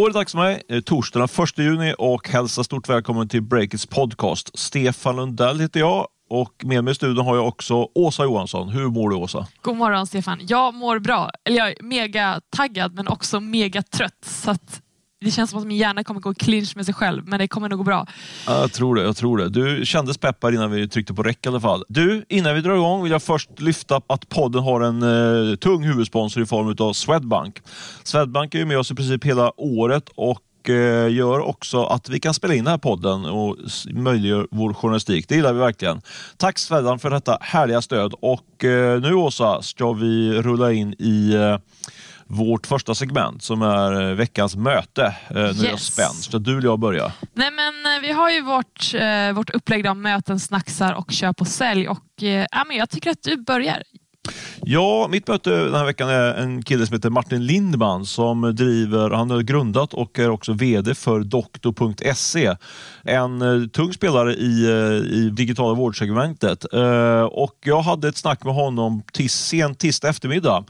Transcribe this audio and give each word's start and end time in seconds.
Då 0.00 0.06
är 0.06 0.10
det 0.10 0.18
dags 0.18 0.32
för 0.32 0.38
mig, 0.38 0.62
torsdagen 0.68 0.82
torsdag 0.82 1.18
den 1.58 1.68
1 1.68 1.78
juni 1.80 1.94
och 1.98 2.28
hälsa 2.28 2.64
stort 2.64 2.88
välkommen 2.88 3.28
till 3.28 3.42
Breakits 3.42 3.86
podcast. 3.86 4.58
Stefan 4.58 5.16
Lundell 5.16 5.60
heter 5.60 5.80
jag 5.80 6.06
och 6.30 6.64
med 6.64 6.84
mig 6.84 6.92
i 6.92 6.94
studion 6.94 7.26
har 7.26 7.36
jag 7.36 7.48
också 7.48 7.88
Åsa 7.94 8.24
Johansson. 8.24 8.68
Hur 8.68 8.86
mår 8.88 9.10
du 9.10 9.16
Åsa? 9.16 9.46
God 9.62 9.76
morgon 9.76 10.06
Stefan. 10.06 10.40
Jag 10.42 10.74
mår 10.74 10.98
bra. 10.98 11.30
Eller 11.44 11.58
jag 11.58 11.68
är 11.68 11.82
mega 11.82 12.40
taggad 12.56 12.94
men 12.94 13.08
också 13.08 13.40
mega 13.40 13.82
trött. 13.82 14.24
Så 14.24 14.50
att 14.50 14.82
det 15.24 15.30
känns 15.30 15.50
som 15.50 15.60
att 15.60 15.66
min 15.66 15.76
hjärna 15.76 16.04
kommer 16.04 16.20
gå 16.20 16.32
i 16.32 16.34
clinch 16.34 16.76
med 16.76 16.84
sig 16.84 16.94
själv, 16.94 17.22
men 17.26 17.38
det 17.38 17.48
kommer 17.48 17.68
nog 17.68 17.78
gå 17.78 17.84
bra. 17.84 18.06
Ja, 18.46 18.60
jag 18.60 18.72
tror 18.72 18.94
det. 18.94 19.02
Jag 19.02 19.16
tror 19.16 19.38
det. 19.38 19.48
Du 19.48 19.86
kändes 19.86 20.18
peppad 20.18 20.54
innan 20.54 20.70
vi 20.70 20.88
tryckte 20.88 21.14
på 21.14 21.22
räck 21.22 21.46
i 21.46 21.48
alla 21.48 21.60
fall. 21.60 21.84
Du, 21.88 22.24
innan 22.28 22.54
vi 22.54 22.60
drar 22.60 22.74
igång 22.74 23.02
vill 23.02 23.12
jag 23.12 23.22
först 23.22 23.60
lyfta 23.60 24.00
att 24.06 24.28
podden 24.28 24.62
har 24.62 24.80
en 24.80 25.02
eh, 25.02 25.56
tung 25.56 25.82
huvudsponsor 25.82 26.42
i 26.42 26.46
form 26.46 26.76
av 26.78 26.92
Swedbank. 26.92 27.58
Swedbank 28.04 28.54
är 28.54 28.58
ju 28.58 28.64
med 28.64 28.78
oss 28.78 28.90
i 28.90 28.94
princip 28.94 29.24
hela 29.24 29.60
året 29.60 30.08
och 30.14 30.70
eh, 30.70 31.12
gör 31.12 31.40
också 31.40 31.84
att 31.84 32.08
vi 32.08 32.20
kan 32.20 32.34
spela 32.34 32.54
in 32.54 32.64
den 32.64 32.70
här 32.70 32.78
podden 32.78 33.24
och 33.24 33.56
möjliggör 33.90 34.46
vår 34.50 34.74
journalistik. 34.74 35.28
Det 35.28 35.34
gillar 35.34 35.52
vi 35.52 35.58
verkligen. 35.58 36.00
Tack 36.36 36.58
Swedbank 36.58 37.02
för 37.02 37.10
detta 37.10 37.38
härliga 37.40 37.82
stöd 37.82 38.14
och 38.20 38.64
eh, 38.64 39.00
nu 39.00 39.14
Åsa 39.14 39.62
ska 39.62 39.92
vi 39.92 40.42
rulla 40.42 40.72
in 40.72 40.94
i 40.98 41.34
eh, 41.34 41.58
vårt 42.30 42.66
första 42.66 42.94
segment 42.94 43.42
som 43.42 43.62
är 43.62 44.10
eh, 44.10 44.14
veckans 44.14 44.56
möte. 44.56 45.14
Eh, 45.28 45.34
nu 45.34 45.40
yes. 45.40 45.62
är 45.62 45.68
jag 45.68 45.80
spänd. 45.80 46.14
Ska 46.14 46.38
du 46.38 46.58
eller 46.58 46.68
jag 46.68 46.78
börja? 46.78 47.12
Nej, 47.34 47.50
men 47.50 47.94
eh, 47.96 48.00
vi 48.02 48.12
har 48.12 48.30
ju 48.30 48.40
vårt, 48.40 48.94
vårt 49.34 49.50
upplägg 49.50 49.86
av 49.86 49.96
möten, 49.96 50.40
snacksar 50.40 50.92
och 50.92 51.10
köp 51.10 51.40
och 51.40 51.46
sälj. 51.46 51.88
Och, 51.88 52.22
äh, 52.22 52.46
men 52.66 52.76
jag 52.76 52.90
tycker 52.90 53.10
att 53.10 53.22
du 53.22 53.36
börjar. 53.36 53.82
Ja, 54.62 55.08
mitt 55.10 55.28
möte 55.28 55.50
den 55.50 55.74
här 55.74 55.84
veckan 55.84 56.08
är 56.08 56.34
en 56.34 56.62
kille 56.62 56.86
som 56.86 56.94
heter 56.94 57.10
Martin 57.10 57.46
Lindman 57.46 58.06
som 58.06 58.54
driver, 58.54 59.10
han 59.10 59.30
har 59.30 59.40
grundat 59.40 59.94
och 59.94 60.18
är 60.18 60.30
också 60.30 60.52
VD 60.52 60.94
för 60.94 61.20
doktor.se. 61.20 62.56
En 63.04 63.42
uh, 63.42 63.68
tung 63.68 63.92
spelare 63.92 64.34
i, 64.34 64.66
uh, 64.66 65.18
i 65.18 65.30
digitala 65.30 65.74
vårdsegmentet. 65.74 66.66
Uh, 66.74 67.22
och 67.22 67.56
jag 67.64 67.82
hade 67.82 68.08
ett 68.08 68.16
snack 68.16 68.44
med 68.44 68.54
honom 68.54 69.02
tis, 69.12 69.34
sent 69.34 69.78
tisdag 69.78 70.08
eftermiddag. 70.08 70.64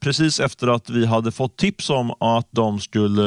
precis 0.00 0.40
efter 0.40 0.68
att 0.68 0.90
vi 0.90 1.06
hade 1.06 1.32
fått 1.32 1.56
tips 1.56 1.90
om 1.90 2.10
att 2.10 2.48
de 2.50 2.80
skulle 2.80 3.22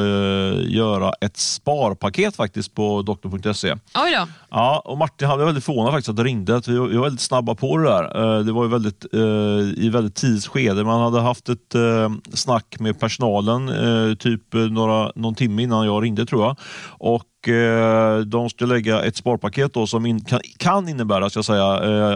göra 0.62 1.12
ett 1.20 1.36
sparpaket 1.36 2.36
faktiskt 2.36 2.74
på 2.74 3.02
doktor.se. 3.02 3.70
Oj 3.94 4.16
då. 4.18 4.28
Ja, 4.50 4.82
och 4.84 4.98
Martin 4.98 5.28
hade 5.28 5.44
väldigt 5.44 5.64
förvånad 5.64 5.92
faktiskt 5.92 6.08
att 6.08 6.16
det 6.16 6.24
ringde. 6.24 6.56
Att 6.56 6.68
vi 6.68 6.76
var 6.76 7.02
väldigt 7.02 7.20
snabba 7.20 7.54
på 7.54 7.78
det 7.78 7.84
där. 7.84 8.42
det 8.42 8.52
var 8.52 8.64
ju 8.64 8.70
väldigt 8.70 9.04
Eh, 9.18 9.84
i 9.84 9.88
väldigt 9.88 10.14
tidigt 10.14 10.46
skede. 10.46 10.84
Man 10.84 11.00
hade 11.00 11.20
haft 11.20 11.48
ett 11.48 11.74
eh, 11.74 12.10
snack 12.32 12.76
med 12.80 13.00
personalen 13.00 13.68
eh, 13.68 14.14
typ 14.14 14.54
eh, 14.54 14.60
några, 14.60 15.12
någon 15.14 15.34
timme 15.34 15.62
innan 15.62 15.86
jag 15.86 16.02
ringde 16.02 16.26
tror 16.26 16.44
jag. 16.44 16.56
Och 16.88 17.48
eh, 17.48 18.20
de 18.20 18.50
ska 18.50 18.66
lägga 18.66 19.02
ett 19.02 19.16
sparpaket 19.16 19.74
då 19.74 19.86
som 19.86 20.06
in, 20.06 20.24
kan, 20.24 20.40
kan 20.56 20.88
innebära 20.88 21.30
ska 21.30 21.42
säga, 21.42 21.66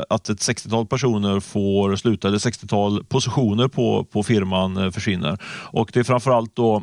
att 0.09 0.29
ett 0.29 0.39
60-tal 0.39 0.87
personer 0.87 1.41
får 1.41 1.97
sluta, 1.97 2.29
eller 2.29 2.39
60-tal 2.39 3.05
positioner 3.05 3.69
på, 3.69 4.05
på 4.05 4.23
firman 4.23 4.93
försvinner. 4.93 5.39
Och 5.71 5.91
det 5.93 6.01
är 6.01 6.05
framförallt 6.05 6.57
då 6.57 6.83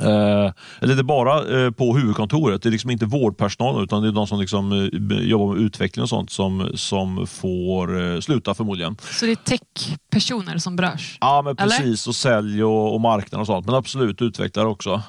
Eh, 0.00 0.52
eller 0.80 0.94
det 0.94 1.00
är 1.00 1.02
bara 1.02 1.64
eh, 1.64 1.70
på 1.70 1.96
huvudkontoret. 1.96 2.62
Det 2.62 2.68
är 2.68 2.70
liksom 2.70 2.90
inte 2.90 3.06
vårdpersonal 3.06 3.84
utan 3.84 4.02
det 4.02 4.08
är 4.08 4.12
de 4.12 4.26
som 4.26 4.40
liksom, 4.40 4.72
eh, 4.72 5.18
jobbar 5.18 5.54
med 5.54 5.62
utveckling 5.62 6.02
och 6.02 6.08
sånt 6.08 6.30
som, 6.30 6.70
som 6.74 7.26
får 7.26 8.14
eh, 8.14 8.20
sluta 8.20 8.54
förmodligen. 8.54 8.96
Så 9.00 9.26
det 9.26 9.32
är 9.32 9.36
techpersoner 9.36 10.58
som 10.58 10.76
berörs? 10.76 11.18
Ja, 11.20 11.42
men 11.42 11.56
precis. 11.56 11.82
Eller? 11.82 12.08
Och 12.08 12.14
sälj 12.14 12.64
och, 12.64 12.94
och 12.94 13.00
marknad 13.00 13.40
och 13.40 13.46
sånt. 13.46 13.66
Men 13.66 13.74
absolut 13.74 14.22
utvecklare 14.22 14.68
också. 14.68 15.02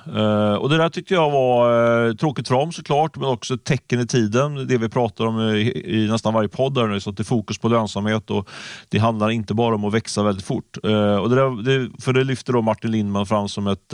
Och 0.59 0.69
Det 0.69 0.77
där 0.77 0.89
tyckte 0.89 1.13
jag 1.13 1.31
var 1.31 2.13
tråkigt 2.13 2.47
för 2.47 2.55
dem 2.55 2.71
såklart, 2.71 3.15
men 3.15 3.29
också 3.29 3.53
ett 3.53 3.63
tecken 3.63 3.99
i 3.99 4.07
tiden. 4.07 4.67
Det 4.67 4.77
vi 4.77 4.89
pratar 4.89 5.25
om 5.25 5.39
i, 5.39 5.83
i 5.85 6.07
nästan 6.07 6.33
varje 6.33 6.49
podd 6.49 6.73
där 6.73 6.87
nu, 6.87 6.99
så 6.99 7.09
att 7.09 7.17
det 7.17 7.21
är 7.21 7.25
fokus 7.25 7.57
på 7.57 7.67
lönsamhet 7.67 8.29
och 8.29 8.49
det 8.89 8.97
handlar 8.97 9.29
inte 9.29 9.53
bara 9.53 9.75
om 9.75 9.85
att 9.85 9.93
växa 9.93 10.23
väldigt 10.23 10.45
fort. 10.45 10.77
och 11.21 11.29
det, 11.29 11.35
där, 11.35 11.63
det 11.63 12.01
för 12.01 12.13
det 12.13 12.23
lyfter 12.23 12.53
då 12.53 12.61
Martin 12.61 12.91
Lindman 12.91 13.25
fram 13.25 13.49
som 13.49 13.67
ett 13.67 13.93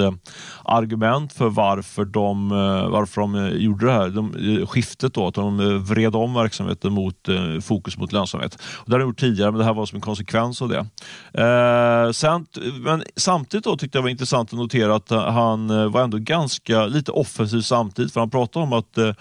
argument 0.78 1.34
för 1.34 1.50
varför 1.50 2.06
de, 2.06 2.52
eh, 2.52 2.90
varför 2.90 3.22
de 3.22 3.36
eh, 3.36 3.50
gjorde 3.50 3.86
det 3.86 3.92
här 3.92 4.10
de, 4.10 4.58
eh, 4.60 4.68
skiftet. 4.68 5.14
Då, 5.14 5.28
att 5.28 5.34
de 5.34 5.84
vred 5.84 6.16
om 6.16 6.34
verksamheten 6.34 6.94
mot 6.94 7.16
fokus 7.62 7.98
mot 7.98 8.12
lönsamhet. 8.12 8.56
Och 8.56 8.90
det 8.90 8.94
har 8.94 9.00
de 9.00 9.06
gjort 9.06 9.20
tidigare, 9.20 9.52
men 9.52 9.60
det 9.60 9.66
här 9.66 9.74
var 9.74 9.86
som 9.86 9.96
en 9.96 10.02
konsekvens 10.02 10.62
av 10.62 10.70
det. 10.70 10.86
Eh, 11.42 12.12
sen, 12.12 12.46
men 12.80 13.04
samtidigt 13.16 13.64
då 13.64 13.78
tyckte 13.78 13.98
jag 13.98 14.04
det 14.04 14.06
var 14.06 14.10
intressant 14.10 14.54
att 14.54 14.60
notera 14.60 14.96
att 14.96 15.10
han 15.10 15.92
var 15.92 16.04
ändå 16.04 16.18
ganska 16.18 16.86
lite 16.86 17.12
offensiv 17.12 17.62
samtidigt. 17.62 18.14
För 18.14 18.20
han 18.20 18.30
pratade 18.30 18.64
om 18.66 18.74
att 18.74 18.98
eh, 18.98 19.12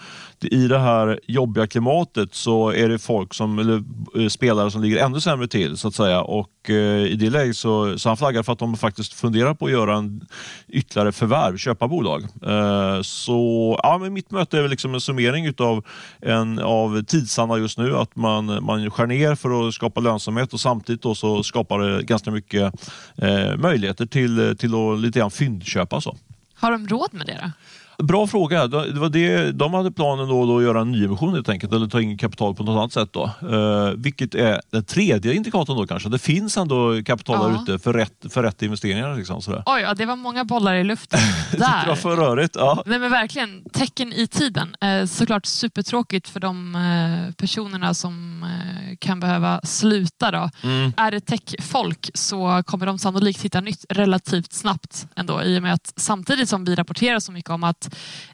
i 0.41 0.67
det 0.67 0.79
här 0.79 1.19
jobbiga 1.27 1.67
klimatet 1.67 2.35
så 2.35 2.69
är 2.69 2.89
det 2.89 2.99
folk 2.99 3.33
som, 3.33 3.59
eller 3.59 3.83
spelare 4.29 4.71
som 4.71 4.81
ligger 4.81 5.05
ännu 5.05 5.21
sämre 5.21 5.47
till 5.47 5.77
så 5.77 5.87
att 5.87 5.95
säga. 5.95 6.21
Och 6.21 6.69
eh, 6.69 7.05
i 7.05 7.15
det 7.15 7.29
läget 7.29 7.57
så, 7.57 7.99
så 7.99 8.09
han 8.09 8.17
flaggar 8.17 8.43
för 8.43 8.53
att 8.53 8.59
de 8.59 8.77
faktiskt 8.77 9.13
funderar 9.13 9.53
på 9.53 9.65
att 9.65 9.71
göra 9.71 9.95
en 9.95 10.27
ytterligare 10.67 11.11
förvärv, 11.11 11.44
köpa 11.57 11.87
bolag. 11.87 12.23
Eh, 12.23 13.01
så 13.01 13.79
ja, 13.83 13.97
men 13.97 14.13
mitt 14.13 14.31
möte 14.31 14.57
är 14.57 14.61
väl 14.61 14.71
liksom 14.71 14.93
en 14.93 15.01
summering 15.01 15.45
utav 15.45 15.85
en 16.21 16.59
av 16.59 17.03
tidsanna 17.03 17.57
just 17.57 17.77
nu, 17.77 17.97
att 17.97 18.15
man, 18.15 18.63
man 18.63 18.91
skär 18.91 19.07
ner 19.07 19.35
för 19.35 19.67
att 19.67 19.73
skapa 19.73 20.01
lönsamhet 20.01 20.53
och 20.53 20.59
samtidigt 20.59 21.01
då 21.01 21.15
så 21.15 21.43
skapar 21.43 21.79
det 21.79 22.03
ganska 22.03 22.31
mycket 22.31 22.73
eh, 23.17 23.57
möjligheter 23.57 24.05
till, 24.05 24.57
till 24.57 24.73
att 24.75 24.99
lite 24.99 25.19
grann 25.19 25.31
fyndköpa. 25.31 26.01
Så. 26.01 26.17
Har 26.55 26.71
de 26.71 26.87
råd 26.87 27.09
med 27.13 27.25
det 27.25 27.39
då? 27.43 27.51
Bra 27.97 28.27
fråga. 28.27 28.67
Det 28.67 28.99
var 28.99 29.09
det, 29.09 29.51
de 29.51 29.73
hade 29.73 29.91
planen 29.91 30.27
då, 30.27 30.45
då 30.45 30.57
att 30.57 30.63
göra 30.63 30.81
en 30.81 30.91
nyemission 30.91 31.33
helt 31.33 31.49
enkelt, 31.49 31.73
eller 31.73 31.87
ta 31.87 32.01
in 32.01 32.17
kapital 32.17 32.55
på 32.55 32.63
något 32.63 32.79
annat 32.79 32.93
sätt. 32.93 33.09
Då. 33.13 33.31
Uh, 33.43 33.93
vilket 33.97 34.35
är 34.35 34.61
den 34.71 34.83
tredje 34.83 35.33
indikatorn 35.33 35.77
då 35.77 35.87
kanske. 35.87 36.09
Det 36.09 36.19
finns 36.19 36.57
ändå 36.57 37.03
kapital 37.05 37.39
ja. 37.41 37.47
där 37.47 37.73
ute 37.73 37.83
för 37.83 37.93
rätt, 37.93 38.25
för 38.29 38.43
rätt 38.43 38.61
investeringar. 38.61 39.15
Liksom, 39.15 39.41
sådär. 39.41 39.63
Oj, 39.65 39.81
ja, 39.81 39.93
det 39.93 40.05
var 40.05 40.15
många 40.15 40.43
bollar 40.45 40.75
i 40.75 40.83
luften 40.83 41.19
där. 41.51 41.83
det 41.83 41.89
var 41.89 41.95
för 41.95 42.15
rörigt. 42.15 42.55
Ja. 42.55 42.83
Nej, 42.85 42.99
men 42.99 43.11
verkligen, 43.11 43.63
tecken 43.73 44.13
i 44.13 44.27
tiden. 44.27 44.75
Eh, 44.81 45.05
såklart 45.05 45.45
supertråkigt 45.45 46.29
för 46.29 46.39
de 46.39 46.75
eh, 46.75 47.33
personerna 47.33 47.93
som 47.93 48.43
eh, 48.43 48.97
kan 48.99 49.19
behöva 49.19 49.61
sluta. 49.63 50.31
Då. 50.31 50.49
Mm. 50.63 50.93
Är 50.97 51.11
det 51.11 51.19
techfolk 51.19 52.09
så 52.13 52.63
kommer 52.65 52.85
de 52.85 52.99
sannolikt 52.99 53.41
hitta 53.41 53.61
nytt 53.61 53.85
relativt 53.89 54.53
snabbt 54.53 55.07
ändå 55.15 55.43
i 55.43 55.59
och 55.59 55.63
med 55.63 55.73
att 55.73 55.93
samtidigt 55.95 56.49
som 56.49 56.65
vi 56.65 56.75
rapporterar 56.75 57.19
så 57.19 57.31
mycket 57.31 57.51
om 57.51 57.63
att 57.63 57.84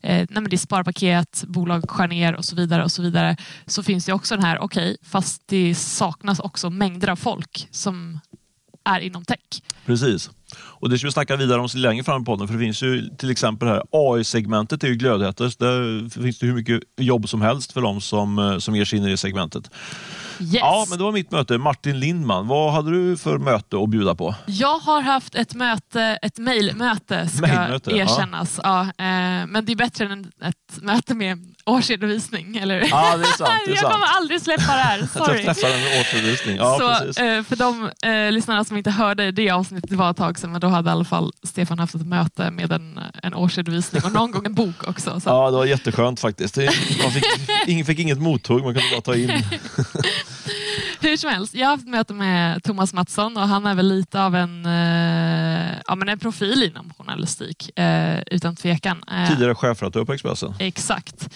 eh, 0.02 0.28
nej 0.30 0.44
det 0.50 0.56
är 0.56 0.58
sparpaket, 0.58 1.44
bolag 1.48 1.90
skär 1.90 2.08
ner 2.08 2.36
och 2.36 2.46
så 2.46 2.56
vidare 2.56 2.84
och 2.84 2.92
så 2.92 3.02
vidare 3.02 3.38
så 3.66 3.84
finns 3.84 4.06
det 4.06 4.14
också 4.14 4.36
den 4.36 4.46
här, 4.46 4.60
okej, 4.60 4.84
okay, 4.84 4.98
fast 5.10 5.44
det 5.46 5.76
saknas 5.76 6.40
också 6.40 6.70
mängder 6.70 7.10
av 7.10 7.16
folk 7.16 7.68
som 7.72 8.20
är 8.84 9.00
inom 9.00 9.26
tech. 9.26 9.62
Precis. 9.86 10.30
Och 10.58 10.90
Det 10.90 10.98
ska 10.98 11.08
vi 11.08 11.12
snacka 11.12 11.36
vidare 11.36 11.62
om 11.62 11.68
längre 11.76 12.04
fram 12.04 12.22
i 12.22 12.26
podden, 12.26 12.48
för 12.48 12.54
det 12.54 12.60
finns 12.60 12.84
ju 12.84 13.10
till 13.18 13.30
exempel 13.30 13.68
här 13.68 13.84
AI-segmentet 13.92 14.84
är 14.84 14.88
ju 14.88 14.96
glödhetast. 14.96 15.60
Där 15.60 16.10
finns 16.22 16.40
det 16.40 16.48
hur 16.48 16.54
mycket 16.54 16.82
jobb 16.98 17.30
som 17.30 17.42
helst 17.42 17.72
för 17.72 17.82
de 17.82 18.02
som, 18.02 18.40
eh, 18.40 18.58
som 18.58 18.76
ger 18.76 18.86
sig 18.86 19.00
in 19.00 19.06
i 19.06 19.10
det 19.10 19.18
segmentet. 19.18 19.70
Yes. 20.42 20.54
Ja, 20.54 20.86
men 20.90 20.98
det 20.98 21.04
var 21.04 21.12
mitt 21.12 21.32
möte. 21.32 21.58
Martin 21.58 22.00
Lindman, 22.00 22.48
vad 22.48 22.74
hade 22.74 22.92
du 22.92 23.18
för 23.18 23.38
möte 23.38 23.78
att 23.84 23.90
bjuda 23.90 24.16
på? 24.16 24.36
Jag 24.46 24.80
har 24.80 25.02
haft 25.02 25.36
ett 25.36 25.54
möte, 25.54 26.20
ett 26.22 26.38
mejlmöte 26.38 27.28
ska 27.28 27.48
mailmöte, 27.48 27.92
erkännas. 27.92 28.60
Ja. 28.64 28.88
ja. 28.98 29.06
Eh, 29.06 29.48
men 29.48 29.66
det 29.66 29.72
är 29.72 29.76
bättre 29.76 30.06
än 30.06 30.32
ett 30.42 30.82
möte 30.82 31.16
med 31.16 31.51
årsredovisning. 31.66 32.58
Eller? 32.58 32.88
Ja, 32.90 33.18
det 33.18 33.24
är 33.24 33.38
sant. 33.38 33.50
Det 33.66 33.72
är 33.72 33.76
jag 33.84 33.91
kommer 33.91 34.06
aldrig 34.06 34.41
släppa 34.41 34.62
det 34.62 34.82
här. 34.82 34.97
Sorry. 35.14 35.44
jag 35.44 35.56
en 35.58 36.00
årsredovisning. 36.00 36.56
Ja, 36.56 36.78
Så, 37.14 37.24
eh, 37.24 37.44
för 37.44 37.56
de 37.56 37.91
eh, 38.02 38.32
lyssnarna 38.32 38.64
som 38.64 38.78
inte 38.78 38.91
hörde 38.91 39.32
det 39.32 39.50
avsnittet, 39.50 39.91
var 39.91 40.12
ett 40.12 40.18
tag 40.18 40.40
sedan, 40.40 40.52
men 40.52 40.62
då 40.62 40.68
hade 40.68 40.90
i 40.90 40.91
alla 40.91 41.06
fall 41.06 41.34
Stefan 41.44 41.80
haft 41.80 41.96
ett 41.96 42.08
möte 42.08 42.52
med 42.52 42.72
en, 42.72 43.00
en 43.24 43.34
årsredovisning 43.34 44.03
och 44.06 44.12
någon 44.12 44.32
gång 44.32 44.46
en 44.46 44.53
bok 44.53 44.88
också. 44.88 45.20
Så. 45.20 45.30
Ja, 45.41 45.52
det 45.52 45.58
var 45.58 45.66
jätteskönt 45.66 46.20
faktiskt. 46.20 46.58
Man 47.03 47.12
fick, 47.12 47.85
fick 47.85 48.00
inget 48.00 48.18
mottåg, 48.20 48.64
man 48.64 48.74
kunde 48.74 48.90
bara 48.91 49.02
ta 49.02 49.16
in. 49.16 49.44
Hur 51.03 51.18
som 51.18 51.30
helst, 51.30 51.53
jag 51.53 51.68
har 51.68 51.72
haft 51.72 51.88
möte 51.88 52.14
med 52.14 52.64
Thomas 52.64 52.94
Mattsson 52.94 53.38
och 53.38 53.48
han 53.48 53.66
är 53.66 53.76
väl 53.76 53.88
lite 53.88 54.22
av 54.24 54.36
en, 54.36 54.66
eh, 54.66 55.78
ja, 55.88 55.96
men 55.96 56.09
en 56.09 56.20
profil 56.20 56.64
inom 56.64 56.94
journalistik, 56.98 57.80
eh, 57.80 58.20
utan 58.22 58.56
tvekan. 58.56 59.03
Eh, 59.12 59.30
Tidigare 59.30 59.56
chefredaktör 59.56 60.06
på 60.06 60.14
Expressen. 60.14 60.53
Exakt. 60.59 61.30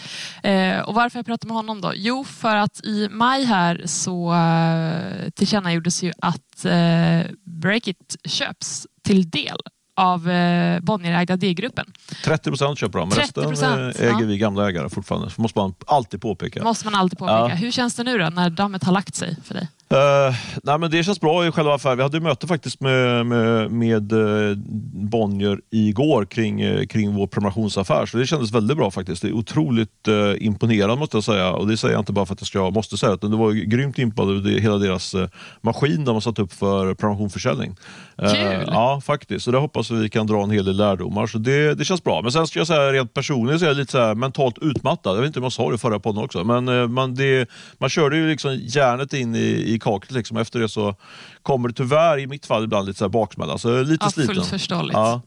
Eh, 0.44 0.80
och 0.80 0.94
varför 0.94 1.20
jag 1.20 1.26
pratar 1.26 1.48
med 1.48 1.56
honom 1.58 1.82
då? 1.82 1.92
Jo, 1.96 2.24
för 2.24 2.56
att 2.56 2.84
i 2.84 3.10
maj 3.12 3.44
här 3.46 3.82
så 3.86 4.34
eh, 4.34 5.30
tillkännagjordes 5.30 6.04
ju 6.04 6.12
att 6.20 6.66
eh, 6.66 7.32
Breakit 7.46 8.16
köps 8.26 8.88
till 9.04 9.30
del 9.30 9.58
av 9.96 10.30
eh, 10.30 10.80
Bonnierägda 10.80 11.38
D-gruppen. 11.38 11.86
30 12.24 12.50
procent 12.50 12.80
köper 12.80 13.00
de, 13.00 13.12
resten 13.12 13.44
eh, 13.44 14.02
äger 14.02 14.22
ja. 14.22 14.26
vi 14.26 14.38
gamla 14.38 14.70
ägare 14.70 14.90
fortfarande. 14.90 15.28
Det 15.28 15.42
måste 15.42 15.60
man 15.60 15.74
alltid 15.88 16.22
påpeka. 16.22 16.64
måste 16.64 16.86
man 16.86 16.96
alltid 16.96 17.20
påpeka. 17.20 17.38
Ja. 17.38 17.48
Hur 17.48 17.72
känns 17.72 17.96
det 17.96 18.04
nu 18.04 18.18
då 18.18 18.30
när 18.30 18.50
dammet 18.50 18.84
har 18.84 18.94
lagt 18.94 19.16
sig 19.16 19.38
för 19.44 19.54
dig? 19.54 19.68
Uh, 19.94 20.36
nej, 20.64 20.80
men 20.80 20.92
det 20.92 21.04
känns 21.04 21.20
bra 21.20 21.48
i 21.48 21.52
själva 21.52 21.76
affären. 21.76 21.98
Vi 21.98 22.04
hade 22.04 22.20
möte 22.20 22.48
faktiskt 22.48 22.82
med, 22.82 23.26
med, 23.26 23.72
med 23.72 24.14
uh, 24.14 24.58
Bonnier 24.94 25.62
igår 25.72 26.26
kring, 26.26 26.64
uh, 26.66 26.86
kring 26.86 27.16
vår 27.16 27.28
prenumerationsaffär. 27.28 28.06
Så 28.06 28.18
det 28.18 28.28
kändes 28.28 28.52
väldigt 28.52 28.78
bra 28.78 28.92
faktiskt. 28.92 29.22
Det 29.22 29.28
är 29.28 29.34
otroligt 29.34 30.08
uh, 30.08 30.46
imponerande 30.46 30.96
måste 30.96 31.18
jag 31.18 31.24
säga. 31.24 31.52
Och 31.52 31.68
det 31.68 31.78
säger 31.78 31.94
jag 31.94 32.02
inte 32.02 32.14
bara 32.14 32.26
för 32.26 32.34
att 32.34 32.54
jag 32.54 32.74
måste 32.74 32.98
säga 32.98 33.14
utan 33.14 33.32
det 33.32 33.38
var 33.38 33.52
grymt 33.52 34.00
imponerande 34.00 34.62
hela 34.62 34.78
deras 34.78 35.16
maskin 35.62 36.06
de 36.06 36.14
har 36.14 36.22
satt 36.22 36.40
upp 36.40 36.54
för 36.54 36.94
prenumerationsförsäljning. 36.94 37.76
Kul! 38.18 38.64
ja, 38.68 39.02
faktiskt. 39.06 39.46
Så 39.46 39.52
det 39.52 39.58
hoppas 39.58 39.92
vi 39.92 40.10
kan 40.10 40.28
dra 40.28 40.44
en 40.44 40.52
hel 40.52 40.66
del 40.66 40.78
lärdomar. 40.78 41.28
Så 41.28 41.38
det, 41.38 41.76
det 41.76 41.86
känns 41.86 42.04
bra. 42.04 42.22
Men 42.22 42.32
sen 42.32 42.48
ska 42.48 42.60
jag 42.60 42.68
säga 42.68 42.92
rent 42.92 43.14
personligen 43.14 43.60
så 43.60 43.66
är 43.66 43.70
jag 43.70 43.78
lite 43.78 43.92
så 43.92 44.16
mentalt 44.16 44.58
utmattad. 44.62 45.18
Jag 45.18 45.22
vet 45.22 45.28
inte 45.28 45.40
om 45.40 45.44
jag 45.44 45.54
sa 45.54 45.72
det 45.72 45.78
förra 45.78 46.00
podden 46.00 46.24
också. 46.24 46.44
Men 46.44 46.94
man, 46.94 47.16
det, 47.16 47.50
man 47.78 47.90
körde 47.90 48.18
ju 48.18 48.30
liksom 48.30 48.60
järnet 48.62 49.14
in 49.14 49.36
i, 49.36 49.74
i 49.75 49.75
kaklet. 49.80 50.12
Liksom. 50.12 50.38
Efter 50.38 50.60
det 50.60 50.70
så 50.70 50.96
kommer 51.42 51.70
det 51.70 51.74
tyvärr 51.76 52.20
i 52.20 52.28
mitt 52.28 52.46
fall 52.46 52.64
ibland 52.64 52.88
lite 52.88 53.00
så 53.00 53.06
här 53.06 53.10
baksmälla. 53.10 53.58
Så 53.58 53.82
lite 53.84 54.06
ja, 54.06 54.12
sliten. 54.12 54.36
Fullt 54.36 54.48
förståeligt. 54.48 54.94
Ja. 54.94 55.22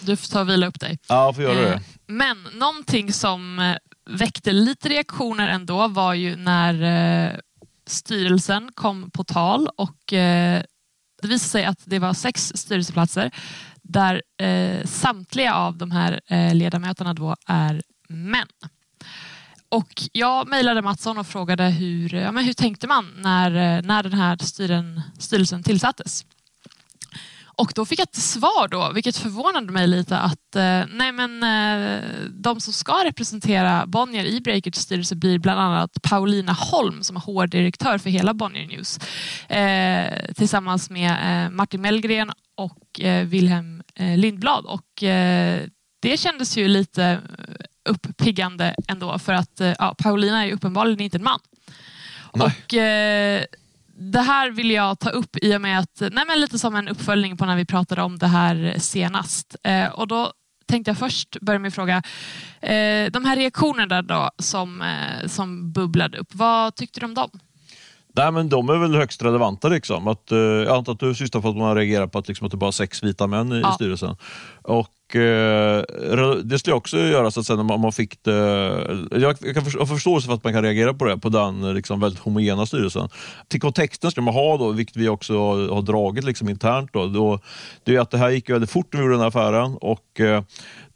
Du 0.00 0.16
får 0.16 0.28
ta 0.28 0.40
och 0.40 0.48
vila 0.48 0.66
upp 0.66 0.80
dig. 0.80 0.98
Ja, 1.08 1.32
får 1.32 1.44
göra 1.44 1.60
det. 1.60 1.74
Eh, 1.74 1.80
men 2.06 2.36
någonting 2.52 3.12
som 3.12 3.58
eh, 3.58 3.76
väckte 4.10 4.52
lite 4.52 4.88
reaktioner 4.88 5.48
ändå 5.48 5.88
var 5.88 6.14
ju 6.14 6.36
när 6.36 6.82
eh, 7.24 7.38
styrelsen 7.86 8.70
kom 8.74 9.10
på 9.10 9.24
tal 9.24 9.68
och 9.76 9.98
det 10.08 11.28
visade 11.28 11.38
sig 11.38 11.64
att 11.64 11.78
det 11.84 11.98
var 11.98 12.12
sex 12.12 12.52
styrelseplatser 12.54 13.30
där 13.82 14.22
samtliga 14.86 15.54
av 15.54 15.78
de 15.78 15.90
här 15.90 16.20
ledamöterna 16.54 17.14
då 17.14 17.36
är 17.46 17.82
män. 18.08 18.46
Och 19.74 20.02
jag 20.12 20.48
mejlade 20.48 20.82
Mattsson 20.82 21.18
och 21.18 21.26
frågade 21.26 21.64
hur, 21.64 22.14
ja, 22.14 22.32
men 22.32 22.44
hur 22.44 22.52
tänkte 22.52 22.86
man 22.86 23.12
när, 23.16 23.50
eh, 23.50 23.82
när 23.82 24.02
den 24.02 24.12
här 24.12 24.36
styren, 24.36 25.00
styrelsen 25.18 25.62
tillsattes. 25.62 26.24
Och 27.56 27.72
då 27.74 27.84
fick 27.84 27.98
jag 27.98 28.08
ett 28.08 28.16
svar 28.16 28.68
då, 28.68 28.92
vilket 28.94 29.16
förvånade 29.16 29.72
mig 29.72 29.86
lite 29.86 30.18
att 30.18 30.56
eh, 30.56 30.82
nej 30.88 31.12
men, 31.12 31.42
eh, 31.42 32.10
de 32.30 32.60
som 32.60 32.72
ska 32.72 33.04
representera 33.04 33.86
Bonnier 33.86 34.24
i 34.24 34.40
Breakers 34.40 34.74
styrelse 34.74 35.16
blir 35.16 35.38
bland 35.38 35.60
annat 35.60 36.02
Paulina 36.02 36.52
Holm 36.52 37.02
som 37.02 37.16
är 37.16 37.20
HR-direktör 37.20 37.98
för 37.98 38.10
hela 38.10 38.34
Bonnier 38.34 38.66
News. 38.66 38.98
Eh, 39.48 40.32
tillsammans 40.34 40.90
med 40.90 41.10
eh, 41.44 41.50
Martin 41.50 41.80
Mellgren 41.80 42.32
och 42.54 43.00
eh, 43.00 43.26
Wilhelm 43.26 43.82
eh, 43.94 44.16
Lindblad. 44.18 44.64
Och, 44.64 45.02
eh, 45.02 45.62
det 46.04 46.16
kändes 46.16 46.56
ju 46.56 46.68
lite 46.68 47.20
uppiggande 47.84 48.74
ändå 48.88 49.18
för 49.18 49.32
att 49.32 49.60
eh, 49.60 49.72
ja, 49.78 49.94
Paulina 49.98 50.46
är 50.46 50.52
uppenbarligen 50.52 51.00
inte 51.00 51.16
en 51.16 51.24
man. 51.24 51.40
Nej. 52.34 52.46
Och 52.46 52.74
eh, 52.74 53.44
Det 53.96 54.20
här 54.20 54.50
vill 54.50 54.70
jag 54.70 54.98
ta 54.98 55.10
upp 55.10 55.36
i 55.36 55.56
och 55.56 55.60
med 55.60 55.78
att, 55.78 56.02
nej 56.12 56.24
men 56.26 56.40
lite 56.40 56.58
som 56.58 56.74
en 56.76 56.88
uppföljning 56.88 57.36
på 57.36 57.46
när 57.46 57.56
vi 57.56 57.64
pratade 57.64 58.02
om 58.02 58.18
det 58.18 58.26
här 58.26 58.74
senast. 58.78 59.56
Eh, 59.62 59.88
och 59.88 60.08
då 60.08 60.32
tänkte 60.66 60.90
jag 60.90 60.98
först 60.98 61.40
börja 61.40 61.58
med 61.58 61.68
att 61.68 61.74
fråga, 61.74 62.02
eh, 62.60 63.10
de 63.10 63.24
här 63.24 63.36
reaktionerna 63.36 64.02
då 64.02 64.30
som, 64.38 64.82
eh, 64.82 65.28
som 65.28 65.72
bubblade 65.72 66.18
upp, 66.18 66.28
vad 66.32 66.74
tyckte 66.74 67.00
du 67.00 67.06
om 67.06 67.14
dem? 67.14 67.30
Nej, 68.16 68.32
men 68.32 68.48
de 68.48 68.68
är 68.68 68.76
väl 68.78 68.94
högst 68.94 69.22
relevanta. 69.22 69.68
Liksom. 69.68 70.08
Att, 70.08 70.32
eh, 70.32 70.38
jag 70.38 70.76
antar 70.76 70.92
att 70.92 71.00
du 71.00 71.14
syftar 71.14 71.40
på 71.40 71.48
att 71.48 71.56
man 71.56 71.76
reagerar 71.76 72.06
på 72.06 72.18
att, 72.18 72.28
liksom, 72.28 72.44
att 72.46 72.50
det 72.50 72.56
bara 72.56 72.68
är 72.68 72.72
sex 72.72 73.02
vita 73.02 73.26
män 73.26 73.52
i, 73.52 73.60
ja. 73.60 73.72
styrelsen. 73.72 74.16
Och, 74.62 74.88
eh, 75.03 75.03
Eh, 75.14 75.82
det 76.44 76.58
skulle 76.58 76.72
jag 76.72 76.76
också 76.76 76.98
göra 76.98 77.30
så 77.30 77.40
att 77.40 77.46
säga, 77.46 77.60
om 77.60 77.80
man 77.80 77.92
fick 77.92 78.22
det. 78.22 78.32
Eh, 79.12 79.20
jag, 79.20 79.36
jag 79.40 79.54
kan 79.54 79.64
ha 79.64 79.86
förståelse 79.86 80.26
för 80.26 80.34
att 80.34 80.44
man 80.44 80.52
kan 80.52 80.62
reagera 80.62 80.94
på 80.94 81.04
det, 81.04 81.18
på 81.18 81.28
den 81.28 81.64
eh, 81.64 81.74
liksom, 81.74 82.00
väldigt 82.00 82.20
homogena 82.20 82.66
styrelsen. 82.66 83.08
Till 83.48 83.60
kontexten 83.60 84.10
ska 84.10 84.20
man 84.20 84.34
ha, 84.34 84.56
då, 84.56 84.72
vilket 84.72 84.96
vi 84.96 85.08
också 85.08 85.38
har, 85.38 85.74
har 85.74 85.82
dragit 85.82 86.24
liksom, 86.24 86.48
internt, 86.48 86.92
då, 86.92 87.06
då, 87.06 87.40
det 87.84 87.96
är 87.96 88.00
att 88.00 88.10
det 88.10 88.18
här 88.18 88.30
gick 88.30 88.50
väldigt 88.50 88.70
fort 88.70 88.92
när 88.92 89.00
vi 89.00 89.04
gjorde 89.04 89.14
den 89.14 89.20
här 89.20 89.28
affären. 89.28 89.76
Och, 89.80 90.20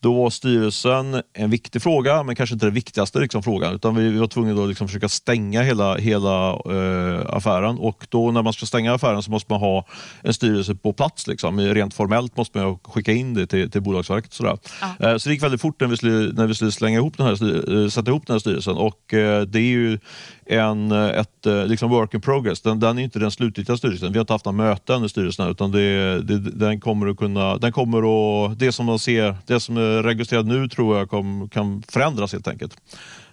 då 0.00 0.14
var 0.14 0.30
styrelsen 0.30 1.22
en 1.32 1.50
viktig 1.50 1.82
fråga, 1.82 2.22
men 2.22 2.36
kanske 2.36 2.54
inte 2.54 2.66
den 2.66 2.74
viktigaste 2.74 3.18
liksom, 3.20 3.42
frågan. 3.42 3.74
Utan 3.74 3.96
vi, 3.96 4.10
vi 4.10 4.18
var 4.18 4.26
tvungna 4.26 4.62
att 4.62 4.68
liksom 4.68 4.88
försöka 4.88 5.08
stänga 5.08 5.62
hela, 5.62 5.96
hela 5.96 6.52
uh, 6.52 7.20
affären. 7.28 7.78
Och 7.78 8.06
då 8.08 8.30
när 8.30 8.42
man 8.42 8.52
ska 8.52 8.66
stänga 8.66 8.94
affären 8.94 9.22
så 9.22 9.30
måste 9.30 9.52
man 9.52 9.60
ha 9.60 9.86
en 10.22 10.34
styrelse 10.34 10.74
på 10.74 10.92
plats. 10.92 11.26
Liksom. 11.26 11.60
Rent 11.60 11.94
formellt 11.94 12.36
måste 12.36 12.58
man 12.58 12.78
skicka 12.78 13.12
in 13.12 13.34
det 13.34 13.46
till, 13.46 13.70
till 13.70 13.82
Bolagsverket. 13.82 14.32
Sådär. 14.32 14.58
Ja. 14.80 15.12
Uh, 15.12 15.18
så 15.18 15.28
det 15.28 15.32
gick 15.32 15.42
väldigt 15.42 15.60
fort 15.60 15.80
när 15.80 15.88
vi 15.88 15.96
skulle, 15.96 16.32
när 16.32 16.46
vi 16.46 16.54
skulle 16.54 16.72
slänga 16.72 16.98
ihop 16.98 17.16
den 17.16 17.26
här, 17.26 17.70
uh, 17.70 17.88
sätta 17.88 18.10
ihop 18.10 18.26
den 18.26 18.34
här 18.34 18.40
styrelsen. 18.40 18.76
Och 18.76 19.04
det 19.46 19.58
är 19.58 19.58
ju 19.58 19.98
en, 20.46 20.92
ett 20.92 21.46
liksom 21.66 21.90
work 21.90 22.14
in 22.14 22.20
progress. 22.20 22.60
Den, 22.60 22.80
den 22.80 22.98
är 22.98 23.02
inte 23.02 23.18
den 23.18 23.30
slutgiltiga 23.30 23.76
styrelsen. 23.76 24.12
Vi 24.12 24.18
har 24.18 24.20
inte 24.20 24.32
haft 24.32 24.44
några 24.44 24.56
möten 24.56 25.04
i 25.04 25.08
styrelsen 25.08 25.48
utan 25.48 25.72
det, 25.72 26.20
det, 26.22 26.38
den 26.38 26.80
kommer 26.80 27.06
att 27.06 27.16
kunna, 27.16 27.56
den 27.56 27.72
kommer 27.72 27.98
att, 27.98 28.58
det 28.58 28.72
som 28.72 28.86
man 28.86 28.98
ser, 28.98 29.36
det 29.46 29.60
som 29.60 29.76
är 29.76 29.87
registrerad 29.88 30.46
nu 30.46 30.68
tror 30.68 30.98
jag 30.98 31.10
kom, 31.10 31.48
kan 31.48 31.82
förändras 31.88 32.32
helt 32.32 32.48
enkelt. 32.48 32.76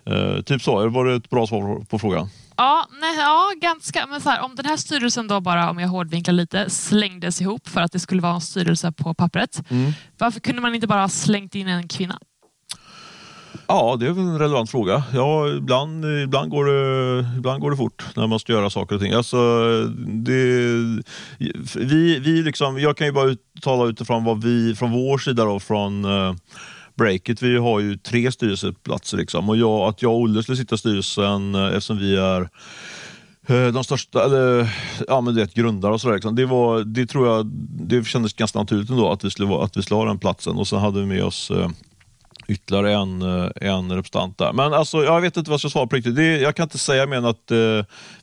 Uh, 0.10 0.42
typ 0.42 0.62
så, 0.62 0.90
var 0.90 1.06
det 1.06 1.16
ett 1.16 1.30
bra 1.30 1.48
svar 1.48 1.86
på 1.86 2.00
frågan? 2.00 2.30
Ja, 2.58 2.88
nej, 3.02 3.18
ja 3.18 3.52
ganska. 3.62 4.06
Men 4.08 4.22
så 4.22 4.30
här, 4.30 4.42
om 4.42 4.56
den 4.56 4.66
här 4.66 4.78
styrelsen 4.78 5.28
då 5.28 5.42
bara, 5.42 5.70
om 5.70 5.80
jag 5.80 5.88
hårdvinklar 5.88 6.34
lite, 6.34 6.70
slängdes 6.70 7.42
ihop 7.42 7.68
för 7.68 7.82
att 7.82 7.92
det 7.92 8.00
skulle 8.00 8.22
vara 8.22 8.34
en 8.34 8.42
styrelse 8.42 8.92
på 8.92 9.14
pappret. 9.14 9.62
Mm. 9.70 9.92
Varför 10.18 10.40
kunde 10.40 10.62
man 10.62 10.76
inte 10.76 10.88
bara 10.88 11.02
ha 11.02 11.10
slängt 11.10 11.56
in 11.56 11.68
en 11.68 11.88
kvinna? 11.88 12.20
Ja, 13.68 13.98
det 14.00 14.06
är 14.06 14.10
en 14.10 14.40
relevant 14.40 14.72
fråga. 14.72 15.04
Ja, 15.14 15.50
ibland, 15.50 16.06
ibland, 16.06 16.52
går 16.52 16.66
det, 16.66 17.26
ibland 17.38 17.62
går 17.62 17.72
det 17.72 17.78
fort 17.78 18.04
när 18.16 18.28
man 18.28 18.40
ska 18.40 18.54
göra 18.54 18.70
saker 18.70 18.96
och 18.96 19.02
ting. 19.02 19.14
Alltså, 19.14 19.38
det, 20.08 20.44
vi, 21.76 22.20
vi 22.20 22.42
liksom, 22.42 22.80
jag 22.80 22.98
kan 22.98 23.08
ju 23.08 23.14
bara 23.14 23.36
tala 23.62 23.86
utifrån 23.86 24.24
vad 24.24 24.44
vi 24.44 24.76
från 24.76 24.92
vår 24.92 25.18
sida, 25.18 25.46
då, 25.46 25.60
från 25.60 26.02
breaket, 26.02 26.42
Breakit, 26.96 27.42
vi 27.42 27.58
har 27.58 27.80
ju 27.80 27.98
tre 27.98 28.32
styrelseplatser. 28.32 29.18
Liksom. 29.18 29.50
Och 29.50 29.58
jag, 29.58 29.90
att 29.90 30.02
jag 30.02 30.12
och 30.12 30.20
Olle 30.20 30.44
skulle 30.44 30.58
sitta 30.58 30.76
i 30.76 30.78
styrelsen 30.78 31.56
eh, 31.56 31.66
eftersom 31.66 31.98
vi 31.98 32.16
är 32.16 32.42
eh, 33.48 33.68
de 33.74 33.84
största, 33.84 34.26
eller 34.26 34.76
ja 35.08 35.22
men 35.22 35.36
det 35.36 35.54
grundare 35.54 35.94
och 35.94 36.02
sådär. 36.02 36.16
Liksom. 36.16 36.36
Det, 36.36 36.46
var, 36.46 36.84
det 36.84 37.06
tror 37.06 37.28
jag, 37.28 37.46
det 37.88 38.06
kändes 38.08 38.34
ganska 38.34 38.60
naturligt 38.60 38.90
ändå 38.90 39.12
att 39.12 39.26
vi 39.26 39.32
skulle, 39.32 39.56
att 39.56 39.78
vi 39.78 39.82
skulle 39.82 39.98
ha 39.98 40.06
den 40.06 40.20
platsen 40.20 40.56
och 40.56 40.68
sen 40.68 40.80
hade 40.80 41.00
vi 41.00 41.06
med 41.06 41.24
oss 41.24 41.52
ytterligare 42.48 42.94
en, 42.94 43.22
eh, 43.22 43.50
en 43.62 43.92
representant 43.92 44.38
där. 44.38 44.54
Men 44.54 44.74
alltså, 44.74 45.04
jag 45.04 45.22
vet 45.22 45.38
inte 45.38 45.50
vad 45.50 45.54
jag 45.54 45.60
ska 45.60 45.70
svara 45.70 45.88
på 45.88 45.96
riktigt. 45.96 46.16
Det, 46.16 46.38
jag 46.38 46.56
kan 46.56 46.64
inte 46.64 46.78
säga 46.78 47.06
mer 47.06 47.18
än 47.18 47.26
att 47.26 47.52
eh, 47.52 47.58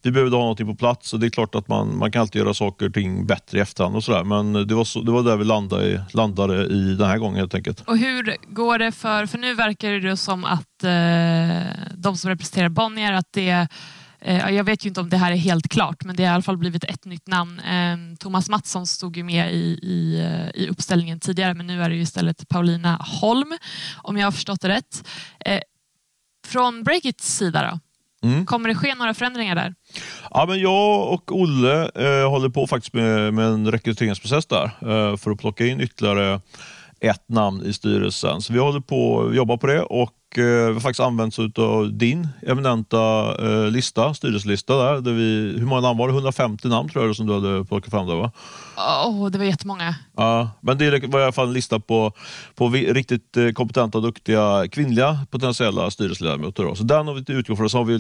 vi 0.03 0.11
behövde 0.11 0.37
ha 0.37 0.43
någonting 0.43 0.67
på 0.67 0.75
plats. 0.75 1.13
Och 1.13 1.21
det 1.21 1.27
är 1.27 1.31
klart 1.31 1.55
att 1.55 1.69
man, 1.69 1.99
man 1.99 2.13
kan 2.13 2.23
alltid 2.23 2.43
göra 2.43 2.55
saker 2.55 2.87
och 2.87 2.95
ting 2.95 3.27
bättre 3.27 3.59
i 3.59 3.61
efterhand. 3.61 3.97
Och 3.97 4.05
sådär. 4.05 4.25
Men 4.25 4.53
det 4.67 4.75
var, 4.75 4.85
så, 4.85 5.01
det 5.01 5.13
var 5.13 5.23
där 5.23 5.37
vi 5.37 5.45
landade 5.45 5.87
i, 5.87 6.01
landade 6.13 6.67
i 6.67 6.95
den 6.95 7.09
här 7.09 7.19
gången 7.19 7.37
helt 7.37 7.55
enkelt. 7.55 7.81
Och 7.81 7.99
hur 7.99 8.37
går 8.49 8.79
det 8.79 8.93
för, 8.93 9.27
för 9.27 9.39
nu 9.39 9.55
verkar 9.55 9.93
det 9.93 10.17
som 10.17 10.45
att 10.45 10.85
eh, 10.85 11.85
de 11.95 12.17
som 12.17 12.31
representerar 12.31 12.69
Bonnier, 12.69 13.13
att 13.13 13.29
det 13.31 13.69
jag 14.25 14.65
vet 14.65 14.85
ju 14.85 14.89
inte 14.89 15.01
om 15.01 15.09
det 15.09 15.17
här 15.17 15.33
är 15.33 15.37
helt 15.37 15.69
klart, 15.69 16.05
men 16.05 16.17
det 16.17 16.25
har 16.25 16.31
i 16.31 16.35
alla 16.35 16.43
fall 16.43 16.57
blivit 16.57 16.85
ett 16.85 17.05
nytt 17.05 17.27
namn. 17.27 17.61
Ehm, 17.61 18.17
Thomas 18.17 18.49
Mattsson 18.49 18.87
stod 18.87 19.17
ju 19.17 19.23
med 19.23 19.55
i, 19.55 19.79
i, 19.83 20.21
eh, 20.21 20.63
i 20.63 20.69
uppställningen 20.69 21.21
tidigare, 21.21 21.55
men 21.55 21.67
nu 21.67 21.83
är 21.83 21.89
det 21.89 21.95
ju 21.95 22.03
istället 22.03 22.49
Paulina 22.49 22.97
Holm, 23.01 23.59
om 24.03 24.17
jag 24.17 24.27
har 24.27 24.33
förstått 24.33 24.61
det 24.61 24.69
rätt. 24.69 25.09
Eh, 25.41 25.61
från 26.47 26.83
Breakits 26.83 27.37
sida 27.37 27.71
då? 27.71 27.79
Mm. 28.29 28.47
Kommer 28.47 28.69
det 28.69 28.75
ske 28.75 28.95
några 28.95 29.15
förändringar 29.15 29.55
där? 29.55 29.75
Ja, 30.31 30.47
men 30.49 30.61
jag 30.61 31.13
och 31.13 31.33
Olle 31.33 31.91
eh, 31.95 32.31
håller 32.31 32.49
på 32.49 32.67
faktiskt 32.67 32.95
med, 32.95 33.35
med 33.35 33.47
en 33.47 33.71
rekryteringsprocess 33.71 34.47
där 34.47 34.65
eh, 34.65 35.17
för 35.17 35.31
att 35.31 35.39
plocka 35.39 35.67
in 35.67 35.81
ytterligare 35.81 36.41
ett 37.01 37.29
namn 37.29 37.63
i 37.65 37.73
styrelsen. 37.73 38.43
Så 38.43 38.53
vi 38.53 38.59
håller 38.59 38.81
på 38.81 39.27
att 39.27 39.37
jobba 39.37 39.57
på 39.57 39.67
det 39.67 39.83
och 39.83 40.13
eh, 40.39 40.45
vi 40.45 40.73
har 40.73 40.81
faktiskt 40.81 41.01
använt 41.01 41.39
oss 41.39 41.59
av 41.59 41.93
din 41.93 42.29
eminenta 42.47 43.35
eh, 43.47 43.71
lista, 43.71 44.15
styrelselista 44.15 44.77
där. 44.77 45.01
där 45.01 45.13
vi, 45.13 45.55
hur 45.59 45.67
många 45.67 45.81
namn 45.81 45.99
var 45.99 46.09
det? 46.09 46.15
150 46.15 46.69
namn 46.69 46.89
tror 46.89 47.07
jag 47.07 47.17
som 47.17 47.27
du 47.27 47.35
hade 47.35 47.65
plockat 47.65 47.91
fram 47.91 48.07
där 48.07 48.15
va? 48.15 48.31
Oh, 48.77 49.31
det 49.31 49.39
var 49.39 49.45
jättemånga. 49.45 49.95
Ja, 50.17 50.51
men 50.61 50.79
det 50.79 51.07
var 51.07 51.21
i 51.21 51.23
alla 51.23 51.33
fall 51.33 51.47
en 51.47 51.53
lista 51.53 51.81
på, 51.81 52.13
på 52.55 52.69
riktigt 52.69 53.37
eh, 53.37 53.51
kompetenta 53.51 53.99
och 53.99 54.05
duktiga 54.05 54.69
kvinnliga 54.69 55.19
potentiella 55.31 55.91
styrelseledamöter. 55.91 56.63
Då. 56.63 56.75
Så 56.75 56.85
den 56.85 57.07
har 57.07 57.15
vi 57.15 57.33
utgått 57.33 57.59
från. 57.59 57.71
Så 57.71 57.79
har 57.79 57.85
vi 57.85 57.99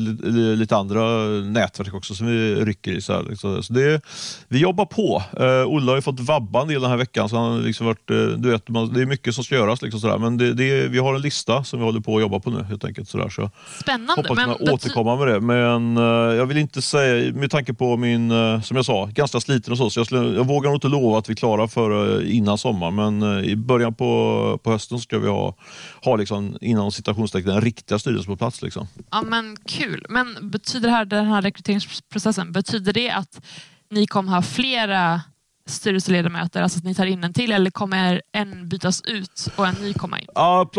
lite 0.56 0.76
andra 0.76 1.02
nätverk 1.28 1.94
också 1.94 2.14
som 2.14 2.26
vi 2.26 2.54
rycker 2.54 2.92
i. 2.92 3.00
Så, 3.00 3.12
här, 3.12 3.22
liksom. 3.22 3.62
så 3.62 3.72
det, 3.72 4.00
vi 4.48 4.58
jobbar 4.58 4.84
på. 4.84 5.22
Uh, 5.40 5.66
Olle 5.66 5.90
har 5.90 5.96
ju 5.96 6.02
fått 6.02 6.20
vabba 6.20 6.62
en 6.62 6.68
del 6.68 6.80
den 6.80 6.90
här 6.90 6.96
veckan. 6.96 7.28
Så 7.28 7.36
han 7.36 7.62
liksom 7.62 7.86
varit, 7.86 8.10
uh, 8.10 8.28
du 8.28 8.50
vet, 8.50 8.68
man, 8.68 8.92
det 8.92 9.02
är 9.02 9.06
mycket 9.06 9.34
som 9.34 9.44
ska 9.44 9.54
göras. 9.54 9.82
Liksom, 9.82 10.00
så 10.00 10.06
där. 10.06 10.18
Men 10.18 10.36
det, 10.36 10.54
det, 10.54 10.88
vi 10.88 10.98
har 10.98 11.14
en 11.14 11.22
lista 11.22 11.64
som 11.64 11.78
vi 11.78 11.84
håller 11.84 12.00
på 12.00 12.22
jobba 12.23 12.41
på 12.41 12.50
nu 12.50 12.62
helt 12.62 12.85
enkelt. 12.85 13.09
Sådär. 13.09 13.29
Så 13.29 13.50
Spännande. 13.81 14.12
hoppas 14.17 14.37
men 14.37 14.55
kunna 14.55 14.73
återkomma 14.73 15.17
med 15.17 15.29
det. 15.29 15.41
Men 15.41 15.97
uh, 15.97 16.35
jag 16.35 16.47
vill 16.47 16.59
inte 16.59 16.83
säga, 16.83 17.33
med 17.33 17.50
tanke 17.50 17.75
på 17.75 17.97
min, 17.97 18.31
uh, 18.31 18.61
som 18.61 18.76
jag 18.76 18.87
sa, 18.87 19.07
ganska 19.07 19.41
sliten 19.41 19.73
och 19.73 19.79
så, 19.79 19.91
så 19.91 20.00
jag, 20.00 20.07
skulle, 20.07 20.37
jag 20.37 20.47
vågar 20.47 20.71
nog 20.71 20.76
inte 20.76 20.88
lova 20.88 21.19
att 21.19 21.29
vi 21.29 21.33
är 21.33 21.37
klara 21.37 21.69
för 21.69 22.21
uh, 22.21 22.37
innan 22.37 22.59
sommar. 22.59 22.91
Men 22.91 23.45
i 23.45 23.57
början 23.57 23.95
på, 23.95 24.61
på 24.62 24.71
hösten 24.71 24.99
ska 24.99 25.19
vi 25.19 25.29
ha, 25.29 25.55
ha 26.05 26.17
liksom, 26.17 26.59
inom 26.61 26.93
citationstecken, 26.93 27.52
den 27.52 27.61
riktiga 27.61 27.99
styrelsen 27.99 28.33
på 28.33 28.37
plats. 28.37 28.62
Liksom. 28.62 28.87
Ja, 29.11 29.23
men 29.23 29.57
Kul. 29.67 30.07
Men 30.09 30.50
betyder 30.50 30.88
det 30.88 30.95
här, 30.95 31.05
den 31.05 31.26
här 31.26 31.43
rekryteringsprocessen, 31.43 32.52
betyder 32.52 32.93
det 32.93 33.11
att 33.11 33.41
ni 33.91 34.07
kommer 34.07 34.33
ha 34.33 34.43
flera 34.43 35.21
styrelseledamöter, 35.66 36.62
alltså 36.62 36.78
att 36.78 36.85
ni 36.85 36.95
tar 36.95 37.07
in 37.07 37.25
en 37.25 37.33
till 37.33 37.52
eller 37.52 37.71
kommer 37.71 38.23
en 38.33 38.69
bytas 38.69 39.02
ut 39.02 39.49
och 39.57 39.66
en 39.66 39.75
ny 39.75 39.95
komma 39.95 40.21
in? 40.21 40.26
Ja, 40.35 40.71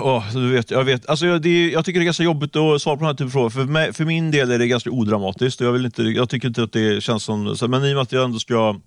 oh, 0.00 0.34
du 0.34 0.52
vet, 0.52 0.70
jag, 0.70 0.84
vet. 0.84 1.08
Alltså, 1.08 1.38
det, 1.38 1.70
jag 1.70 1.84
tycker 1.84 2.00
det 2.00 2.04
är 2.04 2.04
ganska 2.04 2.22
jobbigt 2.22 2.56
att 2.56 2.82
svara 2.82 2.96
på 2.96 3.00
den 3.00 3.06
här 3.06 3.14
typen 3.14 3.26
av 3.26 3.30
frågor. 3.30 3.50
För, 3.50 3.64
mig, 3.64 3.92
för 3.92 4.04
min 4.04 4.30
del 4.30 4.50
är 4.50 4.58
det 4.58 4.66
ganska 4.66 4.90
odramatiskt. 4.90 5.60
Jag, 5.60 5.72
vill 5.72 5.84
inte, 5.84 6.02
jag 6.02 6.28
tycker 6.28 6.48
inte 6.48 6.62
att 6.62 6.72
det 6.72 7.02
känns 7.02 7.24
som... 7.24 7.56
Men 7.68 7.84
i 7.84 7.92
och 7.92 7.96
med 7.96 8.02
att 8.02 8.12
jag 8.12 8.24
ändå 8.24 8.38
ska 8.38 8.80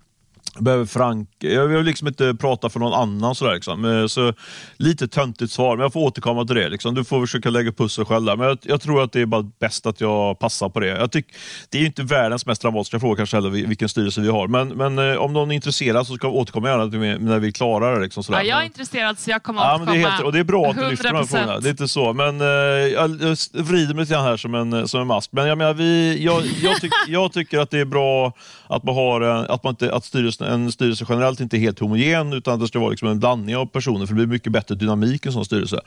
behöver 0.60 0.84
Frank, 0.84 1.28
jag 1.38 1.66
vill 1.66 1.82
liksom 1.84 2.08
inte 2.08 2.34
prata 2.34 2.68
för 2.68 2.80
någon 2.80 2.92
annan. 2.92 3.34
Sådär, 3.34 3.54
liksom. 3.54 4.06
så, 4.08 4.32
lite 4.76 5.08
töntigt 5.08 5.52
svar, 5.52 5.76
men 5.76 5.82
jag 5.82 5.92
får 5.92 6.00
återkomma 6.00 6.44
till 6.44 6.56
det. 6.56 6.68
Liksom. 6.68 6.94
Du 6.94 7.04
får 7.04 7.20
försöka 7.20 7.50
lägga 7.50 7.72
pussel 7.72 8.04
själv 8.04 8.24
där. 8.24 8.36
Men 8.36 8.46
jag, 8.46 8.58
jag, 8.62 8.80
tror 8.80 9.02
att 9.02 9.12
det 9.12 9.20
är 9.20 9.26
bara 9.26 9.50
bäst 9.60 9.86
att 9.86 10.00
jag 10.00 10.38
passar 10.38 10.68
på 10.68 10.80
det. 10.80 10.86
Jag 10.86 11.12
tyck, 11.12 11.26
det 11.68 11.78
är 11.78 11.86
inte 11.86 12.02
världens 12.02 12.46
mest 12.46 12.62
dramatiska 12.62 13.00
fråga 13.00 13.16
kanske 13.16 13.36
heller, 13.36 13.50
vilken 13.50 13.88
styrelse 13.88 14.20
vi 14.20 14.28
har. 14.28 14.48
Men, 14.48 14.68
men 14.68 14.98
eh, 14.98 15.16
om 15.16 15.32
någon 15.32 15.50
är 15.50 15.54
intresserad 15.54 16.06
så 16.06 16.14
ska 16.14 16.26
jag 16.26 16.34
återkomma 16.34 16.68
gärna 16.68 16.90
till 16.90 16.98
när 16.98 17.38
vi 17.38 17.48
är 17.48 17.52
klara. 17.52 17.94
Det, 17.94 18.00
liksom, 18.00 18.24
sådär. 18.24 18.38
Ja, 18.38 18.44
jag 18.44 18.60
är 18.60 18.64
intresserad 18.64 19.18
så 19.18 19.30
jag 19.30 19.42
kommer 19.42 19.60
ja, 19.60 19.74
återkomma. 19.74 19.92
Men 19.92 20.02
det 20.02 20.06
är 20.06 20.10
helt, 20.10 20.24
och 20.24 20.32
det 20.32 20.38
är 20.38 20.44
bra 20.44 20.70
att 20.70 20.76
du 20.76 20.90
lyfter 20.90 21.08
de 21.08 21.16
här 21.16 21.24
frågorna. 21.24 21.60
Det 21.60 21.68
är 21.68 21.70
inte 21.70 21.88
så. 21.88 22.12
Men, 22.12 22.40
eh, 22.40 22.46
jag, 22.46 23.10
jag 23.22 23.36
vrider 23.52 23.94
mig 23.94 24.04
lite 24.04 24.16
här 24.16 24.36
som 24.36 24.54
en, 24.54 24.88
som 24.88 25.00
en 25.00 25.06
mask. 25.06 25.32
Men 25.32 25.46
jag, 25.46 25.58
menar, 25.58 25.74
vi, 25.74 26.24
jag, 26.24 26.42
jag, 26.62 26.80
tyck, 26.80 26.92
jag 27.06 27.32
tycker 27.32 27.58
att 27.58 27.70
det 27.70 27.78
är 27.78 27.84
bra 27.84 28.32
att 28.66 28.84
man 28.84 28.94
har 28.94 29.20
att, 29.20 29.64
man 29.64 29.70
inte, 29.70 29.94
att 29.94 30.04
styrelsen, 30.04 30.47
en 30.48 30.72
styrelse 30.72 31.04
generellt 31.08 31.40
inte 31.40 31.58
helt 31.58 31.78
homogen 31.78 32.32
utan 32.32 32.60
det 32.60 32.68
ska 32.68 32.78
vara 32.78 32.90
liksom 32.90 33.08
en 33.08 33.18
blandning 33.18 33.56
av 33.56 33.66
personer 33.66 34.06
för 34.06 34.14
det 34.14 34.16
blir 34.16 34.26
mycket 34.26 34.52
bättre 34.52 34.74
dynamik 34.74 35.26
i 35.26 35.28
en 35.28 35.32
sån 35.32 35.44
styrelse. 35.44 35.80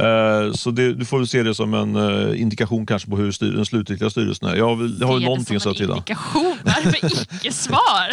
Uh, 0.00 0.52
så 0.52 0.70
det, 0.70 0.94
du 0.94 1.04
får 1.04 1.18
väl 1.18 1.28
se 1.28 1.42
det 1.42 1.54
som 1.54 1.74
en 1.74 1.96
uh, 1.96 2.40
indikation 2.40 2.86
kanske 2.86 3.10
på 3.10 3.16
hur 3.16 3.32
styr, 3.32 3.52
den 3.52 3.66
slutgiltiga 3.66 4.10
styrelsen 4.10 4.48
är. 4.48 4.56
Jag, 4.56 4.68
har 4.68 4.76
väl 5.14 5.22
någonting 5.24 5.56
att 5.56 5.62
säga 5.62 5.74
till 5.74 5.90
indikation? 5.90 6.56
Vad 6.64 6.74
är 6.74 6.84
det 6.84 6.98
för 6.98 7.36
icke-svar? 7.36 8.08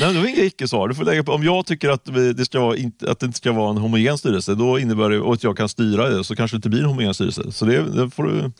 Nej, 0.00 0.14
det 0.14 0.20
var 0.20 0.26
inga 0.26 0.42
icke-svar. 0.42 0.88
Du 0.88 0.94
får 0.94 1.04
lägga 1.04 1.24
på, 1.24 1.32
om 1.32 1.44
jag 1.44 1.66
tycker 1.66 1.88
att 1.88 2.04
det, 2.36 2.44
ska 2.44 2.60
vara 2.60 2.76
att 3.06 3.20
det 3.20 3.26
inte 3.26 3.38
ska 3.38 3.52
vara 3.52 3.70
en 3.70 3.76
homogen 3.76 4.18
styrelse, 4.18 4.54
då 4.54 4.78
innebär 4.78 5.10
det 5.10 5.32
att 5.32 5.44
jag 5.44 5.56
kan 5.56 5.68
styra 5.68 6.08
det, 6.08 6.24
så 6.24 6.36
kanske 6.36 6.54
det 6.54 6.58
inte 6.58 6.68
blir 6.68 6.80
en 6.80 6.86
homogen 6.86 7.14
styrelse. 7.14 7.52
Så 7.52 7.64
det, 7.64 7.82
det 7.82 8.10
får 8.10 8.22
du 8.24 8.52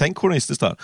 Tänk 0.00 0.18
journalistiskt 0.18 0.62
här. 0.62 0.76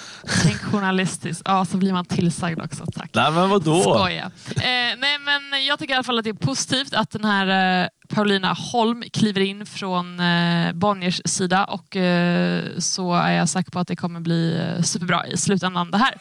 Tänk 0.42 0.56
journalistiskt. 0.62 1.42
Ja, 1.44 1.64
så 1.64 1.76
blir 1.76 1.92
man 1.92 2.04
tillsagd 2.04 2.60
också. 2.60 2.86
Tack. 2.86 3.10
Nej, 3.14 3.32
men 3.32 3.50
vadå? 3.50 3.80
Skoja. 3.80 4.30
Eh, 4.56 4.62
nej, 4.98 5.18
men 5.18 5.64
jag 5.66 5.78
tycker 5.78 5.94
i 5.94 5.96
alla 5.96 6.04
fall 6.04 6.18
att 6.18 6.24
det 6.24 6.30
är 6.30 6.34
positivt 6.34 6.94
att 6.94 7.10
den 7.10 7.24
här 7.24 7.82
eh, 7.82 7.88
Paulina 8.08 8.52
Holm 8.72 9.04
kliver 9.12 9.40
in 9.40 9.66
från 9.66 10.20
eh, 10.20 10.72
Bonniers 10.72 11.20
sida 11.24 11.64
och 11.64 11.96
eh, 11.96 12.64
så 12.78 13.14
är 13.14 13.32
jag 13.32 13.48
säker 13.48 13.70
på 13.70 13.78
att 13.78 13.88
det 13.88 13.96
kommer 13.96 14.20
bli 14.20 14.72
superbra 14.84 15.26
i 15.26 15.36
slutändan 15.36 15.90
det 15.90 15.98
här. 15.98 16.14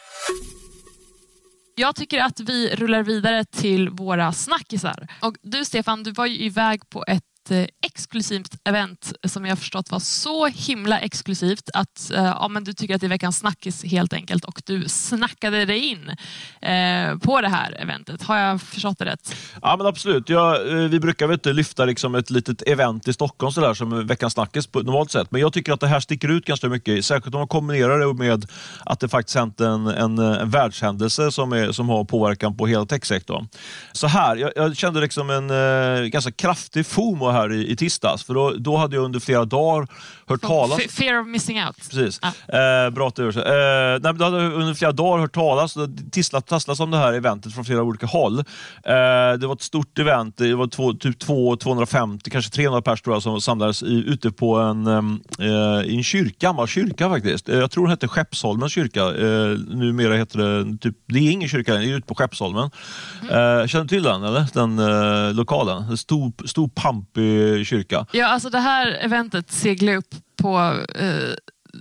Jag 1.74 1.96
tycker 1.96 2.22
att 2.22 2.40
vi 2.40 2.74
rullar 2.74 3.02
vidare 3.02 3.44
till 3.44 3.88
våra 3.88 4.32
snackisar. 4.32 5.08
Och 5.20 5.34
du 5.42 5.64
Stefan, 5.64 6.02
du 6.02 6.12
var 6.12 6.26
ju 6.26 6.38
iväg 6.44 6.90
på 6.90 7.04
ett 7.08 7.22
ett 7.46 7.50
eh, 7.50 7.66
exklusivt 7.82 8.54
event 8.64 9.12
som 9.24 9.46
jag 9.46 9.58
förstått 9.58 9.90
var 9.90 9.98
så 9.98 10.46
himla 10.46 11.00
exklusivt 11.00 11.70
att 11.74 12.10
eh, 12.10 12.24
ja, 12.24 12.48
men 12.48 12.64
du 12.64 12.72
tycker 12.72 12.94
att 12.94 13.00
det 13.00 13.06
är 13.06 13.08
veckans 13.08 13.38
snackis 13.38 13.84
helt 13.84 14.12
enkelt 14.12 14.44
och 14.44 14.62
du 14.66 14.88
snackade 14.88 15.64
dig 15.64 15.78
in 15.78 16.10
eh, 16.60 17.18
på 17.18 17.40
det 17.40 17.48
här 17.48 17.76
eventet. 17.80 18.22
Har 18.22 18.38
jag 18.38 18.62
förstått 18.62 18.98
det 18.98 19.04
rätt? 19.04 19.36
Ja 19.62 19.76
men 19.76 19.86
absolut. 19.86 20.28
Ja, 20.28 20.62
eh, 20.68 20.74
vi 20.74 21.00
brukar 21.00 21.26
väl 21.26 21.34
inte 21.34 21.52
lyfta 21.52 21.84
liksom 21.84 22.14
ett 22.14 22.30
litet 22.30 22.62
event 22.62 23.08
i 23.08 23.12
Stockholm 23.12 23.52
så 23.52 23.60
där, 23.60 23.74
som 23.74 24.06
veckans 24.06 24.32
snackis 24.32 24.66
på 24.66 24.80
normalt 24.80 25.10
sätt. 25.10 25.30
Men 25.30 25.40
jag 25.40 25.52
tycker 25.52 25.72
att 25.72 25.80
det 25.80 25.86
här 25.86 26.00
sticker 26.00 26.28
ut 26.28 26.44
ganska 26.44 26.68
mycket. 26.68 27.04
Särskilt 27.04 27.34
om 27.34 27.40
man 27.40 27.48
kombinerar 27.48 27.98
det 27.98 28.14
med 28.14 28.46
att 28.84 29.00
det 29.00 29.08
faktiskt 29.08 29.36
hänt 29.36 29.60
en, 29.60 29.86
en, 29.86 30.18
en 30.18 30.50
världshändelse 30.50 31.32
som, 31.32 31.52
är, 31.52 31.72
som 31.72 31.88
har 31.88 32.04
påverkan 32.04 32.56
på 32.56 32.66
hela 32.66 32.86
techsektorn. 32.86 33.48
Så 33.92 34.06
här, 34.06 34.36
jag, 34.36 34.52
jag 34.56 34.76
kände 34.76 35.00
liksom 35.00 35.30
en 35.30 35.50
eh, 35.50 36.04
ganska 36.04 36.32
kraftig 36.32 36.86
FOMO 36.86 37.35
här 37.36 37.52
i, 37.52 37.72
i 37.72 37.76
tisdags. 37.76 38.24
För 38.24 38.34
då, 38.34 38.50
då 38.50 38.76
hade 38.76 38.96
jag 38.96 39.04
under 39.04 39.20
flera 39.20 39.44
dagar 39.44 39.88
hört 40.26 40.40
talas... 40.40 40.80
Fear 40.90 41.20
of 41.20 41.26
missing 41.26 41.64
out. 41.64 41.76
Precis. 41.76 42.20
Ah. 42.22 42.58
Eh, 42.58 42.90
bra 42.90 43.08
att 43.08 43.16
du 43.16 43.28
eh, 43.28 43.34
nej, 44.02 44.14
Då 44.14 44.24
hade 44.24 44.42
jag 44.42 44.52
under 44.52 44.74
flera 44.74 44.92
dagar 44.92 45.20
hört 45.20 45.34
talas 45.34 45.76
och 45.76 45.88
tasslas 46.46 46.80
om 46.80 46.90
det 46.90 46.96
här 46.96 47.12
eventet 47.12 47.54
från 47.54 47.64
flera 47.64 47.82
olika 47.82 48.06
håll. 48.06 48.38
Eh, 48.38 48.44
det 49.38 49.46
var 49.46 49.52
ett 49.52 49.62
stort 49.62 49.98
event. 49.98 50.36
Det 50.36 50.54
var 50.54 50.66
två, 50.66 50.92
typ 50.92 51.18
2, 51.18 51.56
250, 51.56 52.30
kanske 52.30 52.50
300 52.50 52.82
personer 52.82 53.20
som 53.20 53.40
samlades 53.40 53.82
i, 53.82 54.04
ute 54.06 54.30
på 54.30 54.56
en, 54.56 54.86
eh, 54.86 55.86
i 55.86 55.96
en 55.96 56.04
kyrka, 56.04 56.46
gammal 56.46 56.68
kyrka 56.68 57.08
faktiskt. 57.08 57.48
Eh, 57.48 57.58
jag 57.58 57.70
tror 57.70 57.84
den 57.84 57.90
hette 57.90 58.08
Skeppsholmens 58.08 58.72
kyrka. 58.72 59.00
Eh, 59.00 59.58
numera 59.58 60.14
heter 60.14 60.38
det, 60.38 60.78
typ, 60.78 60.96
det 61.06 61.18
är 61.18 61.30
ingen 61.30 61.48
kyrka, 61.48 61.74
det 61.74 61.84
är 61.84 61.96
ute 61.96 62.06
på 62.06 62.14
Skeppsholmen. 62.14 62.70
Mm. 63.22 63.60
Eh, 63.60 63.66
känner 63.66 63.84
du 63.84 63.88
till 63.88 64.02
den, 64.02 64.24
eller? 64.24 64.44
den 64.52 64.78
eh, 64.78 65.34
lokalen? 65.34 65.96
Stor, 65.96 66.32
stor 66.46 66.68
pampig 66.68 67.25
kyrka. 67.64 68.06
Ja, 68.12 68.26
alltså 68.26 68.50
det 68.50 68.58
här 68.58 68.98
eventet 69.00 69.50
seglade 69.50 69.98
upp 69.98 70.14
på 70.42 70.58
eh, 70.94 71.34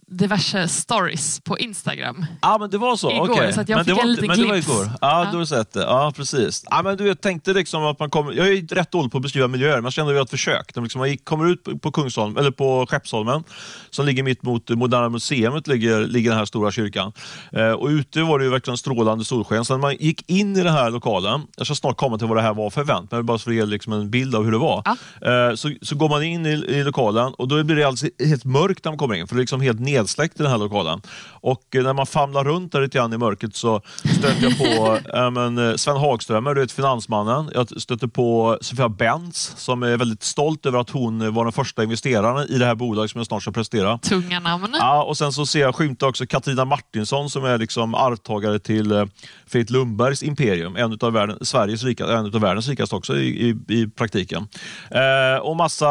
diverse 0.07 0.67
stories 0.67 1.39
på 1.39 1.57
Instagram. 1.57 2.25
Ja, 2.41 2.57
men 2.59 2.69
det 2.69 2.77
var 2.77 2.95
så? 2.95 3.11
Igår, 3.11 3.29
okay. 3.29 3.53
så 3.53 3.59
jag 3.67 3.69
men 3.69 3.85
fick 3.85 3.95
det 3.95 4.01
en 4.01 4.11
liten 4.11 4.27
men. 4.27 4.39
Det 4.39 4.45
var 4.45 4.55
igår. 4.55 4.89
Ja, 5.01 5.23
ja. 5.25 5.31
du 5.31 5.37
har 5.37 5.45
sett 5.45 5.73
det. 5.73 5.81
Ja, 5.81 6.13
precis. 6.15 6.63
Ja, 6.69 6.81
men 6.83 6.97
du, 6.97 7.07
jag 7.07 7.21
tänkte 7.21 7.53
liksom 7.53 7.83
att 7.83 7.99
man 7.99 8.09
kommer... 8.09 8.33
Jag 8.33 8.47
är 8.47 8.75
rätt 8.75 8.91
dålig 8.91 9.11
på 9.11 9.17
att 9.17 9.21
beskriva 9.21 9.47
miljöer, 9.47 9.75
men 9.75 9.83
jag 9.83 9.93
kände 9.93 10.11
att 10.11 10.17
har 10.17 10.23
ett 10.23 10.29
försök. 10.29 10.73
De 10.73 10.83
liksom, 10.83 10.99
man 10.99 11.17
kommer 11.17 11.51
ut 11.51 11.81
på, 11.81 11.91
Kungsholm, 11.91 12.37
eller 12.37 12.51
på 12.51 12.85
Skeppsholmen, 12.89 13.43
som 13.89 14.05
ligger 14.05 14.23
mitt 14.23 14.43
mot 14.43 14.69
Moderna 14.69 15.09
Museet, 15.09 15.67
ligger, 15.67 16.07
ligger 16.07 16.29
den 16.29 16.39
här 16.39 16.45
stora 16.45 16.71
kyrkan. 16.71 17.11
Eh, 17.51 17.71
och 17.71 17.87
ute 17.87 18.21
var 18.21 18.39
det 18.39 18.45
ju 18.45 18.51
verkligen 18.51 18.77
strålande 18.77 19.25
solsken. 19.25 19.65
Så 19.65 19.73
när 19.73 19.81
man 19.81 19.95
gick 19.95 20.29
in 20.29 20.57
i 20.57 20.63
den 20.63 20.73
här 20.73 20.91
lokalen, 20.91 21.41
jag 21.57 21.67
ska 21.67 21.75
snart 21.75 21.97
komma 21.97 22.17
till 22.17 22.27
vad 22.27 22.37
det 22.37 22.41
här 22.41 22.53
var 22.53 22.69
för 22.69 22.81
event, 22.81 23.11
men 23.11 23.25
bara 23.25 23.37
för 23.37 23.51
att 23.51 23.55
ge 23.55 23.65
liksom 23.65 23.93
en 23.93 24.09
bild 24.09 24.35
av 24.35 24.43
hur 24.43 24.51
det 24.51 24.57
var. 24.57 24.83
Eh, 25.21 25.55
så, 25.55 25.71
så 25.81 25.95
går 25.95 26.09
man 26.09 26.23
in 26.23 26.45
i, 26.45 26.49
i 26.49 26.83
lokalen 26.83 27.33
och 27.33 27.47
då 27.47 27.63
blir 27.63 27.75
det 27.75 27.83
alltså 27.83 28.07
helt 28.19 28.45
mörkt 28.45 28.85
när 28.85 28.91
man 28.91 28.97
kommer 28.97 29.15
in, 29.15 29.27
för 29.27 29.35
det 29.35 29.39
är 29.39 29.41
liksom 29.41 29.61
helt 29.61 29.79
nedsläckt 29.85 30.39
i 30.39 30.43
den 30.43 30.51
här 30.51 30.57
lokalen. 30.57 31.01
Och 31.27 31.75
eh, 31.75 31.83
när 31.83 31.93
man 31.93 32.05
famlar 32.05 32.43
runt 32.43 32.71
där 32.71 32.81
lite 32.81 32.97
grann 32.97 33.13
i 33.13 33.17
mörkret 33.17 33.55
så 33.55 33.81
stöter 34.17 34.43
jag 34.43 34.57
på 34.57 34.99
äh, 35.17 35.31
men, 35.31 35.57
eh, 35.57 35.75
Sven 35.75 35.97
Hagströmer, 35.97 36.53
du 36.55 36.61
vet 36.61 36.71
finansmannen. 36.71 37.51
Jag 37.53 37.81
stöter 37.81 38.07
på 38.07 38.57
Sofia 38.61 38.89
Benz 38.89 39.53
som 39.57 39.83
är 39.83 39.97
väldigt 39.97 40.23
stolt 40.23 40.65
över 40.65 40.79
att 40.79 40.89
hon 40.89 41.33
var 41.33 41.43
den 41.43 41.53
första 41.53 41.83
investeraren 41.83 42.49
i 42.49 42.57
det 42.57 42.65
här 42.65 42.75
bolaget 42.75 43.11
som 43.11 43.19
jag 43.19 43.27
snart 43.27 43.41
ska 43.41 43.51
presentera. 43.51 43.97
Tunga 43.97 44.39
namn. 44.39 44.75
Ja, 44.79 45.03
och 45.03 45.17
sen 45.17 45.31
så 45.31 45.45
ser 45.45 45.59
jag 45.59 45.75
skymta 45.75 46.07
också 46.07 46.25
Katarina 46.25 46.65
Martinsson 46.65 47.29
som 47.29 47.45
är 47.45 47.57
liksom 47.57 47.95
arvtagare 47.95 48.59
till 48.59 48.91
äh, 48.91 49.05
Fredrik 49.47 49.69
Lundbergs 49.69 50.23
imperium. 50.23 50.75
En 50.75 50.97
av 51.01 51.13
världen, 51.13 51.37
Sveriges 51.41 51.83
rika, 51.83 52.05
en 52.05 52.25
av 52.25 52.41
världens 52.41 52.67
rikaste 52.67 52.95
också 52.95 53.17
i, 53.17 53.49
i, 53.49 53.75
i 53.81 53.87
praktiken. 53.87 54.47
Eh, 54.91 55.41
och 55.41 55.55
massa, 55.55 55.87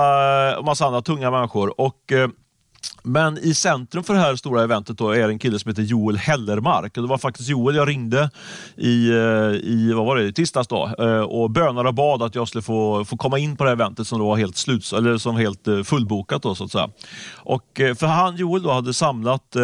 massa 0.64 0.86
andra 0.86 1.02
tunga 1.02 1.30
människor. 1.30 1.80
Och 1.80 2.12
eh, 2.12 2.28
men 3.02 3.38
i 3.38 3.54
centrum 3.54 4.04
för 4.04 4.14
det 4.14 4.20
här 4.20 4.36
stora 4.36 4.62
eventet 4.62 4.98
då 4.98 5.10
är 5.10 5.28
en 5.28 5.38
kille 5.38 5.58
som 5.58 5.68
heter 5.68 5.82
Joel 5.82 6.16
Hellermark. 6.16 6.94
Det 6.94 7.00
var 7.00 7.18
faktiskt 7.18 7.48
Joel 7.48 7.76
jag 7.76 7.88
ringde 7.88 8.30
i, 8.76 9.10
eh, 9.10 9.16
i, 9.62 9.92
vad 9.96 10.06
var 10.06 10.16
det, 10.16 10.32
tisdags 10.32 10.68
då, 10.68 10.90
eh, 10.98 11.20
och 11.20 11.50
bönade 11.50 11.88
och 11.88 11.94
bad 11.94 12.22
att 12.22 12.34
jag 12.34 12.48
skulle 12.48 12.62
få, 12.62 13.04
få 13.04 13.16
komma 13.16 13.38
in 13.38 13.56
på 13.56 13.64
det 13.64 13.70
här 13.70 13.76
eventet 13.76 14.06
som 14.06 14.18
då 14.18 14.28
var 14.28 14.36
helt, 14.36 14.56
sluts, 14.56 14.92
eller 14.92 15.18
som 15.18 15.36
helt 15.36 15.68
eh, 15.68 15.82
fullbokat. 15.82 16.42
Då, 16.42 16.54
så 16.54 16.64
att 16.64 16.72
säga. 16.72 16.88
Och 17.34 17.80
för 17.96 18.06
han, 18.06 18.36
Joel, 18.36 18.62
då, 18.62 18.72
hade 18.72 18.94
samlat 18.94 19.56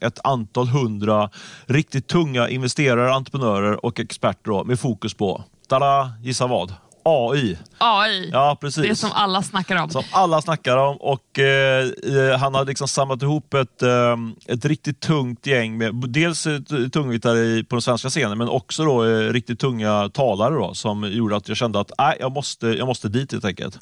ett 0.00 0.18
antal 0.24 0.68
hundra 0.68 1.30
riktigt 1.66 2.06
tunga 2.06 2.48
investerare, 2.48 3.14
entreprenörer 3.14 3.84
och 3.84 4.00
experter 4.00 4.50
då, 4.50 4.64
med 4.64 4.80
fokus 4.80 5.14
på, 5.14 5.44
tada, 5.68 6.10
gissa 6.22 6.46
vad? 6.46 6.74
AI. 7.02 7.58
AI, 7.78 8.30
ja, 8.32 8.58
precis. 8.60 8.88
det 8.88 8.96
som 8.96 9.12
alla 9.12 9.42
snackar 9.42 9.76
om. 9.82 9.90
Som 9.90 10.02
alla 10.12 10.42
snackar 10.42 10.76
om. 10.76 10.96
Och 10.96 11.38
eh, 11.38 12.38
Han 12.38 12.54
har 12.54 12.64
liksom 12.64 12.88
samlat 12.88 13.22
ihop 13.22 13.54
ett, 13.54 13.82
eh, 13.82 14.16
ett 14.46 14.64
riktigt 14.64 15.00
tungt 15.00 15.46
gäng 15.46 15.78
med 15.78 15.94
dels 15.94 16.46
tungviktare 16.92 17.64
på 17.64 17.76
den 17.76 17.82
svenska 17.82 18.08
scenen 18.08 18.38
men 18.38 18.48
också 18.48 18.84
då, 18.84 19.04
eh, 19.04 19.32
riktigt 19.32 19.58
tunga 19.58 20.08
talare 20.08 20.54
då, 20.54 20.74
som 20.74 21.12
gjorde 21.12 21.36
att 21.36 21.48
jag 21.48 21.56
kände 21.56 21.80
att 21.80 21.92
nej, 21.98 22.16
jag, 22.20 22.32
måste, 22.32 22.66
jag 22.66 22.86
måste 22.86 23.08
dit 23.08 23.32
helt 23.32 23.44
enkelt. 23.44 23.78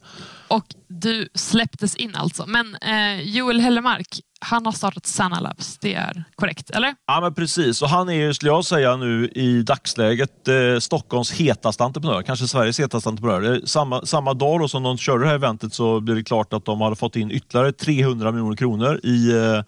Och 0.49 0.65
du 0.89 1.29
släpptes 1.35 1.97
in 1.97 2.15
alltså. 2.15 2.45
Men 2.47 2.75
eh, 2.75 3.21
Joel 3.21 3.61
Hellemark, 3.61 4.21
han 4.41 4.67
har 4.67 4.73
startat 4.73 5.07
Sana 5.07 5.41
Labs. 5.41 5.79
Det 5.79 5.95
är 5.95 6.25
korrekt, 6.35 6.71
eller? 6.71 6.95
Ja, 7.07 7.21
men 7.21 7.35
precis. 7.35 7.83
Och 7.83 7.89
han 7.89 8.09
är 8.09 8.13
ju, 8.13 8.35
skulle 8.35 8.51
jag 8.51 8.65
säga 8.65 8.97
nu 8.97 9.29
i 9.29 9.63
dagsläget, 9.63 10.49
eh, 10.49 10.55
Stockholms 10.81 11.33
hetaste 11.33 11.85
entreprenör. 11.85 12.23
Kanske 12.23 12.49
Sveriges 12.49 12.81
hetaste 12.81 13.09
entreprenör. 13.09 13.61
Samma, 13.67 14.07
samma 14.07 14.35
dag 14.35 14.61
då 14.61 14.69
som 14.69 14.83
de 14.83 14.99
körde 14.99 15.25
det 15.25 15.29
här 15.29 15.35
eventet 15.35 15.75
så 15.75 16.01
blev 16.01 16.17
det 16.17 16.25
klart 16.25 16.53
att 16.53 16.65
de 16.65 16.81
hade 16.81 16.97
fått 16.97 17.17
in 17.17 17.31
ytterligare 17.31 17.73
300 17.73 18.33
miljoner 18.33 18.57
kronor 18.57 19.01
i 19.03 19.33
eh, 19.33 19.63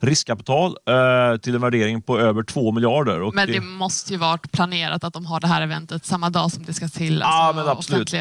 riskkapital 0.00 0.76
eh, 0.88 1.38
till 1.38 1.54
en 1.54 1.60
värdering 1.60 2.02
på 2.02 2.18
över 2.18 2.42
2 2.42 2.72
miljarder. 2.72 3.22
Och 3.22 3.34
men 3.34 3.46
det, 3.46 3.52
det, 3.52 3.60
måste 3.60 4.12
ju 4.12 4.18
varit 4.18 4.52
planerat 4.52 5.04
att 5.04 5.12
de 5.12 5.26
har 5.26 5.40
det 5.40 5.46
här 5.46 5.62
eventet 5.62 6.04
samma 6.04 6.30
dag 6.30 6.52
som 6.52 6.64
det 6.64 6.72
ska 6.72 6.88
till 6.88 7.22
alltså, 7.22 7.38
ja, 7.38 7.52
men 7.56 7.68
absolut. 7.68 8.14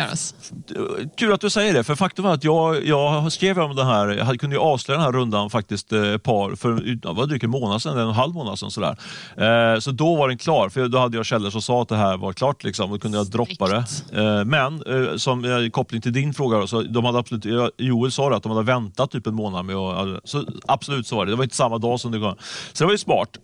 Kul 1.17 1.33
att 1.33 1.41
du 1.41 1.49
säger 1.49 1.73
det, 1.73 1.83
för 1.83 1.95
faktum 1.95 2.25
är 2.25 2.29
att 2.29 2.43
jag, 2.43 2.85
jag 2.85 3.31
skrev 3.31 3.59
om 3.59 3.75
det 3.75 3.85
här, 3.85 4.07
jag 4.07 4.39
kunde 4.39 4.55
ju 4.55 4.61
avslöja 4.61 4.97
den 4.97 5.05
här 5.05 5.11
rundan 5.13 5.49
faktiskt 5.49 5.94
par 6.17 6.55
för 6.55 7.13
var 7.13 7.25
drygt 7.25 7.43
en 7.43 7.49
månad 7.49 7.81
sedan, 7.81 7.97
en 7.97 8.07
en 8.07 8.13
halv 8.13 8.33
månad 8.33 8.59
sedan. 8.59 8.71
Sådär. 8.71 8.97
Eh, 9.37 9.79
så 9.79 9.91
då 9.91 10.15
var 10.15 10.27
den 10.27 10.37
klar, 10.37 10.69
för 10.69 10.87
då 10.87 10.97
hade 10.97 11.17
jag 11.17 11.25
källor 11.25 11.49
som 11.49 11.61
sa 11.61 11.81
att 11.81 11.89
det 11.89 11.95
här 11.95 12.17
var 12.17 12.33
klart. 12.33 12.63
Liksom, 12.63 12.91
då 12.91 12.99
kunde 12.99 13.17
jag 13.17 13.27
droppa 13.27 13.67
det. 13.67 13.85
Eh, 14.13 14.45
men 14.45 14.83
eh, 14.87 15.15
som 15.15 15.45
eh, 15.45 15.69
koppling 15.69 16.01
till 16.01 16.13
din 16.13 16.33
fråga, 16.33 16.57
då, 16.57 16.67
så 16.67 16.81
de 16.81 17.05
hade 17.05 17.19
absolut, 17.19 17.45
Joel 17.77 18.11
sa 18.11 18.29
det, 18.29 18.35
att 18.35 18.43
de 18.43 18.51
hade 18.51 18.63
väntat 18.63 19.11
typ 19.11 19.27
en 19.27 19.35
månad 19.35 19.65
med. 19.65 19.75
Så 20.23 20.45
absolut 20.67 21.07
så 21.07 21.15
var 21.15 21.25
det. 21.25 21.31
Det 21.31 21.35
var 21.35 21.43
inte 21.43 21.55
samma 21.55 21.77
dag 21.77 21.99
som 21.99 22.11
det 22.11 22.19
kom. 22.19 22.35
Så 22.73 22.83
det 22.83 22.85
var 22.85 22.91
ju 22.91 22.97
smart. 22.97 23.37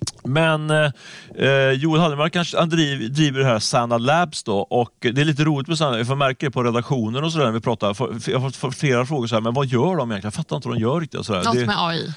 Eh, 0.00 0.30
men 0.30 0.70
eh, 0.70 1.70
Joel 1.72 2.00
Hallenmark 2.00 2.32
kanske, 2.32 2.58
han 2.58 2.68
driver, 2.68 3.08
driver 3.08 3.40
det 3.40 3.46
här 3.46 3.58
Sana 3.58 3.98
Labs 3.98 4.42
då 4.42 4.58
och 4.58 4.94
det 5.00 5.20
är 5.20 5.24
lite 5.24 5.44
roligt 5.44 5.68
med 5.68 5.78
Sana, 5.78 5.98
jag 5.98 6.18
märker 6.18 6.46
det 6.46 6.50
på 6.50 6.62
redaktionen 6.62 7.24
och 7.24 7.32
sådär 7.32 7.44
när 7.44 7.52
vi 7.52 7.60
pratar. 7.60 7.86
Jag 8.30 8.38
har 8.38 8.50
fått 8.50 8.76
flera 8.76 9.06
frågor, 9.06 9.26
så 9.26 9.34
här, 9.34 9.42
men 9.42 9.54
vad 9.54 9.66
gör 9.66 9.96
de 9.96 10.10
egentligen? 10.10 10.20
Jag 10.22 10.34
fattar 10.34 10.56
inte 10.56 10.68
vad 10.68 10.76
de 10.76 10.80
gör 10.80 11.00
riktigt. 11.00 11.28
Något 11.28 11.52
det, 11.52 11.66
med 11.66 11.76
AI. 11.78 12.14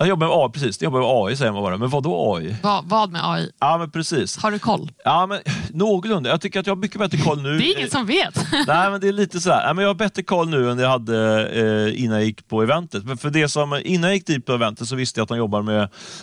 Jag 0.00 0.08
jobbar 0.08 0.26
med 0.26 0.36
AI, 0.36 0.50
precis. 0.52 0.82
Jag 0.82 0.86
jobbar 0.92 1.00
med 1.00 1.08
AI 1.08 1.36
säger 1.36 1.52
man 1.52 1.62
bara. 1.62 1.76
Men 1.76 1.88
vad 1.90 2.02
då 2.02 2.34
AI? 2.34 2.56
Va, 2.62 2.84
vad 2.86 3.10
med 3.10 3.30
AI? 3.30 3.50
Ja, 3.60 3.78
men 3.78 3.90
precis. 3.90 4.36
Har 4.36 4.50
du 4.50 4.58
koll? 4.58 4.90
Ja, 5.04 5.26
men 5.26 5.38
någorlunda. 5.70 6.30
Jag 6.30 6.40
tycker 6.40 6.60
att 6.60 6.66
jag 6.66 6.74
har 6.74 6.80
mycket 6.80 6.98
bättre 6.98 7.18
koll 7.18 7.42
nu. 7.42 7.58
Det 7.58 7.64
är 7.64 7.76
ingen 7.76 7.90
som 7.90 8.06
vet. 8.06 8.46
Nej, 8.66 8.90
men 8.90 9.00
det 9.00 9.08
är 9.08 9.12
lite 9.12 9.40
sådär. 9.40 9.62
Ja, 9.66 9.74
men 9.74 9.82
jag 9.82 9.88
har 9.88 9.94
bättre 9.94 10.22
koll 10.22 10.48
nu 10.48 10.70
än 10.70 10.78
jag 10.78 10.88
hade 10.88 11.48
eh, 11.48 12.04
innan 12.04 12.16
jag 12.16 12.24
gick 12.24 12.48
på 12.48 12.62
eventet. 12.62 13.04
Men 13.04 13.16
för 13.18 13.30
det 13.30 13.48
som, 13.48 13.80
innan 13.84 14.10
jag 14.10 14.14
gick 14.14 14.26
dit 14.26 14.46
på 14.46 14.52
eventet 14.52 14.88
så 14.88 14.96
visste 14.96 15.20
jag 15.20 15.22
att 15.22 15.28
de 15.28 15.38
jobbar 15.38 15.62
med 15.62 15.82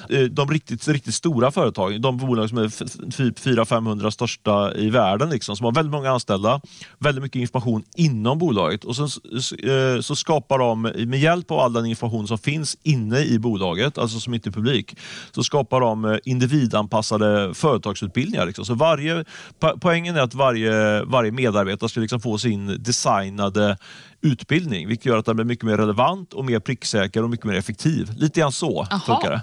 eh, 0.09 0.19
de 0.21 0.51
riktigt, 0.51 0.87
riktigt 0.87 1.15
stora 1.15 1.51
företagen. 1.51 2.01
De 2.01 2.17
bolag 2.17 2.49
som 2.49 2.57
är 2.57 2.69
typ 3.11 3.39
400-500 3.39 4.09
största 4.09 4.73
i 4.73 4.89
världen, 4.89 5.29
liksom, 5.29 5.55
som 5.55 5.65
har 5.65 5.71
väldigt 5.71 5.91
många 5.91 6.11
anställda, 6.11 6.61
väldigt 6.99 7.23
mycket 7.23 7.39
information 7.39 7.83
inom 7.95 8.39
bolaget. 8.39 8.83
Och 8.83 8.95
sen 8.95 9.05
eh, 9.05 10.01
så 10.01 10.15
skapar 10.15 10.57
de, 10.59 10.81
med 10.81 11.19
hjälp 11.19 11.51
av 11.51 11.59
all 11.59 11.73
den 11.73 11.85
information 11.85 12.27
som 12.27 12.37
finns 12.37 12.77
inne 12.83 13.19
i 13.19 13.39
bolaget, 13.39 13.66
alltså 13.97 14.19
som 14.19 14.33
inte 14.33 14.43
till 14.43 14.53
publik, 14.53 14.97
så 15.31 15.43
skapar 15.43 15.81
de 15.81 16.05
eh, 16.05 16.17
individanpassade 16.25 17.53
företagsutbildningar. 17.53 18.45
Liksom. 18.45 18.65
Så 18.65 18.73
varje, 18.73 19.25
poängen 19.81 20.15
är 20.15 20.21
att 20.21 20.33
varje, 20.33 21.03
varje 21.03 21.31
medarbetare 21.31 21.89
ska 21.89 21.99
liksom 21.99 22.19
få 22.19 22.37
sin 22.37 22.83
designade 22.83 23.77
utbildning, 24.21 24.87
vilket 24.87 25.05
gör 25.05 25.17
att 25.17 25.25
den 25.25 25.35
blir 25.35 25.45
mycket 25.45 25.65
mer 25.65 25.77
relevant 25.77 26.33
och 26.33 26.45
mer 26.45 26.59
pricksäker 26.59 27.23
och 27.23 27.29
mycket 27.29 27.45
mer 27.45 27.55
effektiv. 27.55 28.11
Lite 28.17 28.39
grann 28.39 28.51
så 28.51 28.87
tolkar 29.05 29.29
det. 29.29 29.41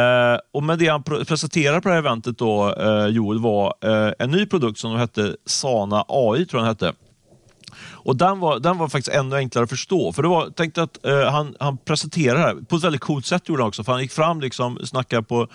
Eh, 0.00 0.38
och 0.52 0.62
med 0.62 0.78
det 0.78 0.88
han 0.88 1.02
presenterade 1.02 1.80
på 1.80 1.88
det 1.88 1.94
här 1.94 1.98
eventet, 1.98 2.38
då, 2.38 2.74
eh, 2.74 3.06
Joel, 3.06 3.38
var 3.38 3.74
eh, 3.84 4.12
en 4.18 4.30
ny 4.30 4.46
produkt 4.46 4.78
som 4.78 4.96
hette 4.96 5.36
Sana 5.46 6.04
AI, 6.08 6.46
tror 6.46 6.62
jag 6.62 6.76
den 6.76 6.88
hette. 6.88 6.98
Och 8.04 8.16
den 8.16 8.40
var, 8.40 8.58
den 8.58 8.78
var 8.78 8.88
faktiskt 8.88 9.16
ännu 9.16 9.36
enklare 9.36 9.64
att 9.64 9.70
förstå. 9.70 10.12
För 10.12 10.22
det 10.22 10.28
var, 10.28 10.50
tänkte 10.50 10.82
att 10.82 10.98
uh, 11.06 11.24
han, 11.24 11.54
han 11.60 11.76
presenterade 11.76 12.40
det 12.40 12.46
här 12.46 12.54
på 12.54 12.76
ett 12.76 12.84
väldigt 12.84 13.00
coolt 13.00 13.26
sätt. 13.26 13.48
Gjorde 13.48 13.62
han 13.62 13.68
också, 13.68 13.84
för 13.84 13.92
han 13.92 14.02
gick 14.02 14.12
fram 14.12 14.40
liksom, 14.40 14.78
snackade 14.84 15.22
på, 15.22 15.48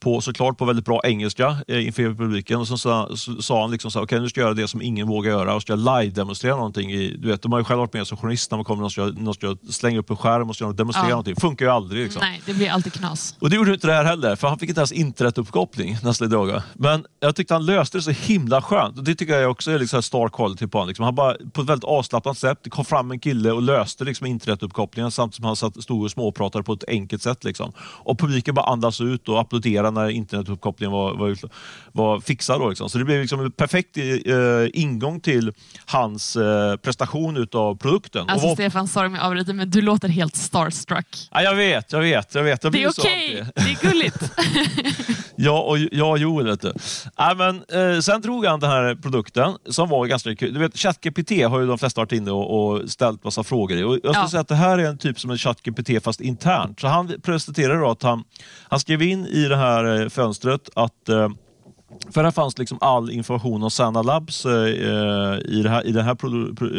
på, 0.00 0.20
såklart 0.20 0.58
på 0.58 0.64
väldigt 0.64 0.84
bra 0.84 1.00
engelska 1.04 1.56
eh, 1.68 1.86
inför 1.86 2.14
publiken 2.14 2.60
och 2.60 2.68
så 2.68 2.78
sa, 2.78 3.08
så, 3.16 3.42
sa 3.42 3.60
han 3.60 3.70
liksom 3.70 3.90
så 3.90 3.98
här, 3.98 4.04
okay, 4.04 4.20
nu 4.20 4.28
ska 4.28 4.40
jag 4.40 4.46
göra 4.46 4.54
det 4.54 4.68
som 4.68 4.82
ingen 4.82 5.08
vågar 5.08 5.30
göra 5.30 5.54
och 5.54 5.62
ska 5.62 5.74
live-demonstrera 5.74 6.56
någonting. 6.56 6.92
I, 6.92 7.16
du 7.16 7.28
vet, 7.28 7.42
de 7.42 7.52
har 7.52 7.58
ju 7.58 7.64
själva 7.64 7.80
varit 7.80 7.92
med 7.92 8.06
som 8.06 8.16
journalist 8.16 8.50
när 8.50 8.58
man 8.58 8.64
kommer 8.64 8.84
och 8.84 8.92
ska, 8.92 9.04
någon 9.04 9.34
ska 9.34 9.56
slänga 9.70 9.98
upp 9.98 10.10
en 10.10 10.16
skärm 10.16 10.48
och 10.48 10.56
ska 10.56 10.72
demonstrera 10.72 11.06
ja. 11.06 11.10
någonting. 11.10 11.36
funkar 11.36 11.66
ju 11.66 11.72
aldrig. 11.72 12.02
Liksom. 12.02 12.20
Nej, 12.22 12.42
det 12.46 12.54
blir 12.54 12.70
alltid 12.70 12.92
knas. 12.92 13.34
Och 13.40 13.50
det 13.50 13.56
gjorde 13.56 13.72
inte 13.72 13.86
det 13.86 13.92
här 13.92 14.04
heller, 14.04 14.36
för 14.36 14.48
han 14.48 14.58
fick 14.58 14.68
inte 14.68 14.80
ens 14.80 14.92
internetuppkoppling 14.92 15.96
nästa 16.02 16.26
dag. 16.26 16.62
Men 16.74 17.04
jag 17.20 17.36
tyckte 17.36 17.54
han 17.54 17.66
löste 17.66 17.98
det 17.98 18.02
så 18.02 18.10
himla 18.10 18.62
skönt. 18.62 18.98
Och 18.98 19.04
det 19.04 19.14
tycker 19.14 19.38
jag 19.38 19.50
också 19.50 19.70
är 19.70 19.78
liksom 19.78 20.02
star 20.02 20.28
quality 20.28 20.66
på 20.66 20.78
honom. 20.78 20.88
Liksom. 20.88 21.04
Han 21.04 21.14
bara 21.14 21.36
på 21.52 21.60
ett 21.60 21.68
väldigt 21.68 21.84
avslappnat 21.90 22.38
sätt. 22.38 22.58
Det 22.62 22.70
kom 22.70 22.84
fram 22.84 23.10
en 23.10 23.20
kille 23.20 23.52
och 23.52 23.62
löste 23.62 24.04
liksom 24.04 24.26
internetuppkopplingen 24.26 25.10
samtidigt 25.10 25.36
som 25.36 25.44
han 25.44 25.56
satt, 25.56 25.82
stod 25.82 26.04
och 26.04 26.10
småpratade 26.10 26.64
på 26.64 26.72
ett 26.72 26.84
enkelt 26.88 27.22
sätt. 27.22 27.44
Liksom. 27.44 27.72
Och 27.78 28.18
publiken 28.18 28.54
bara 28.54 28.66
andas 28.66 29.00
ut 29.00 29.28
och 29.28 29.40
applåderade 29.40 29.90
när 29.90 30.08
internetuppkopplingen 30.08 30.92
var, 30.92 31.14
var, 31.14 31.36
var 31.92 32.20
fixad. 32.20 32.60
Då, 32.60 32.68
liksom. 32.68 32.88
Så 32.88 32.98
det 32.98 33.04
blev 33.04 33.20
liksom 33.20 33.40
en 33.40 33.52
perfekt 33.52 33.96
eh, 33.96 34.04
ingång 34.72 35.20
till 35.20 35.52
hans 35.86 36.36
eh, 36.36 36.76
prestation 36.76 37.36
utav 37.36 37.76
produkten. 37.76 38.28
Alltså 38.28 38.46
var... 38.46 38.54
Stefan, 38.54 38.88
sorry 38.88 39.06
om 39.06 39.14
jag 39.14 39.24
avbryter, 39.24 39.52
men 39.52 39.70
du 39.70 39.82
låter 39.82 40.08
helt 40.08 40.36
starstruck. 40.36 41.28
Ja, 41.30 41.42
jag 41.42 41.54
vet, 41.54 41.92
jag 41.92 42.00
vet. 42.00 42.34
Jag 42.34 42.42
vet. 42.42 42.64
Jag 42.64 42.72
det 42.72 42.82
är 42.82 42.88
okej, 42.88 43.40
okay. 43.40 43.64
det 43.64 43.70
är 43.70 43.90
gulligt. 43.90 44.32
ja, 45.36 45.60
och 45.60 45.78
jag 45.78 46.10
och 46.10 46.18
Joel. 46.18 46.46
Vet 46.46 46.60
du. 46.60 46.72
Ja, 47.16 47.34
men, 47.38 47.56
eh, 47.56 48.00
sen 48.00 48.20
drog 48.20 48.46
han 48.46 48.60
den 48.60 48.70
här 48.70 48.94
produkten 48.94 49.56
som 49.66 49.88
var 49.88 50.06
ganska 50.06 50.36
kul. 50.36 50.54
Du 50.54 50.60
vet, 50.60 50.78
ChatGPT 50.78 51.30
har 51.30 51.60
ju 51.60 51.66
de 51.66 51.78
flesta 51.80 52.00
varit 52.00 52.12
inne 52.12 52.30
och, 52.30 52.72
och 52.72 52.90
ställt 52.90 53.24
massa 53.24 53.44
frågor 53.44 53.78
i. 53.78 53.82
Och 53.82 53.92
jag 53.92 54.00
skulle 54.00 54.14
ja. 54.14 54.28
säga 54.28 54.40
att 54.40 54.48
det 54.48 54.54
här 54.54 54.78
är 54.78 54.84
en 54.84 54.98
typ 54.98 55.20
som 55.20 55.30
en 55.30 55.38
ChatGPT 55.38 56.04
fast 56.04 56.20
internt. 56.20 56.80
Så 56.80 56.86
han 56.86 57.20
presenterade 57.22 57.90
att 57.90 58.02
han, 58.02 58.24
han 58.68 58.80
skrev 58.80 59.02
in 59.02 59.26
i 59.26 59.48
det 59.48 59.56
här 59.56 60.00
eh, 60.00 60.08
fönstret 60.08 60.70
att 60.74 61.08
eh, 61.08 61.28
för 62.10 62.24
här 62.24 62.30
fanns 62.30 62.58
liksom 62.58 62.78
all 62.80 63.10
information 63.10 63.62
om 63.62 63.70
Sana 63.70 64.02
Labs 64.02 64.46
eh, 64.46 64.52
eh 64.52 65.38
i, 65.38 65.64
här, 65.68 65.86
i 65.86 65.92
den 65.92 66.04
här 66.04 66.10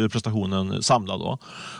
eh, 0.02 0.08
prestationen 0.08 0.82
samlad. 0.82 1.20
Då. 1.20 1.38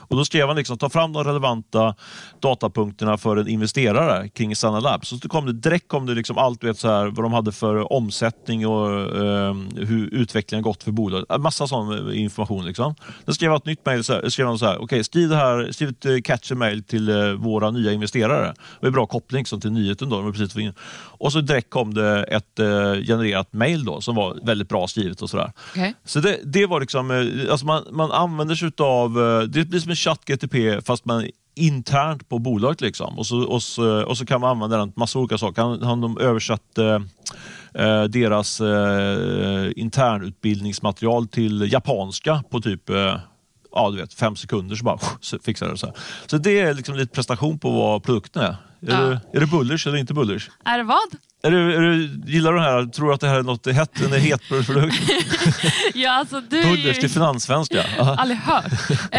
Och 0.08 0.16
då 0.16 0.24
skrev 0.24 0.46
han 0.46 0.56
liksom, 0.56 0.78
ta 0.78 0.90
fram 0.90 1.12
de 1.12 1.24
relevanta 1.24 1.94
datapunkterna 2.40 3.18
för 3.18 3.36
en 3.36 3.48
investerare 3.48 4.28
kring 4.28 4.56
Sana 4.56 4.80
Labs. 4.80 5.08
Så 5.08 5.28
kom 5.28 5.46
det, 5.46 5.52
direkt 5.52 5.88
kom 5.88 6.06
det 6.06 6.14
liksom 6.14 6.38
allt, 6.38 6.64
vet, 6.64 6.78
så 6.78 6.88
här, 6.88 7.06
vad 7.06 7.24
de 7.24 7.32
hade 7.32 7.52
för 7.52 7.92
omsättning 7.92 8.66
och 8.66 8.90
eh, 9.16 9.54
hur 9.76 10.14
utvecklingen 10.14 10.62
gått 10.62 10.82
för 10.82 10.92
bolaget. 10.92 11.40
Massa 11.40 11.66
sån 11.66 12.10
eh, 12.10 12.20
information. 12.22 12.64
Liksom. 12.64 12.94
Då 13.24 13.32
skrev 13.32 13.50
han 13.50 13.58
ett 13.58 13.66
nytt 13.66 13.86
mejl. 13.86 14.04
Skrev 14.04 14.46
han 14.46 14.58
så 14.58 14.66
här, 14.66 14.82
okay, 14.82 15.04
skriv, 15.04 15.28
det 15.28 15.36
här, 15.36 15.72
skriv 15.72 15.88
ett 15.88 16.24
catchy 16.24 16.54
mail 16.54 16.82
till 16.82 17.08
eh, 17.08 17.32
våra 17.32 17.70
nya 17.70 17.92
investerare. 17.92 18.46
Det 18.46 18.56
var 18.80 18.86
en 18.86 18.92
bra 18.92 19.06
koppling 19.06 19.38
liksom, 19.38 19.60
till 19.60 19.72
nyheten. 19.72 20.08
Då, 20.08 20.22
de 20.22 20.32
precis 20.32 20.72
och 21.22 21.32
så 21.32 21.40
direkt 21.40 21.70
kom 21.70 21.94
det 21.94 22.24
ett 22.24 22.58
eh, 22.58 22.92
genererat 23.22 23.52
mejl 23.52 23.86
som 24.00 24.14
var 24.14 24.38
väldigt 24.42 24.68
bra 24.68 24.88
skrivet. 24.88 25.22
och 25.22 25.30
sådär. 25.30 25.52
Okay. 25.72 25.92
Så 26.04 26.20
det, 26.20 26.40
det 26.44 26.66
var 26.66 26.80
liksom, 26.80 27.10
eh, 27.10 27.50
alltså 27.50 27.66
man, 27.66 27.84
man 27.90 28.12
använder 28.12 28.54
sig 28.54 28.70
av, 28.78 29.12
det 29.48 29.64
blir 29.64 29.80
som 29.80 29.90
en 29.90 29.96
ChatGTP 29.96 30.80
fast 30.82 31.04
man 31.04 31.26
internt 31.54 32.28
på 32.28 32.38
bolaget. 32.38 32.80
Liksom. 32.80 33.18
Och, 33.18 33.26
så, 33.26 33.42
och, 33.42 33.62
så, 33.62 34.04
och 34.04 34.18
så 34.18 34.26
kan 34.26 34.40
man 34.40 34.50
använda 34.50 34.76
den 34.76 34.92
till 34.92 34.98
massa 34.98 35.18
olika 35.18 35.38
saker. 35.38 35.62
Han, 35.62 35.82
han 35.82 36.00
de 36.00 36.18
översatt 36.18 36.78
eh, 36.78 37.00
eh, 37.84 38.04
deras 38.04 38.60
eh, 38.60 39.70
internutbildningsmaterial 39.76 41.28
till 41.28 41.72
japanska 41.72 42.44
på 42.50 42.60
typ 42.60 42.90
eh, 42.90 43.16
ja, 43.74 43.90
du 43.90 43.96
vet, 43.96 44.14
fem 44.14 44.36
sekunder 44.36 44.76
så 44.76 44.84
bara 44.84 44.98
så 45.20 45.38
fixar 45.38 45.68
det. 45.68 45.76
Så, 45.76 45.92
så 46.26 46.38
det 46.38 46.60
är 46.60 46.74
liksom 46.74 46.96
lite 46.96 47.14
prestation 47.14 47.58
på 47.58 47.70
vad 47.70 48.02
produkten 48.02 48.42
är. 48.42 48.46
Är, 48.48 48.56
ja. 48.80 48.96
du, 49.00 49.38
är 49.38 49.40
det 49.40 49.46
bullish 49.46 49.88
eller 49.88 49.98
inte 49.98 50.14
bullish? 50.14 50.50
Är 50.64 50.78
det 50.78 50.84
vad? 50.84 51.16
Är 51.44 51.50
du, 51.50 51.74
är 51.74 51.80
du, 51.80 52.22
gillar 52.32 52.52
du 52.52 52.58
den 52.58 52.66
här? 52.66 52.86
Tror 52.86 53.08
du 53.08 53.14
att 53.14 53.20
det 53.20 53.28
här 53.28 53.38
är 53.38 53.42
något 53.42 53.66
hett, 53.66 54.00
en 54.00 54.12
het 54.12 54.48
produkt? 54.48 54.96
ja, 55.94 56.10
alltså, 56.10 56.40
du 56.40 56.62
bullers 56.62 56.98
till 56.98 57.10
finanssvenska. 57.10 57.84
Aldrig 57.98 58.38
hört. 58.38 58.64
eh... 58.90 59.18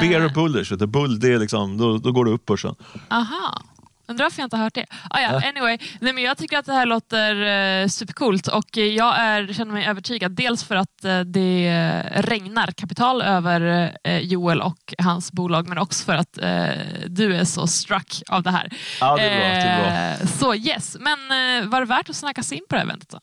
Beer 0.00 0.24
och 0.24 0.32
bullers, 0.32 0.68
bull, 0.70 1.20
det 1.20 1.32
är 1.32 1.38
liksom, 1.38 1.78
då, 1.78 1.98
då 1.98 2.12
går 2.12 2.24
det 2.24 2.30
upp 2.30 2.46
börsen. 2.46 2.74
Aha. 3.10 3.62
Undrar 4.08 4.24
varför 4.24 4.40
jag 4.40 4.46
inte 4.46 4.56
har 4.56 4.64
hört 4.64 4.74
det. 4.74 4.86
Ah, 5.10 5.20
ja, 5.20 5.48
anyway. 5.48 5.78
Nej, 6.00 6.12
men 6.12 6.24
jag 6.24 6.38
tycker 6.38 6.58
att 6.58 6.66
det 6.66 6.72
här 6.72 6.86
låter 6.86 7.42
eh, 7.82 7.88
supercoolt 7.88 8.46
och 8.46 8.76
jag 8.76 9.18
är, 9.18 9.52
känner 9.52 9.72
mig 9.72 9.86
övertygad. 9.86 10.32
Dels 10.32 10.64
för 10.64 10.76
att 10.76 11.04
eh, 11.04 11.20
det 11.20 12.02
regnar 12.14 12.66
kapital 12.66 13.22
över 13.22 13.92
eh, 14.04 14.18
Joel 14.18 14.62
och 14.62 14.94
hans 14.98 15.32
bolag 15.32 15.68
men 15.68 15.78
också 15.78 16.04
för 16.04 16.14
att 16.14 16.38
eh, 16.38 16.68
du 17.06 17.36
är 17.36 17.44
så 17.44 17.66
struck 17.66 18.22
av 18.28 18.42
det 18.42 18.50
här. 18.50 18.70
Ja, 19.00 19.16
det 19.16 19.22
är 19.22 19.38
bra. 19.38 19.48
Det 19.48 19.54
är 19.54 19.80
bra. 19.80 20.22
Eh, 20.22 20.26
så 20.26 20.54
yes, 20.54 20.96
men 21.00 21.18
eh, 21.62 21.68
var 21.68 21.80
det 21.80 21.86
värt 21.86 22.10
att 22.10 22.16
snacka 22.16 22.42
sig 22.42 22.58
in 22.58 22.64
på 22.68 22.74
det 22.74 22.78
här 22.78 22.86
eventet? 22.86 23.08
Då? 23.08 23.18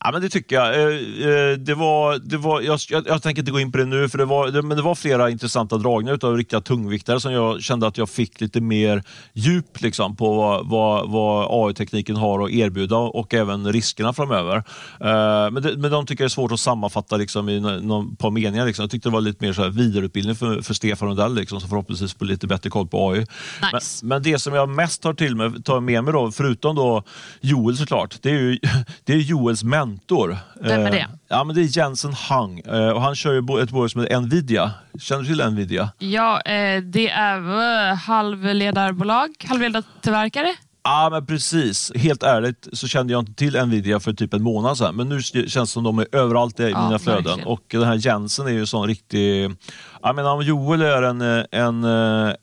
Ja, 0.00 0.10
men 0.12 0.22
det 0.22 0.28
tycker 0.28 0.56
jag. 0.56 0.74
Eh, 0.74 1.58
det 1.58 1.74
var, 1.74 2.18
det 2.18 2.36
var, 2.36 2.60
jag, 2.60 2.80
jag, 2.88 3.06
jag 3.08 3.22
tänker 3.22 3.42
inte 3.42 3.52
gå 3.52 3.60
in 3.60 3.72
på 3.72 3.78
det 3.78 3.84
nu, 3.84 4.08
för 4.08 4.18
det 4.18 4.24
var, 4.24 4.48
det, 4.48 4.62
men 4.62 4.76
det 4.76 4.82
var 4.82 4.94
flera 4.94 5.30
intressanta 5.30 5.78
dragningar 5.78 6.18
av 6.22 6.36
riktiga 6.36 6.60
tungviktare 6.60 7.20
som 7.20 7.32
jag 7.32 7.62
kände 7.62 7.86
att 7.86 7.98
jag 7.98 8.08
fick 8.08 8.40
lite 8.40 8.60
mer 8.60 9.02
djup 9.32 9.80
liksom, 9.80 10.16
på 10.16 10.34
vad, 10.34 10.68
vad, 10.68 11.10
vad 11.10 11.46
AI-tekniken 11.50 12.16
har 12.16 12.44
att 12.44 12.50
erbjuda 12.50 12.96
och 12.96 13.34
även 13.34 13.72
riskerna 13.72 14.12
framöver. 14.12 14.62
Men, 15.50 15.62
det, 15.62 15.76
men 15.76 15.90
de 15.90 16.06
tycker 16.06 16.24
jag 16.24 16.28
är 16.28 16.30
svårt 16.30 16.52
att 16.52 16.60
sammanfatta 16.60 17.16
liksom, 17.16 17.48
i 17.48 17.60
någon 17.60 18.16
par 18.16 18.30
meningar. 18.30 18.66
Liksom. 18.66 18.82
Jag 18.82 18.90
tyckte 18.90 19.08
det 19.08 19.12
var 19.12 19.20
lite 19.20 19.44
mer 19.44 19.52
så 19.52 19.62
här 19.62 19.70
vidareutbildning 19.70 20.36
för, 20.36 20.62
för 20.62 20.74
Stefan 20.74 21.08
Rundell 21.08 21.34
liksom, 21.34 21.60
som 21.60 21.68
förhoppningsvis 21.68 22.14
får 22.14 22.26
lite 22.26 22.46
bättre 22.46 22.70
koll 22.70 22.86
på 22.86 23.10
AI. 23.10 23.18
Nice. 23.20 24.06
Men, 24.06 24.08
men, 24.08 24.22
det 24.22 24.38
som 24.38 24.54
jag 24.54 24.68
mest 24.68 25.02
tar, 25.02 25.14
till 25.14 25.36
mig, 25.36 25.62
tar 25.62 25.80
med 25.80 26.04
mig, 26.04 26.12
då, 26.12 26.32
förutom 26.32 26.76
då 26.76 27.02
Joel 27.40 27.76
såklart, 27.76 28.16
det 28.22 28.30
är 28.30 28.34
ju 28.34 28.58
det 29.04 29.12
är 29.12 29.16
Joels 29.56 29.64
mentor. 29.64 30.38
Vem 30.60 30.86
är 30.86 30.90
det? 30.90 30.98
Eh, 30.98 31.06
ja, 31.28 31.44
men 31.44 31.56
det 31.56 31.62
är 31.62 31.78
Jensen 31.78 32.14
Hung 32.30 32.60
eh, 32.60 32.88
och 32.88 33.02
han 33.02 33.14
kör 33.14 33.32
ju 33.32 33.38
ett 33.38 33.70
bolag 33.70 33.90
som 33.90 34.00
heter 34.00 34.20
Nvidia. 34.20 34.72
Känner 34.98 35.22
du 35.22 35.28
till 35.28 35.44
Nvidia? 35.50 35.92
Ja, 35.98 36.40
eh, 36.40 36.82
det 36.82 37.10
är 37.10 37.94
halvledarbolag, 37.94 39.28
halvledartillverkare. 39.48 40.56
Ja, 40.88 41.08
men 41.10 41.26
precis. 41.26 41.92
Helt 41.94 42.22
ärligt 42.22 42.68
så 42.72 42.88
kände 42.88 43.12
jag 43.12 43.22
inte 43.22 43.34
till 43.34 43.66
Nvidia 43.66 44.00
för 44.00 44.12
typ 44.12 44.34
en 44.34 44.42
månad 44.42 44.78
sedan. 44.78 44.96
Men 44.96 45.08
nu 45.08 45.22
känns 45.22 45.52
det 45.52 45.66
som 45.66 45.84
de 45.84 45.98
är 45.98 46.06
överallt 46.12 46.60
i 46.60 46.62
ja, 46.62 46.84
mina 46.84 46.98
flöden. 46.98 47.24
Verkligen. 47.24 47.48
Och 47.48 47.64
den 47.68 47.82
här 47.82 48.06
Jensen 48.06 48.46
är 48.46 48.50
ju 48.50 48.66
sån 48.66 48.86
riktig... 48.86 49.50
Jag 50.02 50.16
menar, 50.16 50.34
om 50.34 50.42
Joel 50.42 50.82
är 50.82 51.02
en, 51.02 51.20
en, 51.50 51.84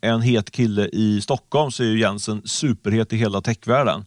en 0.02 0.22
het 0.22 0.52
kille 0.52 0.90
i 0.94 1.22
Stockholm 1.22 1.72
så 1.72 1.84
är 1.84 1.88
ju 1.88 2.00
Jensen 2.00 2.42
superhet 2.46 3.14
i 3.14 3.18
hela 3.18 3.42
techvärlden. 3.42 4.06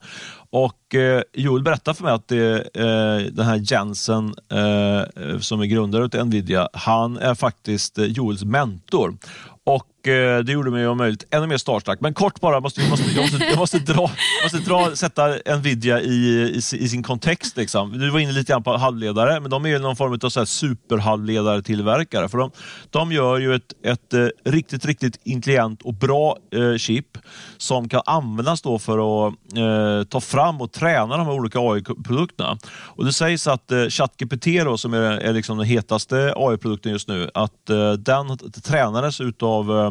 Och 0.51 0.95
eh, 0.95 1.23
Joel 1.33 1.63
berättade 1.63 1.97
för 1.97 2.05
mig 2.05 2.13
att 2.13 2.29
det, 2.29 2.77
eh, 2.77 3.33
den 3.33 3.47
här 3.47 3.73
Jensen 3.73 4.35
eh, 4.53 5.39
som 5.41 5.61
är 5.61 5.67
grundare 5.67 6.09
till 6.09 6.25
Nvidia, 6.25 6.69
han 6.73 7.19
är 7.19 7.35
faktiskt 7.35 7.99
Joels 7.99 8.45
mentor. 8.45 9.17
Och 9.65 9.87
eh, 10.09 10.39
Det 10.39 10.53
gjorde 10.53 10.71
mig 10.71 10.89
om 10.89 10.99
möjligt 10.99 11.25
ännu 11.31 11.47
mer 11.47 11.57
starstruck. 11.57 12.01
Men 12.01 12.15
kort 12.15 12.41
bara, 12.41 12.61
måste, 12.61 12.81
jag, 12.81 12.91
måste, 12.91 13.11
jag, 13.11 13.23
måste, 13.23 13.45
jag 13.45 13.59
måste, 13.59 13.79
dra, 13.79 14.11
måste 14.43 14.59
dra, 14.59 14.97
sätta 14.97 15.57
Nvidia 15.57 16.01
i, 16.01 16.07
i, 16.11 16.57
i, 16.57 16.89
sin 16.89 17.03
kontext. 17.03 17.57
Liksom. 17.57 17.99
Du 17.99 18.11
var 18.11 18.21
inne 18.21 18.33
lite 18.33 18.53
grann 18.53 18.63
på 18.63 18.77
halvledare, 18.77 19.41
men 19.41 19.51
de 19.51 19.67
är 19.67 19.79
någon 19.79 19.97
form 19.97 20.19
av 20.23 20.29
så 20.29 20.41
här 20.41 20.45
superhalvledartillverkare. 20.45 22.29
För 22.29 22.39
de, 22.39 22.51
de 22.91 23.13
gör 23.13 23.39
ju 23.39 23.55
ett, 23.55 23.73
ett, 23.85 24.15
ett 24.15 24.33
riktigt, 24.45 24.85
riktigt 24.85 25.21
intelligent 25.25 25.83
och 25.83 25.95
bra 25.95 26.37
eh, 26.53 26.77
chip 26.77 27.19
som 27.57 27.89
kan 27.89 28.03
användas 28.07 28.63
då 28.63 28.79
för 28.79 29.27
att 29.29 29.35
eh, 29.57 30.09
ta 30.09 30.21
fram 30.21 30.61
och 30.61 30.73
träna 30.73 31.17
de 31.17 31.27
här 31.27 31.35
olika 31.35 31.59
AI-produkterna. 31.59 32.59
Och 32.69 33.05
Det 33.05 33.13
sägs 33.13 33.47
att 33.47 33.73
eh, 33.73 33.87
ChatGPT, 33.89 34.47
då, 34.65 34.79
som 34.79 34.95
är, 34.95 35.01
är 35.01 35.33
liksom 35.33 35.59
den 35.59 35.67
hetaste 35.67 36.33
AI-produkten 36.37 36.93
just 36.93 37.09
nu, 37.09 37.31
att 37.35 37.71
eh, 37.71 37.93
den 37.93 38.39
tränades 38.65 39.21
utav 39.21 39.79
eh, 39.79 39.91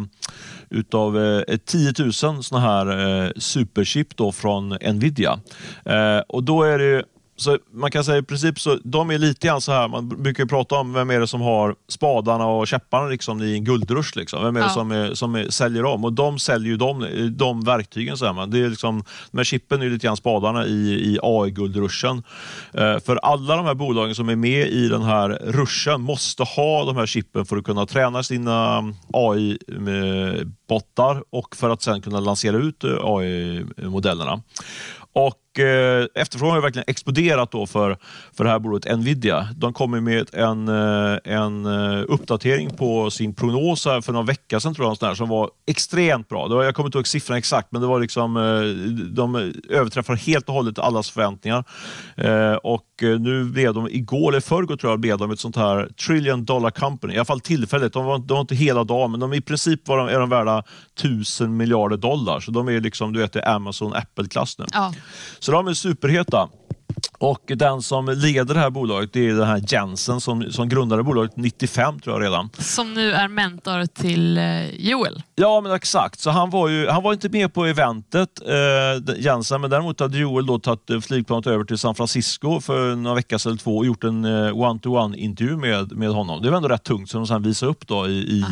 utav 0.69 1.17
eh, 1.17 1.57
10 1.65 1.93
000 1.99 2.13
såna 2.13 2.59
här 2.61 3.23
eh, 3.25 3.31
superchip 3.37 4.17
då 4.17 4.31
från 4.31 4.69
Nvidia. 4.69 5.39
Eh, 5.85 6.19
och 6.27 6.43
då 6.43 6.63
är 6.63 6.79
det 6.79 7.03
så 7.37 7.57
man 7.71 7.91
kan 7.91 8.03
säga 8.03 8.17
i 8.17 8.23
princip 8.23 8.59
så, 8.59 8.79
de 8.83 9.11
är 9.11 9.17
lite 9.17 9.47
grann 9.47 9.61
så 9.61 9.71
här, 9.71 9.87
man 9.87 10.09
brukar 10.09 10.45
prata 10.45 10.75
om 10.75 10.93
vem 10.93 11.09
är 11.09 11.19
det 11.19 11.27
som 11.27 11.41
har 11.41 11.75
spadarna 11.87 12.45
och 12.45 12.67
käpparna 12.67 13.07
liksom, 13.07 13.41
i 13.41 13.53
en 13.53 13.63
guldrush. 13.63 14.17
Liksom. 14.17 14.43
Vem 14.43 14.55
är 14.55 14.61
det 14.61 14.69
som, 14.69 14.91
är, 14.91 15.13
som 15.13 15.35
är, 15.35 15.49
säljer 15.49 15.83
dem? 15.83 16.05
Och 16.05 16.13
de 16.13 16.39
säljer 16.39 16.71
ju 16.71 16.77
de, 16.77 17.07
de 17.37 17.63
verktygen. 17.63 18.17
Så 18.17 18.25
här, 18.25 18.33
man. 18.33 18.49
Det 18.49 18.59
är 18.59 18.69
liksom, 18.69 19.03
de 19.31 19.37
här 19.37 19.43
chippen 19.43 19.81
är 19.81 19.89
lite 19.89 20.07
grann 20.07 20.17
spadarna 20.17 20.65
i, 20.65 21.13
i 21.13 21.19
AI-guldruschen. 21.23 22.23
Eh, 22.73 22.99
för 22.99 23.15
alla 23.15 23.55
de 23.55 23.65
här 23.65 23.73
bolagen 23.73 24.15
som 24.15 24.29
är 24.29 24.35
med 24.35 24.67
i 24.67 24.87
den 24.87 25.03
här 25.03 25.29
ruschen 25.29 26.01
måste 26.01 26.43
ha 26.43 26.85
de 26.85 26.95
här 26.95 27.05
chippen 27.05 27.45
för 27.45 27.57
att 27.57 27.63
kunna 27.63 27.85
träna 27.85 28.23
sina 28.23 28.83
AI-bottar 29.13 30.43
och 31.29 31.55
för 31.55 31.69
att 31.69 31.81
sen 31.81 32.01
kunna 32.01 32.19
lansera 32.19 32.57
ut 32.57 32.83
AI-modellerna. 32.83 34.41
Och 35.13 35.41
eh, 35.59 36.05
efterfrågan 36.15 36.55
har 36.55 36.61
verkligen 36.61 36.85
exploderat 36.87 37.51
då 37.51 37.65
för, 37.65 37.97
för 38.37 38.43
det 38.43 38.49
här 38.49 38.59
bolaget 38.59 38.97
Nvidia. 38.97 39.47
De 39.55 39.73
kommer 39.73 39.99
med 40.01 40.29
en, 40.33 40.67
eh, 40.67 41.17
en 41.23 41.65
eh, 41.65 42.03
uppdatering 42.07 42.69
på 42.69 43.11
sin 43.11 43.33
prognos 43.33 43.83
för 43.83 44.11
några 44.11 44.25
vecka 44.25 44.59
sedan 44.59 44.75
tror 44.75 44.97
jag, 45.01 45.17
som 45.17 45.29
var 45.29 45.49
extremt 45.67 46.29
bra. 46.29 46.47
Det 46.47 46.55
var, 46.55 46.63
jag 46.63 46.75
kommer 46.75 46.87
inte 46.87 46.97
ihåg 46.97 47.07
siffran 47.07 47.37
exakt, 47.37 47.71
men 47.71 47.81
det 47.81 47.87
var 47.87 47.99
liksom, 47.99 48.37
eh, 48.37 48.41
de 49.13 49.53
överträffar 49.69 50.15
helt 50.15 50.49
och 50.49 50.55
hållet 50.55 50.79
allas 50.79 51.09
förväntningar. 51.09 51.63
Och 52.63 52.85
nu 53.01 53.43
blev 53.43 53.73
de, 53.73 53.87
igår 53.89 54.31
eller 54.31 54.41
förrgår 54.41 54.75
tror 54.75 54.91
jag, 54.91 54.99
blev 54.99 55.17
de 55.17 55.31
ett 55.31 55.39
sånt 55.39 55.55
här 55.55 55.89
trillion 56.07 56.45
dollar 56.45 56.71
company. 56.71 57.13
I 57.13 57.17
alla 57.17 57.25
fall 57.25 57.39
tillfälligt. 57.39 57.93
De 57.93 58.05
var, 58.05 58.17
de 58.17 58.33
var 58.33 58.41
inte 58.41 58.55
hela 58.55 58.83
dagen, 58.83 59.11
men 59.11 59.19
de, 59.19 59.33
i 59.33 59.41
princip 59.41 59.87
var 59.87 59.97
de, 59.97 60.07
är 60.07 60.19
de 60.19 60.29
värda 60.29 60.63
tusen 61.01 61.57
miljarder 61.57 61.97
dollar. 61.97 62.39
Så 62.39 62.51
de 62.51 62.67
är 62.67 62.81
liksom, 62.81 63.13
du 63.13 63.19
vet, 63.19 63.35
Amazon, 63.47 63.93
Apple-klass 63.93 64.57
nu. 64.57 64.65
Ja. 64.73 64.93
Så 65.45 65.51
de 65.51 65.67
är 65.67 65.73
superheta. 65.73 66.49
Och 67.17 67.41
den 67.55 67.81
som 67.81 68.05
leder 68.05 68.53
det 68.53 68.59
här 68.59 68.69
bolaget 68.69 69.13
det 69.13 69.29
är 69.29 69.33
den 69.33 69.47
här 69.47 69.61
Jensen 69.67 70.21
som, 70.21 70.51
som 70.51 70.69
grundade 70.69 71.03
bolaget 71.03 71.37
95 71.37 71.99
tror 71.99 72.15
jag 72.15 72.23
redan. 72.23 72.49
Som 72.57 72.93
nu 72.93 73.11
är 73.11 73.27
mentor 73.27 73.85
till 73.85 74.37
eh, 74.37 74.69
Joel. 74.69 75.23
Ja, 75.35 75.61
men 75.61 75.71
exakt. 75.71 76.19
Så 76.19 76.29
han 76.29 76.49
var, 76.49 76.67
ju, 76.67 76.87
han 76.87 77.03
var 77.03 77.13
inte 77.13 77.29
med 77.29 77.53
på 77.53 77.65
eventet, 77.65 78.29
eh, 78.47 79.15
Jensen, 79.17 79.61
men 79.61 79.69
däremot 79.69 79.99
hade 79.99 80.17
Joel 80.17 80.45
då 80.45 80.59
tagit 80.59 80.89
eh, 80.89 80.99
flygplanet 80.99 81.47
över 81.47 81.63
till 81.63 81.77
San 81.77 81.95
Francisco 81.95 82.61
för 82.61 82.95
några 82.95 83.15
veckor 83.15 83.37
sedan 83.37 83.49
eller 83.49 83.59
två 83.59 83.77
och 83.77 83.85
gjort 83.85 84.03
en 84.03 84.25
eh, 84.25 84.53
one-to-one 84.53 85.15
intervju 85.17 85.57
med, 85.57 85.91
med 85.91 86.09
honom. 86.09 86.41
Det 86.41 86.49
var 86.49 86.57
ändå 86.57 86.69
rätt 86.69 86.83
tungt 86.83 87.09
som 87.09 87.21
de 87.21 87.27
sen 87.27 87.43
visade 87.43 87.71
upp 87.71 87.87
då 87.87 88.07
i, 88.07 88.11
i 88.11 88.43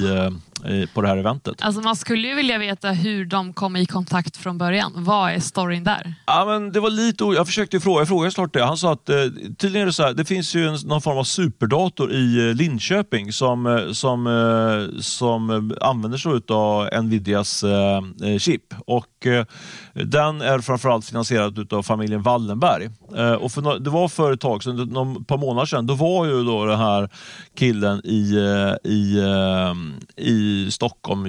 på 0.93 1.01
det 1.01 1.07
här 1.07 1.17
eventet. 1.17 1.61
Alltså 1.61 1.81
man 1.81 1.95
skulle 1.95 2.27
ju 2.27 2.35
vilja 2.35 2.57
veta 2.57 2.91
hur 2.91 3.25
de 3.25 3.53
kom 3.53 3.75
i 3.75 3.85
kontakt 3.85 4.37
från 4.37 4.57
början. 4.57 4.91
Vad 4.95 5.31
är 5.31 5.39
storyn 5.39 5.83
där? 5.83 6.13
Ja, 6.25 6.45
men 6.45 6.71
det 6.71 6.79
var 6.79 6.89
lite 6.89 7.23
Jag 7.23 7.47
försökte 7.47 7.79
fråga, 7.79 8.01
jag 8.01 8.07
frågade 8.07 8.31
snart 8.31 8.53
det. 8.53 8.63
Han 8.63 8.77
sa 8.77 8.93
att 8.93 9.09
eh, 9.09 9.15
tydligen 9.57 9.81
är 9.81 9.85
det 9.85 9.93
så 9.93 10.03
här, 10.03 10.13
det 10.13 10.25
finns 10.25 10.55
ju 10.55 10.67
en, 10.67 10.77
någon 10.85 11.01
form 11.01 11.17
av 11.17 11.23
superdator 11.23 12.11
i 12.11 12.49
eh, 12.49 12.55
Linköping 12.55 13.33
som, 13.33 13.65
eh, 13.65 13.91
som, 13.91 14.27
eh, 14.27 14.99
som 15.01 15.73
använder 15.81 16.17
sig 16.17 16.31
av 16.47 17.03
Nvidias 17.03 17.63
eh, 17.63 18.01
eh, 18.23 18.37
chip. 18.37 18.73
Och 18.85 19.27
eh, 19.27 19.45
den 19.93 20.41
är 20.41 20.59
framförallt 20.59 21.05
finansierad 21.05 21.73
av 21.73 21.83
familjen 21.83 22.21
Wallenberg. 22.21 22.89
Eh, 23.17 23.33
och 23.33 23.51
för, 23.51 23.79
det 23.79 23.89
var 23.89 24.07
för 24.07 24.31
ett 24.31 24.39
tag 24.39 24.63
sedan, 24.63 24.75
någon 24.75 25.25
par 25.25 25.37
månader 25.37 25.65
sedan, 25.65 25.87
då 25.87 25.93
var 25.93 26.25
ju 26.25 26.43
då 26.43 26.65
den 26.65 26.79
här 26.79 27.09
killen 27.57 28.01
i, 28.03 28.35
eh, 28.35 28.91
i, 28.91 29.19
eh, 29.19 30.25
i 30.25 30.71
Stockholm, 30.71 31.27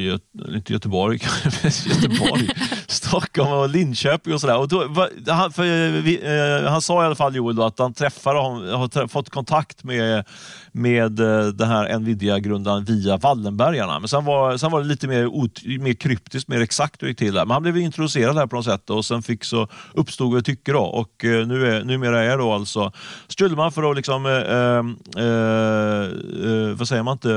inte 0.54 0.72
Göteborg, 0.72 1.18
Göteborg 1.86 2.48
Stockholm 2.86 3.52
och 3.52 3.68
Linköping 3.68 4.34
och 4.34 4.40
sådär. 4.40 4.58
Och 4.58 4.68
då, 4.68 4.88
han, 5.26 5.52
för, 5.52 6.00
vi, 6.00 6.20
han 6.68 6.82
sa 6.82 7.02
i 7.02 7.06
alla 7.06 7.14
fall 7.14 7.36
Joel 7.36 7.56
då, 7.56 7.62
att 7.64 7.78
han 7.78 7.94
träffade, 7.94 8.38
har 8.38 9.06
fått 9.06 9.30
kontakt 9.30 9.84
med, 9.84 10.24
med 10.72 11.12
den 11.54 11.68
här 11.68 11.98
Nvidia-grundaren 11.98 12.84
via 12.84 13.16
Wallenbergarna. 13.16 13.98
Men 13.98 14.08
sen 14.08 14.24
var, 14.24 14.56
sen 14.56 14.70
var 14.70 14.80
det 14.80 14.86
lite 14.86 15.08
mer, 15.08 15.26
ot, 15.26 15.64
mer 15.80 15.94
kryptiskt, 15.94 16.48
mer 16.48 16.60
exakt 16.60 17.02
hur 17.02 17.06
det 17.06 17.10
gick 17.10 17.18
till. 17.18 17.34
Där. 17.34 17.44
Men 17.44 17.50
han 17.50 17.62
blev 17.62 17.76
introducerad 17.76 18.36
här 18.36 18.46
på 18.54 18.58
något 18.58 18.64
sätt 18.64 18.90
och 18.90 19.04
sen 19.04 19.22
fick 19.22 19.44
så 19.44 19.68
uppstod 19.94 20.38
ett 20.38 20.44
tycke. 20.44 20.72
Då. 20.72 20.80
Och 20.80 21.24
eh, 21.24 21.46
nu 21.46 21.66
är, 21.66 21.84
numera 21.84 22.22
är 22.22 22.38
då 22.38 22.52
alltså 22.52 22.92
Stylman 23.28 23.72
för 23.72 23.90
att 23.90 23.96
liksom, 23.96 24.26
eh, 24.26 25.22
eh, 25.24 26.76
vad 26.76 26.88
säger 26.88 27.02
man 27.02 27.12
inte, 27.12 27.28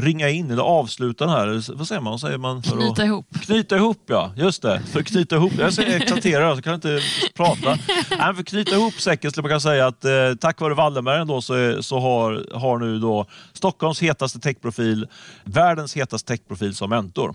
ringa 0.00 0.28
in 0.28 0.50
eller 0.50 0.62
avsluta 0.62 1.26
den 1.26 1.34
här, 1.34 1.74
vad 1.74 1.88
säger 1.88 2.00
man? 2.00 2.18
säger 2.18 2.38
man 2.38 2.62
för 2.62 2.76
knyta 2.76 2.92
att, 2.92 2.98
ihop. 2.98 3.26
Knyta 3.42 3.76
ihop, 3.76 4.02
ja. 4.06 4.32
Just 4.36 4.62
det. 4.62 4.82
För 4.92 5.02
knyta 5.02 5.36
ihop. 5.36 5.52
Jag 5.58 5.78
är 5.78 5.96
exalterad 5.96 6.56
så 6.56 6.62
kan 6.62 6.70
jag 6.70 6.76
inte 6.76 7.00
prata. 7.34 7.78
Nej, 8.18 8.34
för 8.34 8.42
knyta 8.42 8.74
ihop 8.74 8.94
säcken 8.94 9.30
skulle 9.30 9.42
man 9.42 9.50
kunna 9.50 9.60
säga 9.60 9.86
att 9.86 10.04
eh, 10.04 10.10
tack 10.40 10.60
vare 10.60 10.74
Wallenberg 10.74 11.26
då, 11.26 11.40
så, 11.40 11.82
så 11.82 12.00
har, 12.00 12.58
har 12.58 12.78
nu 12.78 12.98
då 12.98 13.26
Stockholms 13.52 14.02
hetaste 14.02 14.40
techprofil, 14.40 15.06
världens 15.44 15.96
hetaste 15.96 16.28
techprofil 16.28 16.74
som 16.74 16.90
mentor. 16.90 17.34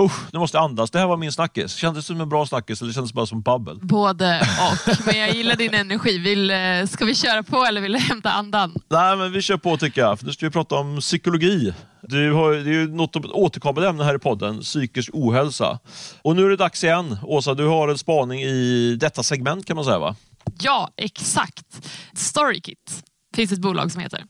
Usch, 0.00 0.32
nu 0.32 0.38
måste 0.38 0.56
jag 0.56 0.64
andas. 0.64 0.90
Det 0.90 0.98
här 0.98 1.06
var 1.06 1.16
min 1.16 1.32
snackis. 1.32 1.74
Kändes 1.74 2.04
det 2.04 2.06
som 2.06 2.20
en 2.20 2.28
bra 2.28 2.46
snackis 2.46 2.82
eller 2.82 2.92
kändes 2.92 3.10
det 3.10 3.14
bara 3.14 3.26
som 3.26 3.42
babbel? 3.42 3.78
Både 3.82 4.40
och. 4.88 5.06
Men 5.06 5.18
jag 5.18 5.34
gillar 5.34 5.56
din 5.56 5.74
energi. 5.74 6.18
Vill, 6.18 6.50
eh, 6.50 6.86
ska 6.86 7.04
vi 7.04 7.14
köra 7.14 7.42
på 7.42 7.64
eller 7.64 7.80
vill 7.80 7.92
du 7.92 7.98
hämta 7.98 8.30
andan? 8.30 8.74
Nej, 8.88 9.16
men 9.16 9.32
vi 9.32 9.42
kör 9.42 9.56
på 9.56 9.76
tycker 9.76 10.00
jag. 10.00 10.18
För 10.18 10.26
nu 10.26 10.32
ska 10.32 10.46
vi 10.46 10.50
prata 10.52 10.74
om 10.74 11.00
psykologi. 11.00 11.74
Du 12.02 12.32
har, 12.32 12.52
det 12.52 12.70
är 12.70 12.74
ju 12.74 12.88
något 12.88 13.16
återkommande 13.16 13.88
ämne 13.88 14.04
här 14.04 14.14
i 14.14 14.18
podden, 14.18 14.60
psykisk 14.60 15.10
ohälsa. 15.12 15.78
Och 16.22 16.36
nu 16.36 16.44
är 16.44 16.50
det 16.50 16.56
dags 16.56 16.84
igen. 16.84 17.16
Åsa, 17.22 17.54
du 17.54 17.66
har 17.66 17.88
en 17.88 17.98
spaning 17.98 18.40
i 18.42 18.96
detta 19.00 19.22
segment 19.22 19.66
kan 19.66 19.76
man 19.76 19.84
säga 19.84 19.98
va? 19.98 20.16
Ja, 20.60 20.90
exakt. 20.96 21.86
Storykit 22.14 23.04
finns 23.34 23.52
ett 23.52 23.58
bolag 23.60 23.92
som 23.92 24.00
heter. 24.00 24.24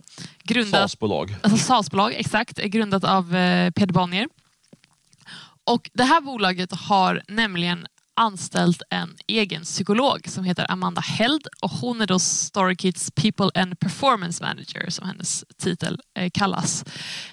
SAS-bolag. 0.70 1.36
Alltså 1.42 1.58
SAS-bolag, 1.58 2.14
exakt. 2.16 2.58
Grundat 2.58 3.04
av 3.04 3.36
eh, 3.36 3.70
Peder 3.70 3.92
Bonnier. 3.92 4.26
Och 5.66 5.90
det 5.94 6.04
här 6.04 6.20
bolaget 6.20 6.72
har 6.72 7.22
nämligen 7.28 7.86
anställt 8.16 8.82
en 8.90 9.16
egen 9.26 9.62
psykolog 9.62 10.28
som 10.28 10.44
heter 10.44 10.70
Amanda 10.70 11.00
Held 11.00 11.46
och 11.62 11.70
hon 11.70 12.00
är 12.00 12.06
då 12.06 12.18
Storykids 12.18 13.10
People 13.10 13.50
and 13.62 13.80
Performance 13.80 14.44
Manager 14.44 14.90
som 14.90 15.06
hennes 15.06 15.44
titel 15.62 16.00
eh, 16.18 16.30
kallas. 16.34 16.84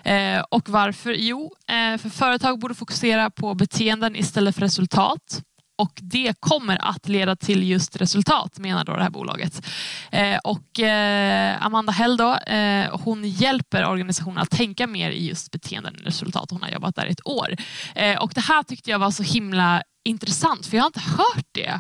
Eh, 0.04 0.44
och 0.50 0.70
varför? 0.70 1.14
Jo, 1.14 1.52
eh, 1.68 1.98
för 1.98 2.10
företag 2.10 2.60
borde 2.60 2.76
fokusera 2.76 3.30
på 3.30 3.54
beteenden 3.54 4.16
istället 4.16 4.56
för 4.56 4.62
resultat 4.62 5.42
och 5.82 6.00
det 6.02 6.34
kommer 6.40 6.78
att 6.90 7.08
leda 7.08 7.36
till 7.36 7.70
just 7.70 7.96
resultat 7.96 8.60
menar 8.60 8.86
då 8.86 8.96
det 8.96 9.04
här 9.04 9.10
bolaget. 9.10 9.66
Eh, 10.12 10.38
och 10.38 10.80
eh, 10.80 11.66
Amanda 11.66 11.92
Hell 11.92 12.18
då, 12.18 12.36
eh, 12.36 13.00
hon 13.04 13.24
hjälper 13.24 13.86
organisationen 13.86 14.38
att 14.38 14.50
tänka 14.50 14.88
mer 14.88 15.12
i 15.12 15.28
just 15.28 15.52
beteenden 15.52 15.96
och 15.96 16.02
resultat. 16.02 16.52
Hon 16.52 16.62
har 16.62 16.70
jobbat 16.70 16.96
där 16.96 17.06
i 17.06 17.12
ett 17.12 17.28
år. 17.28 17.56
Eh, 17.96 18.22
och 18.22 18.32
det 18.36 18.42
här 18.42 18.64
tyckte 18.64 18.90
jag 18.92 19.00
var 19.00 19.12
så 19.12 19.24
himla 19.24 19.84
intressant 20.06 20.66
för 20.66 20.78
jag 20.78 20.84
har 20.84 20.90
inte 20.90 21.00
hört 21.00 21.48
det 21.52 21.80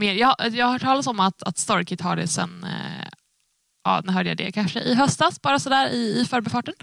mer. 0.00 0.14
Jag, 0.14 0.34
jag 0.52 0.66
har 0.66 0.72
hört 0.72 0.82
talas 0.82 1.06
om 1.06 1.20
att, 1.20 1.42
att 1.42 1.58
Starkit 1.58 2.00
har 2.00 2.16
det 2.16 2.28
sen 2.28 2.64
eh, 2.64 3.08
ja, 3.84 4.00
när 4.04 4.12
hörde 4.12 4.28
jag 4.28 4.36
det? 4.36 4.52
Kanske 4.52 4.80
i 4.80 4.94
höstas, 4.94 5.42
bara 5.42 5.58
sådär 5.58 5.88
i, 5.88 6.20
i 6.20 6.24
förbifarten. 6.24 6.74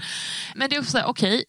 Men 0.55 0.69
det 0.69 0.75
är 0.75 0.79
också 0.79 1.01
okej, 1.05 1.35
okay, 1.35 1.43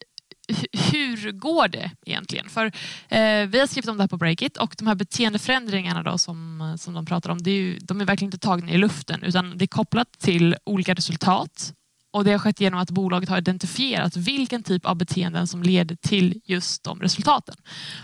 hur 0.93 1.33
går 1.33 1.69
det 1.69 1.91
egentligen? 2.07 2.49
För 2.49 2.67
eh, 3.09 3.47
Vi 3.47 3.61
har 3.61 3.67
skrivit 3.67 3.89
om 3.89 3.97
det 3.97 4.03
här 4.03 4.09
på 4.09 4.17
Breakit 4.17 4.57
och 4.57 4.75
de 4.79 4.87
här 4.87 4.95
beteendeförändringarna 4.95 6.03
då 6.03 6.19
som, 6.19 6.61
eh, 6.61 6.77
som 6.77 6.95
de 6.95 7.07
pratar 7.07 7.31
om, 7.31 7.43
det 7.43 7.51
är 7.51 7.55
ju, 7.55 7.79
de 7.79 8.01
är 8.01 8.05
verkligen 8.05 8.29
inte 8.29 8.47
tagna 8.47 8.73
i 8.73 8.79
luften 8.79 9.23
utan 9.23 9.59
det 9.59 9.65
är 9.65 9.67
kopplat 9.67 10.19
till 10.19 10.57
olika 10.65 10.95
resultat 10.95 11.75
och 12.13 12.25
det 12.25 12.33
har 12.33 12.39
skett 12.39 12.61
genom 12.61 12.81
att 12.81 12.91
bolaget 12.91 13.29
har 13.29 13.39
identifierat 13.39 14.17
vilken 14.17 14.63
typ 14.63 14.87
av 14.87 14.97
beteenden 14.97 15.47
som 15.47 15.63
leder 15.63 15.97
till 15.97 16.41
just 16.45 16.85
de 16.85 17.01
resultaten. 17.01 17.55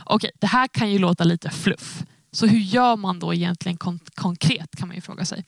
Okej, 0.04 0.30
det 0.40 0.46
här 0.46 0.68
kan 0.68 0.92
ju 0.92 0.98
låta 0.98 1.24
lite 1.24 1.50
fluff. 1.50 2.02
Så 2.32 2.46
hur 2.46 2.58
gör 2.58 2.96
man 2.96 3.18
då 3.18 3.34
egentligen 3.34 3.78
kon 3.78 4.00
konkret 4.14 4.76
kan 4.76 4.88
man 4.88 4.94
ju 4.94 5.00
fråga 5.00 5.24
sig. 5.24 5.44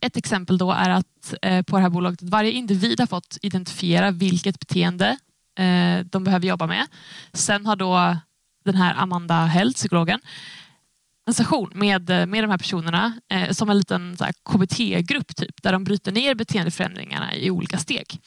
Ett 0.00 0.16
exempel 0.16 0.58
då 0.58 0.72
är 0.72 0.90
att 0.90 1.34
eh, 1.42 1.62
på 1.62 1.76
det 1.76 1.82
här 1.82 1.90
bolaget 1.90 2.22
att 2.22 2.28
varje 2.28 2.50
individ 2.50 3.00
har 3.00 3.06
fått 3.06 3.38
identifiera 3.42 4.10
vilket 4.10 4.58
beteende 4.58 5.18
eh, 5.58 6.06
de 6.06 6.24
behöver 6.24 6.46
jobba 6.46 6.66
med. 6.66 6.86
Sen 7.32 7.66
har 7.66 7.76
då 7.76 8.16
den 8.64 8.74
här 8.74 8.94
Amanda 8.94 9.44
Held, 9.44 9.74
psykologen, 9.74 10.20
en 11.26 11.34
session 11.34 11.70
med, 11.74 12.10
eh, 12.10 12.26
med 12.26 12.44
de 12.44 12.50
här 12.50 12.58
personerna 12.58 13.20
eh, 13.28 13.50
som 13.50 13.70
en 13.70 13.78
liten 13.78 14.16
KBT-grupp 14.44 15.36
typ, 15.36 15.62
där 15.62 15.72
de 15.72 15.84
bryter 15.84 16.12
ner 16.12 16.34
beteendeförändringarna 16.34 17.34
i 17.34 17.50
olika 17.50 17.78
steg. 17.78 18.20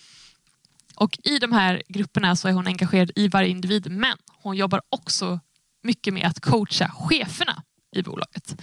Och 0.95 1.17
I 1.23 1.39
de 1.39 1.51
här 1.51 1.83
grupperna 1.87 2.35
så 2.35 2.47
är 2.47 2.53
hon 2.53 2.67
engagerad 2.67 3.11
i 3.15 3.27
varje 3.27 3.49
individ 3.49 3.91
men 3.91 4.17
hon 4.41 4.57
jobbar 4.57 4.81
också 4.89 5.39
mycket 5.83 6.13
med 6.13 6.27
att 6.27 6.39
coacha 6.39 6.91
cheferna 6.93 7.63
i 7.95 8.03
bolaget. 8.03 8.61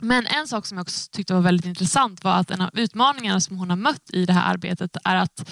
Men 0.00 0.26
en 0.26 0.48
sak 0.48 0.66
som 0.66 0.78
jag 0.78 0.82
också 0.82 1.10
tyckte 1.12 1.34
var 1.34 1.40
väldigt 1.40 1.66
intressant 1.66 2.24
var 2.24 2.34
att 2.34 2.50
en 2.50 2.60
av 2.60 2.70
utmaningarna 2.72 3.40
som 3.40 3.58
hon 3.58 3.70
har 3.70 3.76
mött 3.76 4.10
i 4.12 4.26
det 4.26 4.32
här 4.32 4.52
arbetet 4.52 4.96
är 5.04 5.16
att 5.16 5.50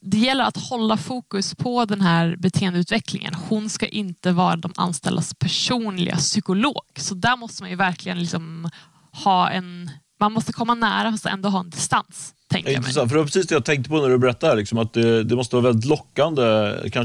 det 0.00 0.18
gäller 0.18 0.44
att 0.44 0.56
hålla 0.56 0.96
fokus 0.96 1.54
på 1.54 1.84
den 1.84 2.00
här 2.00 2.36
beteendeutvecklingen. 2.36 3.34
Hon 3.34 3.68
ska 3.70 3.86
inte 3.86 4.32
vara 4.32 4.56
de 4.56 4.72
anställdas 4.76 5.34
personliga 5.34 6.16
psykolog. 6.16 6.82
Så 6.96 7.14
där 7.14 7.36
måste 7.36 7.62
man 7.62 7.70
ju 7.70 7.76
verkligen 7.76 8.18
liksom 8.18 8.70
ha 9.24 9.50
en... 9.50 9.90
Man 10.20 10.32
måste 10.32 10.52
komma 10.52 10.74
nära 10.74 11.10
fast 11.10 11.26
ändå 11.26 11.48
ha 11.48 11.60
en 11.60 11.70
distans. 11.70 12.34
Tänker 12.50 12.70
Intressant, 12.70 13.10
för 13.10 13.16
det 13.16 13.20
var 13.20 13.26
precis 13.26 13.46
det 13.46 13.54
jag 13.54 13.64
tänkte 13.64 13.90
på 13.90 14.00
när 14.00 14.08
du 14.08 14.18
berättade. 14.18 14.56
Liksom, 14.56 14.78
att 14.78 14.92
det, 14.92 15.24
det, 15.24 15.36
måste 15.36 15.56
vara 15.56 15.66
väldigt 15.66 15.84
lockande, 15.84 16.42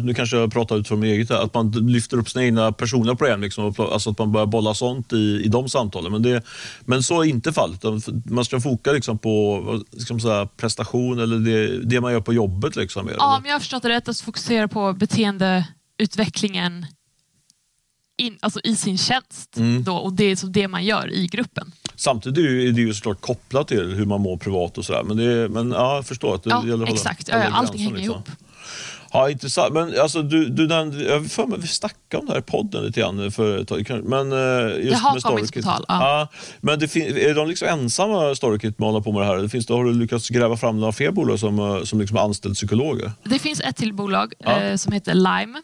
nu 0.04 0.14
kanske 0.14 0.38
jag 0.38 0.54
pratar 0.54 0.78
utifrån 0.78 1.00
mig 1.00 1.12
eget, 1.12 1.32
att 1.32 1.54
man 1.54 1.72
lyfter 1.72 2.18
upp 2.18 2.30
sina 2.30 2.46
egna 2.46 2.72
personliga 2.72 3.16
problem. 3.16 3.42
Liksom, 3.42 3.74
alltså 3.78 4.10
att 4.10 4.20
man 4.20 4.32
börjar 4.32 4.46
bolla 4.46 4.74
sånt 4.74 5.14
i, 5.14 5.42
i 5.46 5.48
de 5.48 5.70
samtalen. 5.70 6.12
Men, 6.12 6.22
det, 6.22 6.44
men 6.86 7.04
så 7.04 7.24
är 7.24 7.26
inte 7.28 7.54
fallet. 7.54 7.84
Man 8.26 8.46
ska 8.46 8.60
foka 8.60 8.92
liksom, 8.92 9.18
på 9.18 9.64
liksom, 9.92 10.20
så 10.20 10.48
prestation 10.58 11.20
eller 11.20 11.38
det, 11.38 11.86
det, 11.86 12.02
man 12.02 12.14
gör 12.14 12.22
på 12.22 12.34
jobbet. 12.34 12.76
Liksom, 12.76 13.10
ja, 13.18 13.40
men 13.42 13.50
jag 13.50 13.56
har 13.56 13.60
förstått 13.60 13.84
det 13.84 13.90
rätt. 13.90 14.10
Att 14.10 14.20
fokusera 14.20 14.68
på 14.68 14.94
beteendeutvecklingen 14.94 16.86
in, 18.18 18.38
alltså 18.42 18.60
i 18.64 18.76
sin 18.76 18.98
tjänst. 18.98 19.58
Mm. 19.58 19.84
Då, 19.84 19.96
och 19.96 20.14
det 20.14 20.24
är 20.24 20.36
så 20.36 20.48
det 20.48 20.68
man 20.68 20.86
gör 20.86 21.12
i 21.14 21.28
gruppen. 21.28 21.72
Samtidigt 21.96 22.46
är 22.46 22.72
det 22.72 22.82
ju 22.82 22.94
såklart 22.94 23.22
kopplat 23.22 23.68
till 23.68 23.96
hur 23.96 24.06
man 24.06 24.22
mår 24.22 24.38
privat 24.38 24.78
och 24.78 24.86
sådär. 24.86 25.04
Men, 25.04 25.18
det, 25.18 25.50
men 25.50 25.72
ja, 25.72 25.96
jag 25.96 26.06
förstår 26.06 26.36
att 26.36 26.44
det 26.44 26.50
ja, 26.50 26.68
gäller 26.68 26.84
att 26.84 26.94
exakt. 26.94 27.30
hålla, 27.30 27.44
hålla 27.44 27.56
Allting 27.56 27.82
hänger 27.82 27.96
liksom. 27.96 28.14
ihop. 28.14 28.30
Ja, 29.14 29.30
intressant. 29.30 29.74
Men 29.74 30.00
alltså, 30.00 30.22
du, 30.22 30.50
du 30.50 30.68
nämnde, 30.68 31.04
jag 31.04 31.32
för 31.32 31.46
mig 31.46 31.60
vi 31.60 31.68
snackade 31.68 32.22
om 32.22 32.26
det 32.26 32.32
här 32.32 32.40
i 32.40 32.44
podden 32.44 32.84
lite 32.84 33.00
grann 33.00 33.32
för 33.32 33.58
ett 33.58 33.68
tag. 33.68 34.04
Men, 34.04 34.32
eh, 34.32 34.38
just 34.78 34.90
det 34.90 34.96
har 34.96 35.14
med 35.14 35.24
kommit 35.24 35.54
på 35.54 35.62
tal. 35.62 35.86
Ja. 35.88 36.00
ja. 36.00 36.28
men 36.62 36.80
det 36.80 36.96
är 36.96 37.36
de 37.36 37.48
liksom 37.48 37.68
ensamma 37.68 38.36
Storykit 38.36 38.80
med 38.80 38.88
att 38.88 38.94
hålla 38.94 39.04
på 39.04 39.12
med 39.12 39.22
det 39.22 39.26
här? 39.26 39.38
Det 39.38 39.50
finns, 39.50 39.70
har 39.70 39.84
du 39.84 39.94
lyckats 39.94 40.30
gräva 40.30 40.58
fram 40.58 40.80
några 40.80 40.92
fler 40.92 41.12
bolag 41.12 41.40
som, 41.40 41.60
eh, 41.60 41.84
som 41.84 42.00
liksom 42.00 42.18
anställt 42.18 42.56
psykologer? 42.56 43.12
Det 43.24 43.40
finns 43.40 43.60
ett 43.60 43.76
till 43.76 43.94
bolag 43.94 44.34
ja. 44.40 44.62
eh, 44.62 44.76
som 44.76 44.92
heter 44.94 45.14
Lime 45.14 45.62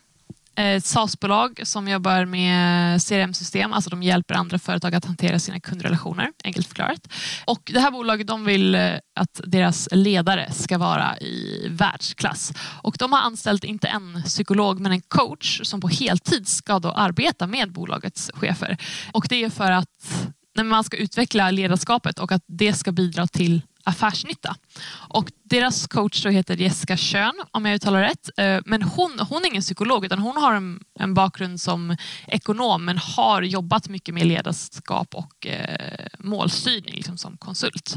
Eh, 0.60 0.76
ett 0.76 0.86
SaaS-bolag 0.86 1.60
som 1.64 1.88
jobbar 1.88 2.26
med 2.26 3.02
CRM-system, 3.02 3.74
alltså 3.74 3.90
de 3.90 4.04
hjälper 4.04 4.36
andra 4.36 4.60
företag 4.60 4.96
att 4.96 5.06
hantera 5.06 5.40
sina 5.40 5.60
kundrelationer, 5.60 6.32
enkelt 6.44 6.68
förklarat. 6.68 7.08
Och 7.46 7.62
det 7.74 7.80
här 7.80 7.92
bolaget 7.92 8.28
de 8.28 8.46
vill 8.46 8.76
eh, 8.76 8.94
att 9.20 9.42
deras 9.44 9.88
ledare 9.92 10.52
ska 10.52 10.78
vara 10.78 11.18
i 11.18 11.68
världsklass. 11.70 12.54
Och 12.82 12.96
de 13.00 13.14
har 13.14 13.20
anställt 13.20 13.64
inte 13.64 13.88
en 13.88 14.24
psykolog 14.26 14.80
men 14.80 14.92
en 14.92 15.02
coach 15.02 15.62
som 15.64 15.82
på 15.82 15.88
heltid 15.88 16.48
ska 16.48 16.80
då 16.80 16.92
arbeta 16.92 17.48
med 17.48 17.72
bolagets 17.72 18.32
chefer. 18.34 18.78
Och 19.14 19.26
det 19.30 19.44
är 19.44 19.50
för 19.50 19.72
att 19.72 20.30
när 20.56 20.64
man 20.64 20.84
ska 20.84 20.98
utveckla 20.98 21.52
ledarskapet 21.52 22.20
och 22.20 22.32
att 22.32 22.44
det 22.48 22.74
ska 22.74 22.92
bidra 22.92 23.28
till 23.28 23.62
affärsnytta. 23.90 24.56
Och 24.92 25.32
deras 25.44 25.88
coach 25.88 26.24
då 26.24 26.30
heter 26.30 26.58
Jessica 26.58 26.98
Schön, 26.98 27.34
om 27.52 27.66
jag 27.66 27.76
uttalar 27.76 28.02
rätt. 28.02 28.30
Eh, 28.38 28.60
men 28.66 28.84
hon, 28.84 29.20
hon 29.30 29.42
är 29.42 29.48
ingen 29.48 29.62
psykolog 29.62 30.06
utan 30.06 30.20
hon 30.20 30.38
har 30.38 30.54
en, 30.54 30.84
en 31.00 31.14
bakgrund 31.14 31.62
som 31.62 31.96
ekonom 32.28 32.86
men 32.86 32.98
har 32.98 33.42
jobbat 33.42 33.90
mycket 33.90 34.14
med 34.14 34.28
ledarskap 34.28 35.16
och 35.16 35.48
eh, 35.48 36.08
målstyrning 36.20 36.96
liksom 36.96 37.18
som 37.18 37.38
konsult. 37.38 37.96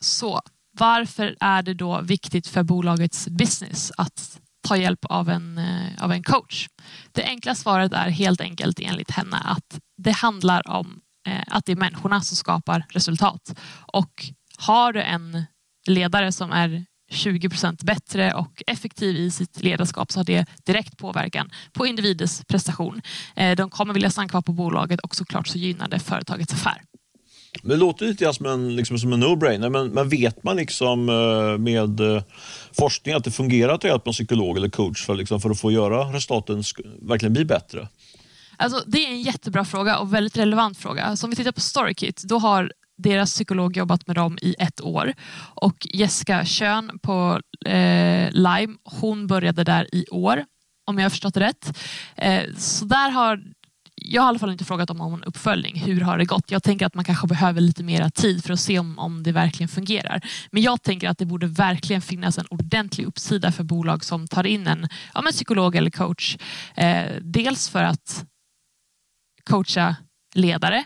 Så 0.00 0.42
varför 0.78 1.36
är 1.40 1.62
det 1.62 1.74
då 1.74 2.00
viktigt 2.00 2.46
för 2.46 2.62
bolagets 2.62 3.28
business 3.28 3.92
att 3.96 4.40
ta 4.68 4.76
hjälp 4.76 5.04
av 5.04 5.28
en, 5.28 5.58
eh, 5.58 6.04
av 6.04 6.12
en 6.12 6.22
coach? 6.22 6.68
Det 7.12 7.24
enkla 7.24 7.54
svaret 7.54 7.92
är 7.92 8.08
helt 8.10 8.40
enkelt 8.40 8.78
enligt 8.80 9.10
henne 9.10 9.36
att 9.36 9.80
det 9.96 10.12
handlar 10.12 10.68
om 10.68 11.00
eh, 11.28 11.42
att 11.46 11.66
det 11.66 11.72
är 11.72 11.76
människorna 11.76 12.20
som 12.20 12.36
skapar 12.36 12.86
resultat. 12.88 13.54
Och 13.92 14.32
har 14.62 14.92
du 14.92 15.02
en 15.02 15.44
ledare 15.86 16.32
som 16.32 16.52
är 16.52 16.84
20 17.10 17.48
procent 17.48 17.82
bättre 17.82 18.34
och 18.34 18.62
effektiv 18.66 19.16
i 19.16 19.30
sitt 19.30 19.62
ledarskap 19.62 20.12
så 20.12 20.18
har 20.18 20.24
det 20.24 20.46
direkt 20.66 20.98
påverkan 20.98 21.50
på 21.72 21.86
individens 21.86 22.44
prestation. 22.44 23.02
Eh, 23.36 23.56
de 23.56 23.70
kommer 23.70 23.94
vilja 23.94 24.10
stanna 24.10 24.28
kvar 24.28 24.42
på 24.42 24.52
bolaget 24.52 25.00
och 25.00 25.14
såklart 25.16 25.48
så 25.48 25.58
gynnar 25.58 25.88
det 25.88 25.98
företagets 25.98 26.52
affär. 26.52 26.82
Det 27.62 27.76
låter 27.76 28.06
lite 28.06 28.32
som 28.32 28.46
en, 28.46 28.76
liksom 28.76 28.98
som 28.98 29.12
en 29.12 29.24
no-brainer, 29.24 29.68
men, 29.68 29.88
men 29.88 30.08
vet 30.08 30.44
man 30.44 30.56
liksom 30.56 31.08
eh, 31.08 31.58
med 31.58 32.00
eh, 32.00 32.22
forskning 32.72 33.14
att 33.14 33.24
det 33.24 33.30
fungerar 33.30 33.72
att 33.74 33.84
hjälpa 33.84 34.10
en 34.10 34.14
psykolog 34.14 34.56
eller 34.56 34.68
coach 34.68 35.06
för, 35.06 35.14
liksom, 35.14 35.40
för 35.40 35.50
att 35.50 35.60
få 35.60 35.72
göra 35.72 36.04
resultaten 36.04 36.62
verkligen 37.02 37.32
bli 37.32 37.44
bättre? 37.44 37.88
Alltså, 38.56 38.82
det 38.86 39.06
är 39.06 39.10
en 39.10 39.22
jättebra 39.22 39.64
fråga 39.64 39.98
och 39.98 40.14
väldigt 40.14 40.36
relevant 40.36 40.78
fråga. 40.78 41.16
Så 41.16 41.26
om 41.26 41.30
vi 41.30 41.36
tittar 41.36 41.52
på 41.52 41.60
Storykit, 41.60 42.22
då 42.24 42.38
har 42.38 42.72
deras 43.02 43.32
psykolog 43.32 43.76
jobbat 43.76 44.06
med 44.06 44.16
dem 44.16 44.38
i 44.42 44.54
ett 44.58 44.80
år. 44.80 45.12
Och 45.54 45.86
Jessica 45.92 46.44
Kön 46.44 46.98
på 47.02 47.40
eh, 47.66 48.30
Lime, 48.30 48.76
hon 48.84 49.26
började 49.26 49.64
där 49.64 49.94
i 49.94 50.06
år, 50.10 50.44
om 50.86 50.98
jag 50.98 51.04
har 51.04 51.10
förstått 51.10 51.34
det 51.34 51.40
rätt. 51.40 51.78
Eh, 52.16 52.44
så 52.56 52.84
där 52.84 53.10
har 53.10 53.42
jag 54.04 54.22
har 54.22 54.26
i 54.26 54.28
alla 54.28 54.38
fall 54.38 54.52
inte 54.52 54.64
frågat 54.64 54.90
om 54.90 54.96
någon 54.96 55.24
uppföljning. 55.24 55.80
Hur 55.80 56.00
har 56.00 56.18
det 56.18 56.24
gått? 56.24 56.50
Jag 56.50 56.62
tänker 56.62 56.86
att 56.86 56.94
man 56.94 57.04
kanske 57.04 57.26
behöver 57.26 57.60
lite 57.60 57.82
mer 57.82 58.08
tid 58.08 58.44
för 58.44 58.52
att 58.52 58.60
se 58.60 58.78
om, 58.78 58.98
om 58.98 59.22
det 59.22 59.32
verkligen 59.32 59.68
fungerar. 59.68 60.20
Men 60.50 60.62
jag 60.62 60.82
tänker 60.82 61.08
att 61.08 61.18
det 61.18 61.26
borde 61.26 61.46
verkligen 61.46 62.02
finnas 62.02 62.38
en 62.38 62.46
ordentlig 62.50 63.06
uppsida 63.06 63.52
för 63.52 63.64
bolag 63.64 64.04
som 64.04 64.28
tar 64.28 64.46
in 64.46 64.66
en 64.66 64.88
ja, 65.14 65.22
men 65.22 65.32
psykolog 65.32 65.76
eller 65.76 65.90
coach. 65.90 66.36
Eh, 66.74 67.06
dels 67.20 67.68
för 67.68 67.82
att 67.82 68.24
coacha 69.44 69.96
ledare 70.34 70.84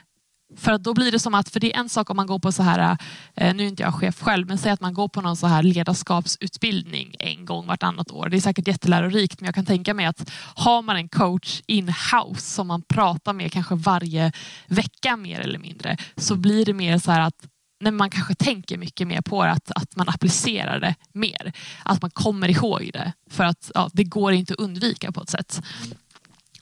för 0.56 0.72
att 0.72 0.84
då 0.84 0.94
blir 0.94 1.12
det 1.12 1.18
som 1.18 1.34
att, 1.34 1.48
för 1.48 1.60
det 1.60 1.76
är 1.76 1.80
en 1.80 1.88
sak 1.88 2.10
om 2.10 2.16
man 2.16 2.26
går 2.26 2.38
på 2.38 2.52
så 2.52 2.62
här, 2.62 2.98
eh, 3.34 3.54
nu 3.54 3.62
är 3.62 3.68
inte 3.68 3.82
jag 3.82 3.94
chef 3.94 4.20
själv, 4.20 4.46
men 4.46 4.58
säg 4.58 4.72
att 4.72 4.80
man 4.80 4.94
går 4.94 5.08
på 5.08 5.20
någon 5.20 5.36
så 5.36 5.46
här 5.46 5.62
ledarskapsutbildning 5.62 7.14
en 7.18 7.44
gång 7.44 7.66
vartannat 7.66 8.10
år. 8.10 8.28
Det 8.28 8.36
är 8.36 8.40
säkert 8.40 8.68
jättelärorikt, 8.68 9.40
men 9.40 9.46
jag 9.46 9.54
kan 9.54 9.66
tänka 9.66 9.94
mig 9.94 10.06
att 10.06 10.30
har 10.54 10.82
man 10.82 10.96
en 10.96 11.08
coach 11.08 11.62
in-house 11.66 12.40
som 12.40 12.66
man 12.66 12.82
pratar 12.82 13.32
med 13.32 13.52
kanske 13.52 13.74
varje 13.74 14.32
vecka 14.66 15.16
mer 15.16 15.40
eller 15.40 15.58
mindre, 15.58 15.96
så 16.16 16.36
blir 16.36 16.64
det 16.64 16.74
mer 16.74 16.98
så 16.98 17.10
här 17.12 17.20
att 17.20 17.46
när 17.80 17.90
man 17.90 18.10
kanske 18.10 18.34
tänker 18.34 18.78
mycket 18.78 19.08
mer 19.08 19.20
på 19.20 19.44
det, 19.44 19.50
att, 19.50 19.70
att 19.70 19.96
man 19.96 20.08
applicerar 20.08 20.80
det 20.80 20.94
mer. 21.12 21.52
Att 21.84 22.02
man 22.02 22.10
kommer 22.10 22.48
ihåg 22.48 22.90
det, 22.92 23.12
för 23.30 23.44
att 23.44 23.70
ja, 23.74 23.90
det 23.92 24.04
går 24.04 24.32
inte 24.32 24.52
att 24.54 24.60
undvika 24.60 25.12
på 25.12 25.22
ett 25.22 25.30
sätt. 25.30 25.62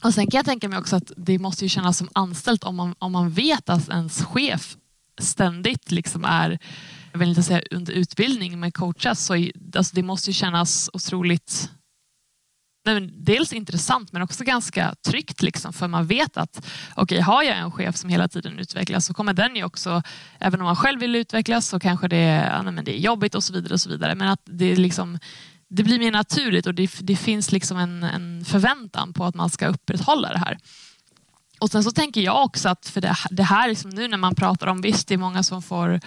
Och 0.01 0.13
Sen 0.13 0.27
kan 0.27 0.37
jag 0.37 0.45
tänka 0.45 0.69
mig 0.69 0.79
också 0.79 0.95
att 0.95 1.11
det 1.17 1.39
måste 1.39 1.65
ju 1.65 1.69
kännas 1.69 1.97
som 1.97 2.09
anställt 2.13 2.63
om 2.63 2.75
man, 2.75 2.95
om 2.99 3.11
man 3.11 3.29
vet 3.29 3.69
att 3.69 3.89
ens 3.89 4.23
chef 4.23 4.77
ständigt 5.17 5.91
liksom 5.91 6.25
är, 6.25 6.59
jag 7.11 7.19
vill 7.19 7.29
inte 7.29 7.43
säga 7.43 7.61
under 7.71 7.93
utbildning, 7.93 8.59
men 8.59 8.71
coachas. 8.71 9.25
Så 9.25 9.33
alltså 9.75 9.95
det 9.95 10.03
måste 10.03 10.29
ju 10.29 10.33
kännas 10.33 10.89
otroligt 10.93 11.69
nej, 12.85 13.09
dels 13.13 13.53
intressant 13.53 14.11
men 14.11 14.21
också 14.21 14.43
ganska 14.43 14.95
tryggt. 15.07 15.41
Liksom, 15.41 15.73
för 15.73 15.87
man 15.87 16.07
vet 16.07 16.37
att 16.37 16.67
okay, 16.95 17.19
har 17.19 17.43
jag 17.43 17.57
en 17.57 17.71
chef 17.71 17.95
som 17.95 18.09
hela 18.09 18.27
tiden 18.27 18.59
utvecklas 18.59 19.05
så 19.05 19.13
kommer 19.13 19.33
den 19.33 19.55
ju 19.55 19.63
också, 19.63 20.01
även 20.39 20.61
om 20.61 20.65
man 20.65 20.75
själv 20.75 20.99
vill 20.99 21.15
utvecklas 21.15 21.67
så 21.67 21.79
kanske 21.79 22.07
det, 22.07 22.49
ja, 22.51 22.71
men 22.71 22.85
det 22.85 22.99
är 22.99 22.99
jobbigt 22.99 23.35
och 23.35 23.43
så 23.43 23.53
vidare. 23.53 23.73
och 23.73 23.81
så 23.81 23.89
vidare. 23.89 24.15
Men 24.15 24.27
att 24.27 24.41
det, 24.45 24.75
liksom, 24.75 25.19
det 25.69 25.83
blir 25.83 25.99
mer 25.99 26.11
naturligt 26.11 26.67
och 26.67 26.73
det, 26.73 26.91
det 27.01 27.15
finns 27.15 27.51
liksom 27.51 27.77
en, 27.77 28.03
en 28.03 28.45
förväntan 28.45 29.13
på 29.13 29.25
att 29.25 29.35
man 29.35 29.49
ska 29.49 29.67
upprätthålla 29.67 30.33
det 30.33 30.39
här. 30.39 30.57
Och 31.59 31.71
sen 31.71 31.83
så 31.83 31.91
tänker 31.91 32.21
jag 32.21 32.43
också 32.43 32.69
att 32.69 32.89
för 32.89 33.01
det, 33.01 33.15
det 33.29 33.43
här 33.43 33.69
liksom 33.69 33.89
nu 33.89 34.07
när 34.07 34.17
man 34.17 34.35
pratar 34.35 34.67
om, 34.67 34.81
visst 34.81 35.07
det 35.07 35.13
är 35.13 35.17
många 35.17 35.43
som 35.43 35.61
får, 35.61 35.99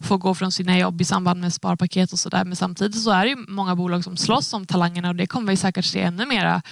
får 0.00 0.18
gå 0.18 0.34
från 0.34 0.52
sina 0.52 0.78
jobb 0.78 1.00
i 1.00 1.04
samband 1.04 1.40
med 1.40 1.54
sparpaket 1.54 2.12
och 2.12 2.18
sådär 2.18 2.44
men 2.44 2.56
samtidigt 2.56 3.02
så 3.02 3.10
är 3.10 3.24
det 3.24 3.30
ju 3.30 3.36
många 3.48 3.76
bolag 3.76 4.04
som 4.04 4.16
slåss 4.16 4.52
om 4.52 4.66
talangerna 4.66 5.08
och 5.08 5.16
det 5.16 5.26
kommer 5.26 5.52
vi 5.52 5.56
säkert 5.56 5.84
se 5.84 6.00
ännu 6.00 6.26
mera 6.26 6.62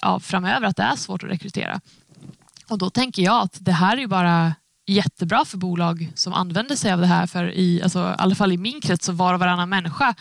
ja, 0.00 0.20
framöver 0.20 0.66
att 0.66 0.76
det 0.76 0.82
är 0.82 0.96
svårt 0.96 1.22
att 1.22 1.30
rekrytera. 1.30 1.80
Och 2.68 2.78
då 2.78 2.90
tänker 2.90 3.22
jag 3.22 3.42
att 3.42 3.56
det 3.60 3.72
här 3.72 3.96
är 3.96 4.00
ju 4.00 4.06
bara 4.06 4.54
jättebra 4.86 5.44
för 5.44 5.58
bolag 5.58 6.12
som 6.14 6.32
använder 6.32 6.76
sig 6.76 6.92
av 6.92 7.00
det 7.00 7.06
här 7.06 7.26
för 7.26 7.50
i, 7.50 7.82
alltså, 7.82 7.98
i 7.98 8.14
alla 8.18 8.34
fall 8.34 8.52
i 8.52 8.56
min 8.56 8.80
krets 8.80 9.06
så 9.06 9.12
var 9.12 9.34
och 9.34 9.40
varannan 9.40 9.68
människa 9.68 10.14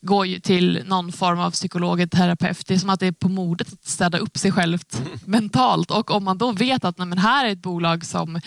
går 0.00 0.26
ju 0.26 0.40
till 0.40 0.82
någon 0.86 1.12
form 1.12 1.40
av 1.40 1.50
psykolog 1.50 2.00
eller 2.00 2.10
terapeut. 2.10 2.66
Det 2.66 2.74
är 2.74 2.78
som 2.78 2.90
att 2.90 3.00
det 3.00 3.06
är 3.06 3.12
på 3.12 3.28
modet 3.28 3.72
att 3.72 3.84
städa 3.84 4.18
upp 4.18 4.38
sig 4.38 4.52
självt 4.52 4.98
mm. 4.98 5.18
mentalt. 5.24 5.90
Och 5.90 6.10
om 6.10 6.24
man 6.24 6.38
då 6.38 6.52
vet 6.52 6.84
att 6.84 6.98
nej, 6.98 7.06
men 7.06 7.18
här 7.18 7.46
är 7.46 7.52
ett 7.52 7.62
bolag 7.62 8.04
som 8.04 8.40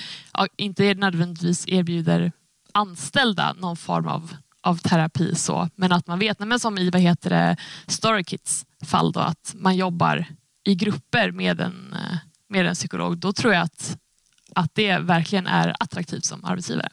inte 0.58 0.94
nödvändigtvis 0.94 1.68
erbjuder 1.68 2.32
anställda 2.72 3.54
någon 3.54 3.78
form 3.78 4.08
av, 4.08 4.36
av 4.62 4.78
terapi 4.78 5.36
så, 5.36 5.70
men 5.76 5.92
att 5.92 6.08
man 6.08 6.20
vet, 6.20 6.40
nej, 6.40 6.48
men 6.48 6.60
som 6.60 6.78
i 6.78 6.90
vad 6.90 7.02
heter 7.02 7.30
det, 7.30 7.56
Storykids 7.88 8.66
fall 8.86 9.12
då, 9.12 9.20
att 9.20 9.54
man 9.56 9.76
jobbar 9.76 10.26
i 10.64 10.76
grupper 10.76 11.32
med 11.32 11.62
en, 11.62 11.94
eh, 11.94 12.18
med 12.50 12.66
en 12.66 12.76
psykolog. 12.76 13.18
Då 13.18 13.34
tror 13.34 13.54
jag 13.54 13.64
att, 13.64 13.98
att 14.56 14.76
det 14.76 14.98
verkligen 14.98 15.48
är 15.48 15.76
attraktivt 15.80 16.26
som 16.26 16.46
arbetsgivare. 16.46 16.90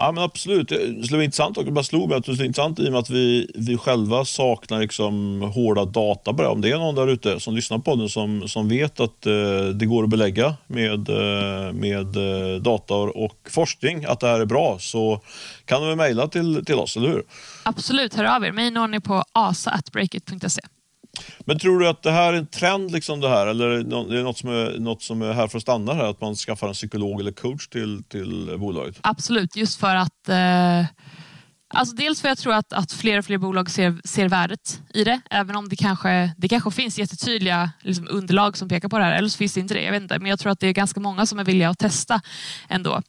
Ja 0.00 0.12
men 0.12 0.24
absolut. 0.24 0.68
Det 0.68 0.76
skulle 0.76 1.16
vara 1.16 1.24
intressant 1.24 1.56
och 1.56 1.72
bara 1.72 1.84
slog 1.84 2.08
mig 2.08 2.18
att 2.18 2.24
det 2.24 2.32
är 2.32 2.44
intressant 2.44 2.78
i 2.78 2.88
och 2.88 2.92
med 2.92 2.98
att 2.98 3.10
vi, 3.10 3.50
vi 3.54 3.76
själva 3.76 4.24
saknar 4.24 4.80
liksom 4.80 5.42
hårda 5.42 5.84
data 5.84 6.32
på 6.32 6.42
det. 6.42 6.48
Om 6.48 6.60
det 6.60 6.70
är 6.70 6.78
någon 6.78 6.94
där 6.94 7.08
ute 7.08 7.40
som 7.40 7.54
lyssnar 7.54 7.78
på 7.78 7.94
den 7.94 8.08
som, 8.08 8.48
som 8.48 8.68
vet 8.68 9.00
att 9.00 9.26
eh, 9.26 9.64
det 9.74 9.86
går 9.86 10.04
att 10.04 10.10
belägga 10.10 10.54
med, 10.66 11.08
eh, 11.08 11.72
med 11.72 12.16
eh, 12.16 12.60
data 12.60 12.94
och 12.94 13.36
forskning 13.50 14.04
att 14.04 14.20
det 14.20 14.26
här 14.26 14.40
är 14.40 14.46
bra 14.46 14.76
så 14.80 15.20
kan 15.64 15.82
du 15.82 15.96
mejla 15.96 16.28
till, 16.28 16.64
till 16.64 16.74
oss, 16.74 16.96
eller 16.96 17.08
hur? 17.08 17.22
Absolut, 17.62 18.14
hör 18.14 18.24
av 18.24 18.44
er. 18.44 18.52
Mig 18.52 18.70
når 18.70 18.88
ni 18.88 19.00
på 19.00 19.24
asa.breakit.se. 19.32 20.60
Men 21.40 21.58
tror 21.58 21.80
du 21.80 21.88
att 21.88 22.02
det 22.02 22.10
här 22.10 22.32
är 22.32 22.36
en 22.36 22.46
trend, 22.46 22.90
liksom 22.90 23.20
det 23.20 23.28
här, 23.28 23.46
eller 23.46 23.66
är 23.66 23.78
det 24.16 24.22
något 24.22 24.38
som 24.38 24.50
är, 24.50 24.78
något 24.78 25.02
som 25.02 25.22
är 25.22 25.32
här 25.32 25.48
för 25.48 25.58
att 25.58 25.62
stanna, 25.62 25.94
här, 25.94 26.04
att 26.04 26.20
man 26.20 26.34
skaffar 26.34 26.68
en 26.68 26.74
psykolog 26.74 27.20
eller 27.20 27.32
coach 27.32 27.68
till, 27.68 28.02
till 28.08 28.56
bolaget? 28.58 28.98
Absolut, 29.00 29.56
just 29.56 29.80
för 29.80 29.96
att 29.96 30.28
eh... 30.28 30.86
Alltså 31.74 31.94
dels 31.94 32.20
för 32.20 32.28
jag 32.28 32.38
tror 32.38 32.54
att, 32.54 32.72
att 32.72 32.92
fler 32.92 33.18
och 33.18 33.24
fler 33.24 33.38
bolag 33.38 33.70
ser, 33.70 34.00
ser 34.04 34.28
värdet 34.28 34.80
i 34.94 35.04
det. 35.04 35.20
Även 35.30 35.56
om 35.56 35.68
det 35.68 35.76
kanske, 35.76 36.34
det 36.36 36.48
kanske 36.48 36.70
finns 36.70 36.98
jättetydliga 36.98 37.70
liksom, 37.82 38.08
underlag 38.10 38.56
som 38.56 38.68
pekar 38.68 38.88
på 38.88 38.98
det 38.98 39.04
här. 39.04 39.12
Eller 39.12 39.28
så 39.28 39.38
finns 39.38 39.54
det 39.54 39.60
inte 39.60 39.74
det. 39.74 39.82
Jag 39.82 39.92
vet 39.92 40.02
inte. 40.02 40.18
Men 40.18 40.30
jag 40.30 40.38
tror 40.38 40.52
att 40.52 40.60
det 40.60 40.66
är 40.66 40.72
ganska 40.72 41.00
många 41.00 41.26
som 41.26 41.38
är 41.38 41.44
villiga 41.44 41.68
att 41.68 41.78
testa 41.78 42.20
ändå. 42.68 43.02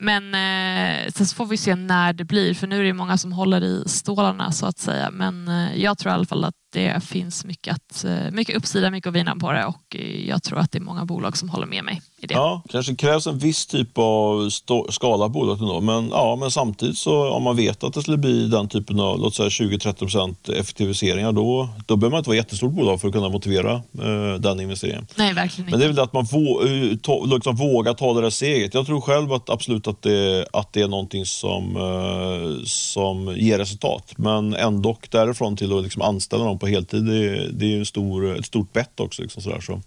Men 0.00 0.34
eh, 0.34 1.12
sen 1.12 1.26
får 1.26 1.46
vi 1.46 1.56
se 1.56 1.74
när 1.74 2.12
det 2.12 2.24
blir. 2.24 2.54
För 2.54 2.66
nu 2.66 2.80
är 2.80 2.84
det 2.84 2.92
många 2.92 3.18
som 3.18 3.32
håller 3.32 3.64
i 3.64 3.84
stålarna 3.86 4.52
så 4.52 4.66
att 4.66 4.78
säga. 4.78 5.10
Men 5.10 5.48
eh, 5.48 5.82
jag 5.82 5.98
tror 5.98 6.12
i 6.12 6.14
alla 6.14 6.26
fall 6.26 6.44
att 6.44 6.54
det 6.70 7.04
finns 7.04 7.44
mycket, 7.44 7.74
att, 7.74 8.04
eh, 8.04 8.30
mycket 8.30 8.56
uppsida, 8.56 8.90
mycket 8.90 9.08
att 9.08 9.14
vinna 9.14 9.36
på 9.36 9.52
det 9.52 9.64
och 9.64 9.96
eh, 9.96 10.28
jag 10.28 10.42
tror 10.42 10.58
att 10.58 10.72
det 10.72 10.78
är 10.78 10.82
många 10.82 11.04
bolag 11.04 11.36
som 11.36 11.48
håller 11.48 11.66
med 11.66 11.84
mig 11.84 12.02
i 12.20 12.26
det. 12.26 12.34
Ja, 12.34 12.62
kanske 12.68 12.94
krävs 12.94 13.26
en 13.26 13.38
viss 13.38 13.66
typ 13.66 13.98
av 13.98 14.50
skala 14.90 15.24
på 15.24 15.28
bolaget 15.28 15.60
ändå. 15.60 15.80
Men, 15.80 16.08
ja, 16.08 16.36
men 16.40 16.50
samtidigt 16.50 16.98
så 16.98 17.30
om 17.30 17.42
man 17.42 17.56
vet 17.56 17.84
att 17.84 17.94
det 17.94 18.02
skulle 18.02 18.16
bli 18.16 18.48
den 18.48 18.68
typen 18.68 19.00
av 19.00 19.18
låt 19.18 19.34
säga 19.34 19.48
20-30% 19.48 20.60
effektiviseringar 20.60 21.32
då, 21.32 21.68
då 21.86 21.96
behöver 21.96 22.10
man 22.10 22.18
inte 22.18 22.30
vara 22.30 22.36
jättestort 22.36 22.72
bolag 22.72 23.00
för 23.00 23.08
att 23.08 23.14
kunna 23.14 23.28
motivera 23.28 23.72
eh, 23.72 24.34
den 24.40 24.60
investeringen. 24.60 25.06
Nej, 25.14 25.34
verkligen 25.34 25.68
inte. 25.68 25.70
Men 25.70 25.80
det 25.80 25.84
är 25.84 25.88
väl 25.88 25.96
det 25.96 26.02
att 26.02 26.12
man 26.12 26.24
vå, 26.24 26.64
eh, 26.64 27.32
liksom 27.34 27.56
vågar 27.56 27.94
ta 27.94 28.14
det 28.14 28.20
där 28.20 28.30
steget. 28.30 28.74
Jag 28.74 28.86
tror 28.86 29.00
själv 29.00 29.32
att 29.32 29.50
absolut 29.50 29.88
att 29.88 30.02
det, 30.02 30.46
att 30.52 30.72
det 30.72 30.82
är 30.82 30.88
någonting 30.88 31.26
som, 31.26 31.76
eh, 31.76 32.64
som 32.64 33.36
ger 33.36 33.58
resultat. 33.58 34.12
Men 34.16 34.54
ändå 34.54 34.96
därifrån 35.10 35.56
till 35.56 35.78
att 35.78 35.82
liksom 35.82 36.02
anställa 36.02 36.44
någon 36.44 36.58
på 36.58 36.66
heltid, 36.66 37.04
det, 37.04 37.50
det 37.52 37.74
är 37.74 37.78
en 37.78 37.86
stor, 37.86 38.38
ett 38.38 38.46
stort 38.46 38.72
bett 38.72 39.00
också. 39.00 39.22
Liksom 39.22 39.42
sådär, 39.42 39.60
så. 39.60 39.80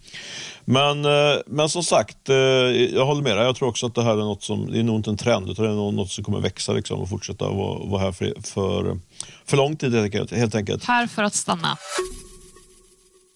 Men, 0.65 1.06
eh, 1.06 1.41
men 1.45 1.69
som 1.69 1.84
sagt, 1.84 2.30
eh, 2.30 2.36
jag 2.36 3.06
håller 3.06 3.21
med 3.21 3.38
dig. 3.38 3.45
Jag 3.45 3.56
tror 3.56 3.69
också 3.69 3.86
att 3.86 3.95
det 3.95 4.04
här 4.04 4.12
är 4.12 4.15
något 4.15 4.43
som, 4.43 4.71
det 4.71 4.80
är 4.80 4.84
nog 4.84 4.95
inte 4.95 5.10
en 5.10 5.17
trend, 5.17 5.49
utan 5.49 5.65
det 5.65 5.71
är 5.71 5.91
något 5.91 6.12
som 6.12 6.23
kommer 6.23 6.39
växa 6.39 6.73
liksom, 6.73 6.99
och 6.99 7.10
fortsätta 7.10 7.49
vara, 7.49 7.89
vara 7.89 8.02
här 8.02 8.12
för, 8.12 8.34
för, 8.43 8.97
för 9.45 9.58
lång 9.58 9.76
tid 9.76 9.95
helt 10.32 10.56
enkelt. 10.56 10.84
Här 10.84 11.08
för 11.08 11.23
att 11.23 11.34
stanna. 11.34 11.78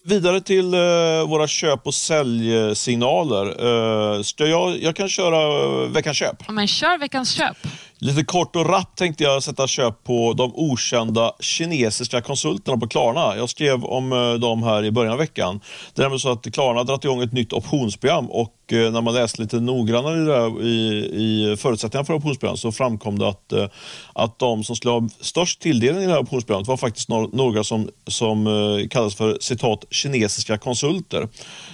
Vidare 0.04 0.40
till 0.40 0.74
uh, 0.74 1.28
våra 1.28 1.46
köp 1.46 1.86
och 1.86 1.94
säljsignaler. 1.94 3.64
Uh, 3.64 4.22
jag, 4.36 4.82
jag 4.82 4.96
kan 4.96 5.08
köra 5.08 5.86
veckans 5.86 6.16
köp. 6.16 6.36
Ja, 6.46 6.52
men 6.52 6.66
kör 6.68 6.98
veckans 6.98 7.30
köp. 7.30 7.56
Lite 8.00 8.24
kort 8.24 8.56
och 8.56 8.68
rappt 8.68 8.98
tänkte 8.98 9.24
jag 9.24 9.42
sätta 9.42 9.66
köp 9.66 10.04
på 10.04 10.32
de 10.32 10.52
okända 10.54 11.32
kinesiska 11.40 12.20
konsulterna 12.20 12.78
på 12.78 12.88
Klarna. 12.88 13.36
Jag 13.36 13.50
skrev 13.50 13.84
om 13.84 14.12
eh, 14.12 14.32
dem 14.32 14.62
här 14.62 14.84
i 14.84 14.90
början 14.90 15.12
av 15.12 15.18
veckan. 15.18 15.60
Det 15.94 16.00
är 16.00 16.04
nämligen 16.04 16.20
så 16.20 16.32
att 16.32 16.52
Klarna 16.52 16.80
har 16.80 16.84
dragit 16.84 17.04
igång 17.04 17.22
ett 17.22 17.32
nytt 17.32 17.52
optionsprogram 17.52 18.30
och 18.30 18.54
Eh, 18.72 18.90
när 18.90 19.00
man 19.00 19.14
läste 19.14 19.42
lite 19.42 19.60
noggrannare 19.60 20.22
i, 20.22 20.24
där, 20.24 20.62
i, 20.62 21.52
i 21.52 21.56
förutsättningarna 21.56 22.04
för 22.04 22.14
optionsprogrammet 22.14 22.60
så 22.60 22.72
framkom 22.72 23.18
det 23.18 23.28
att, 23.28 23.52
eh, 23.52 23.66
att 24.12 24.38
de 24.38 24.64
som 24.64 24.76
skulle 24.76 24.92
ha 24.92 25.08
störst 25.20 25.60
tilldelning 25.60 26.02
i 26.02 26.06
det 26.06 26.12
här 26.12 26.20
optionsprogrammet 26.20 26.68
var 26.68 26.76
faktiskt 26.76 27.08
några 27.08 27.64
som, 27.64 27.88
som 28.06 28.46
eh, 28.46 28.88
kallas 28.88 29.14
för 29.14 29.38
citat 29.40 29.84
kinesiska 29.90 30.58
konsulter. 30.58 31.28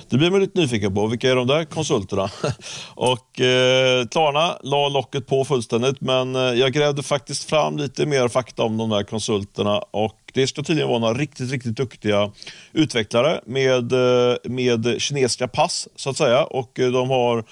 Det 0.09 0.16
blir 0.16 0.30
man 0.30 0.40
lite 0.40 0.61
nyfiken 0.61 0.94
på. 0.94 1.07
Vilka 1.07 1.30
är 1.30 1.37
de 1.37 1.46
där 1.46 1.64
konsulterna? 1.64 2.30
och 2.94 3.40
eh, 3.40 4.07
Klarna 4.07 4.59
la 4.62 4.88
locket 4.88 5.26
på 5.26 5.44
fullständigt 5.44 6.00
men 6.00 6.35
jag 6.35 6.72
grävde 6.72 7.02
faktiskt 7.02 7.50
fram 7.50 7.76
lite 7.76 8.07
mer 8.07 8.28
fakta 8.28 8.62
om 8.62 8.76
de 8.76 8.90
där 8.90 9.02
konsulterna 9.02 9.78
och 9.78 10.23
det 10.35 10.47
ska 10.47 10.62
tydligen 10.62 10.88
vara 10.88 10.99
några 10.99 11.14
riktigt, 11.14 11.51
riktigt 11.51 11.77
duktiga 11.77 12.31
utvecklare 12.73 13.40
med, 13.47 13.92
eh, 13.92 14.37
med 14.44 14.97
kinesiska 14.99 15.49
pass 15.49 15.88
så 15.97 16.11
att 16.11 16.16
säga. 16.16 16.44
Och 16.44 16.81
eh, 16.81 16.90
de 16.90 17.11
har 17.11 17.44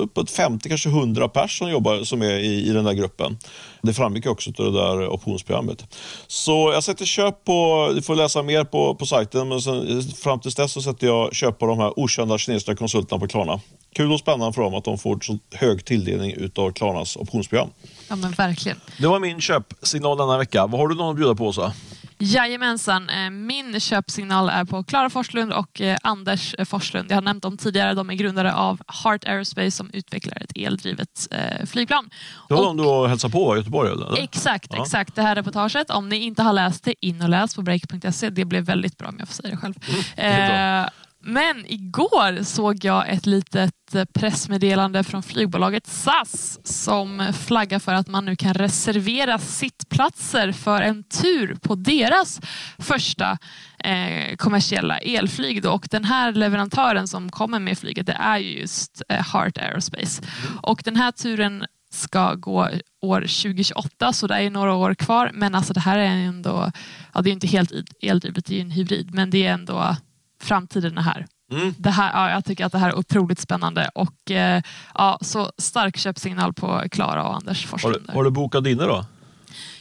uppåt 0.00 0.30
50, 0.30 0.68
kanske 0.68 0.88
100 0.88 1.28
pers 1.28 1.58
som 1.58 1.70
jobbar 1.70 2.04
som 2.04 2.22
är 2.22 2.38
i, 2.38 2.68
i 2.68 2.72
den 2.72 2.84
där 2.84 2.92
gruppen. 2.92 3.38
Det 3.82 3.94
framgick 3.94 4.26
också 4.26 4.50
av 4.58 4.72
det 4.72 4.80
där 4.80 5.08
optionsprogrammet. 5.08 5.84
Så 6.26 6.70
jag 6.72 6.84
sätter 6.84 7.04
köp 7.04 7.44
på, 7.44 7.90
du 7.94 8.02
får 8.02 8.14
läsa 8.14 8.42
mer 8.42 8.64
på, 8.64 8.94
på 8.94 9.06
sajten, 9.06 9.48
men 9.48 9.60
sen, 9.60 10.02
fram 10.02 10.40
tills 10.40 10.54
dess 10.54 10.72
så 10.72 10.82
sätter 10.82 11.06
jag 11.06 11.34
köp 11.34 11.58
på 11.58 11.66
de 11.66 11.78
här 11.78 11.98
okända 11.98 12.38
kinesiska 12.38 12.76
konsulterna 12.76 13.18
på 13.18 13.28
Klarna. 13.28 13.60
Kul 13.94 14.12
och 14.12 14.20
spännande 14.20 14.52
för 14.52 14.62
dem 14.62 14.74
att 14.74 14.84
de 14.84 14.98
får 14.98 15.18
så 15.22 15.38
hög 15.54 15.84
tilldelning 15.84 16.32
utav 16.32 16.72
Klarnas 16.72 17.16
optionsprogram. 17.16 17.70
Ja 18.08 18.16
men 18.16 18.32
verkligen. 18.32 18.80
Det 18.98 19.06
var 19.06 19.20
min 19.20 19.40
köpsignal 19.40 20.18
denna 20.18 20.38
vecka. 20.38 20.66
Vad 20.66 20.80
har 20.80 20.88
du 20.88 20.94
någon 20.94 21.10
att 21.10 21.16
bjuda 21.16 21.34
på 21.34 21.46
Åsa? 21.46 21.72
Jajamensan. 22.20 23.10
Eh, 23.10 23.30
min 23.30 23.80
köpsignal 23.80 24.48
är 24.48 24.64
på 24.64 24.84
Klara 24.84 25.10
Forslund 25.10 25.52
och 25.52 25.80
eh, 25.80 25.98
Anders 26.02 26.54
Forslund. 26.64 27.10
Jag 27.10 27.16
har 27.16 27.22
nämnt 27.22 27.42
dem 27.42 27.56
tidigare. 27.56 27.94
De 27.94 28.10
är 28.10 28.14
grundare 28.14 28.54
av 28.54 28.80
Heart 29.04 29.24
Aerospace 29.24 29.70
som 29.70 29.90
utvecklar 29.92 30.42
ett 30.42 30.52
eldrivet 30.54 31.28
eh, 31.30 31.66
flygplan. 31.66 32.10
Det 32.48 32.54
var 32.54 32.68
och, 32.68 32.76
de 32.76 33.02
du 33.02 33.08
hälsade 33.08 33.32
på 33.32 33.54
i 33.56 33.58
Göteborg? 33.58 33.92
Eller? 33.92 34.18
Exakt, 34.18 34.66
ja. 34.70 34.82
exakt. 34.82 35.14
Det 35.14 35.22
här 35.22 35.34
reportaget. 35.34 35.90
Om 35.90 36.08
ni 36.08 36.16
inte 36.16 36.42
har 36.42 36.52
läst 36.52 36.84
det, 36.84 37.06
in 37.06 37.22
och 37.22 37.28
läs 37.28 37.54
på 37.54 37.62
break.se. 37.62 38.30
Det 38.30 38.44
blev 38.44 38.64
väldigt 38.64 38.98
bra 38.98 39.08
om 39.08 39.16
jag 39.18 39.28
får 39.28 39.34
säga 39.34 39.50
det 39.50 39.56
själv. 39.56 39.74
Mm, 40.16 40.38
det 40.38 40.90
men 41.22 41.66
igår 41.66 42.42
såg 42.42 42.84
jag 42.84 43.08
ett 43.08 43.26
litet 43.26 43.74
pressmeddelande 44.14 45.04
från 45.04 45.22
flygbolaget 45.22 45.86
SAS 45.86 46.58
som 46.64 47.32
flaggar 47.32 47.78
för 47.78 47.94
att 47.94 48.08
man 48.08 48.24
nu 48.24 48.36
kan 48.36 48.54
reservera 48.54 49.38
sittplatser 49.38 50.52
för 50.52 50.82
en 50.82 51.04
tur 51.04 51.54
på 51.54 51.74
deras 51.74 52.40
första 52.78 53.38
eh, 53.78 54.36
kommersiella 54.36 54.98
elflyg. 54.98 55.62
Då. 55.62 55.70
Och 55.70 55.88
den 55.90 56.04
här 56.04 56.32
leverantören 56.32 57.08
som 57.08 57.30
kommer 57.30 57.58
med 57.58 57.78
flyget 57.78 58.06
det 58.06 58.16
är 58.20 58.38
just 58.38 59.02
eh, 59.08 59.32
Heart 59.32 59.58
Aerospace. 59.58 60.22
Och 60.62 60.82
den 60.84 60.96
här 60.96 61.12
turen 61.12 61.64
ska 61.92 62.34
gå 62.34 62.68
år 63.02 63.20
2028 63.20 64.12
så 64.12 64.26
det 64.26 64.34
är 64.34 64.50
några 64.50 64.74
år 64.74 64.94
kvar. 64.94 65.30
Men 65.34 65.54
alltså 65.54 65.72
det 65.72 65.80
här 65.80 65.98
är 65.98 66.06
ändå, 66.06 66.72
ja, 67.14 67.22
det 67.22 67.30
är 67.30 67.32
inte 67.32 67.46
helt 67.46 67.72
eldrivet, 68.02 68.46
det 68.46 68.56
är 68.56 68.60
en 68.60 68.70
hybrid 68.70 69.14
men 69.14 69.30
det 69.30 69.46
är 69.46 69.52
ändå 69.52 69.96
framtiden 70.40 70.98
är 70.98 71.02
här. 71.02 71.26
Mm. 71.52 71.74
Det 71.78 71.90
här, 71.90 72.12
ja, 72.12 72.30
jag 72.30 72.44
tycker 72.44 72.66
att 72.66 72.72
det 72.72 72.78
här 72.78 72.88
är 72.88 72.98
otroligt 72.98 73.40
spännande 73.40 73.90
och 73.94 74.30
eh, 74.30 74.62
ja, 74.94 75.18
så 75.20 75.52
stark 75.58 75.96
köpsignal 75.96 76.52
på 76.52 76.82
Klara 76.90 77.28
och 77.28 77.34
Anders 77.34 77.66
Forslund. 77.66 77.96
Har, 77.96 78.00
du, 78.06 78.18
har 78.18 78.24
du 78.24 78.30
bokat 78.30 78.66
inne 78.66 78.84
då? 78.84 79.04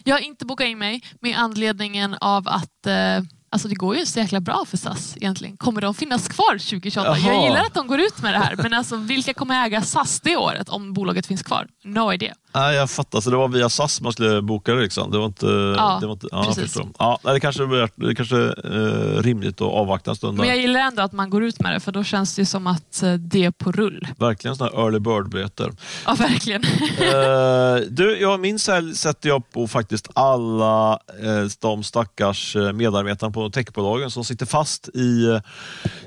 Jag 0.03 0.15
har 0.15 0.19
inte 0.21 0.45
bokat 0.45 0.67
in 0.67 0.77
mig 0.77 1.03
med 1.21 1.37
anledningen 1.37 2.15
av 2.21 2.47
att 2.47 2.85
eh, 2.87 3.23
Alltså 3.51 3.67
det 3.67 3.75
går 3.75 3.95
ju 3.95 4.05
så 4.05 4.19
jäkla 4.19 4.39
bra 4.39 4.65
för 4.67 4.77
SAS 4.77 5.17
egentligen. 5.17 5.57
Kommer 5.57 5.81
de 5.81 5.93
finnas 5.93 6.27
kvar 6.27 6.53
2028? 6.53 7.07
Jaha. 7.07 7.33
Jag 7.33 7.43
gillar 7.43 7.61
att 7.65 7.73
de 7.73 7.87
går 7.87 7.99
ut 7.99 8.21
med 8.21 8.33
det 8.33 8.37
här, 8.37 8.55
men 8.55 8.73
alltså, 8.73 8.95
vilka 8.95 9.33
kommer 9.33 9.65
äga 9.65 9.81
SAS 9.81 10.19
det 10.19 10.37
året 10.37 10.69
om 10.69 10.93
bolaget 10.93 11.27
finns 11.27 11.43
kvar? 11.43 11.67
No 11.83 12.13
idea. 12.13 12.33
Nej, 12.53 12.75
jag 12.75 12.89
fattar. 12.89 13.21
Så 13.21 13.29
det 13.29 13.37
var 13.37 13.47
via 13.47 13.69
SAS 13.69 14.01
man 14.01 14.13
skulle 14.13 14.41
boka 14.41 14.73
det? 14.73 14.81
Liksom. 14.81 15.11
Det 15.11 15.17
var 15.17 15.25
inte... 15.25 15.45
Ja, 15.77 15.97
det 16.01 16.05
var 16.05 16.13
inte, 16.13 16.27
ja, 16.31 16.43
precis. 16.47 16.77
Ja, 16.99 17.19
det 17.23 17.39
kanske 17.39 17.63
är, 17.63 17.89
det 18.07 18.15
kanske 18.15 18.37
eh, 18.37 19.21
rimligt 19.21 19.61
att 19.61 19.67
avvakta 19.67 20.11
en 20.11 20.15
stund. 20.15 20.37
Men 20.37 20.47
jag 20.47 20.57
gillar 20.57 20.79
ändå 20.79 21.01
att 21.01 21.11
man 21.11 21.29
går 21.29 21.43
ut 21.43 21.61
med 21.61 21.73
det, 21.73 21.79
för 21.79 21.91
då 21.91 22.03
känns 22.03 22.35
det 22.35 22.45
som 22.45 22.67
att 22.67 23.03
eh, 23.03 23.13
det 23.13 23.45
är 23.45 23.51
på 23.51 23.71
rull. 23.71 24.07
Verkligen 24.17 24.55
sådana 24.55 24.75
här 24.75 24.83
early 24.83 24.99
bird-biljetter. 24.99 25.71
Ja, 26.05 26.13
verkligen. 26.13 26.63
uh, 26.63 27.87
du, 27.89 28.19
jag, 28.21 28.39
min 28.39 28.59
sälj 28.59 28.95
sätter 28.95 29.29
jag 29.29 29.51
på 29.51 29.67
faktiskt 29.67 30.09
alla 30.13 30.93
uh, 30.93 31.49
de 31.59 31.83
stackars 31.83 32.55
medarbetarna 32.73 33.31
på 33.31 33.49
techbolagen 33.49 34.11
som 34.11 34.25
sitter 34.25 34.45
fast 34.45 34.89
i, 34.89 35.39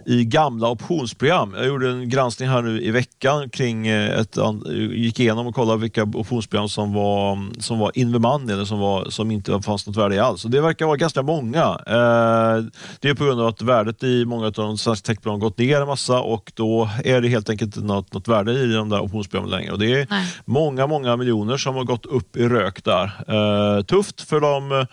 i 0.07 0.25
gamla 0.25 0.69
optionsprogram. 0.69 1.55
Jag 1.55 1.67
gjorde 1.67 1.91
en 1.91 2.09
granskning 2.09 2.49
här 2.49 2.63
nu 2.63 2.83
i 2.83 2.91
veckan 2.91 3.51
kring 3.51 3.89
ett, 3.89 4.37
gick 4.91 5.21
igenom 5.21 5.47
och 5.47 5.55
kollade 5.55 5.81
vilka 5.81 6.07
optionsprogram 6.33 6.69
som 6.69 6.93
var, 6.93 7.61
som 7.61 7.79
var 7.79 7.93
in 7.95 8.11
money 8.11 8.55
eller 8.55 8.65
som, 8.65 8.79
var, 8.79 9.11
som 9.11 9.31
inte 9.31 9.63
fanns 9.63 9.87
något 9.87 9.97
värde 9.97 10.15
i 10.15 10.19
alls. 10.19 10.45
Och 10.45 10.51
det 10.51 10.61
verkar 10.61 10.87
vara 10.87 10.97
ganska 10.97 11.23
många. 11.23 11.63
Eh, 11.87 12.65
det 13.01 13.09
är 13.09 13.15
på 13.15 13.25
grund 13.25 13.41
av 13.41 13.47
att 13.47 13.63
värdet 13.63 14.03
i 14.03 14.25
många 14.25 14.47
av 14.47 14.53
de 14.53 14.79
svenska 14.79 15.07
techbolagen 15.07 15.41
gått 15.41 15.59
ner 15.59 15.81
en 15.81 15.87
massa 15.87 16.21
och 16.21 16.53
då 16.55 16.89
är 17.05 17.21
det 17.21 17.29
helt 17.29 17.51
enkelt 17.51 17.77
inte 17.77 17.87
något, 17.87 18.15
något 18.15 18.29
värde 18.29 18.53
i 18.53 18.73
de 18.73 18.89
där 18.89 19.01
optionsprogrammen 19.01 19.51
längre. 19.51 19.73
Och 19.73 19.79
det 19.79 20.01
är 20.01 20.07
Nej. 20.11 20.27
många, 20.45 20.87
många 20.87 21.17
miljoner 21.17 21.57
som 21.57 21.75
har 21.75 21.85
gått 21.85 22.07
upp 22.07 22.37
i 22.37 22.49
rök 22.49 22.85
där. 22.85 23.05
Eh, 23.29 23.83
tufft 23.83 24.21
för 24.21 24.41
de 24.41 24.87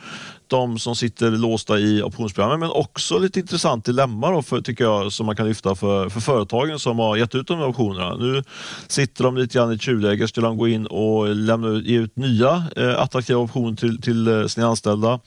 de 0.49 0.79
som 0.79 0.95
sitter 0.95 1.31
låsta 1.31 1.79
i 1.79 2.01
optionsprogrammen, 2.03 2.59
men 2.59 2.69
också 2.69 3.17
lite 3.17 3.39
intressant 3.39 3.85
dilemma 3.85 4.31
då 4.31 4.41
för, 4.41 4.61
tycker 4.61 4.83
jag 4.83 5.11
som 5.11 5.25
man 5.25 5.35
kan 5.35 5.47
lyfta 5.47 5.75
för, 5.75 6.09
för 6.09 6.19
företagen 6.19 6.79
som 6.79 6.99
har 6.99 7.17
gett 7.17 7.35
ut 7.35 7.47
de 7.47 7.57
här 7.57 7.67
optionerna. 7.67 8.15
Nu 8.15 8.43
sitter 8.87 9.23
de 9.23 9.37
lite 9.37 9.57
grann 9.57 9.71
i 9.71 9.75
ett 9.75 9.81
tjuvläge. 9.81 10.27
Ska 10.27 10.41
de 10.41 10.57
gå 10.57 10.67
in 10.67 10.85
och 10.85 11.35
lämna, 11.35 11.81
ge 11.81 11.97
ut 11.97 12.15
nya 12.15 12.63
eh, 12.75 12.99
attraktiva 12.99 13.39
optioner 13.39 13.75
till, 13.75 14.01
till 14.01 14.27
eh, 14.27 14.45
sina 14.45 14.67
anställda? 14.67 15.19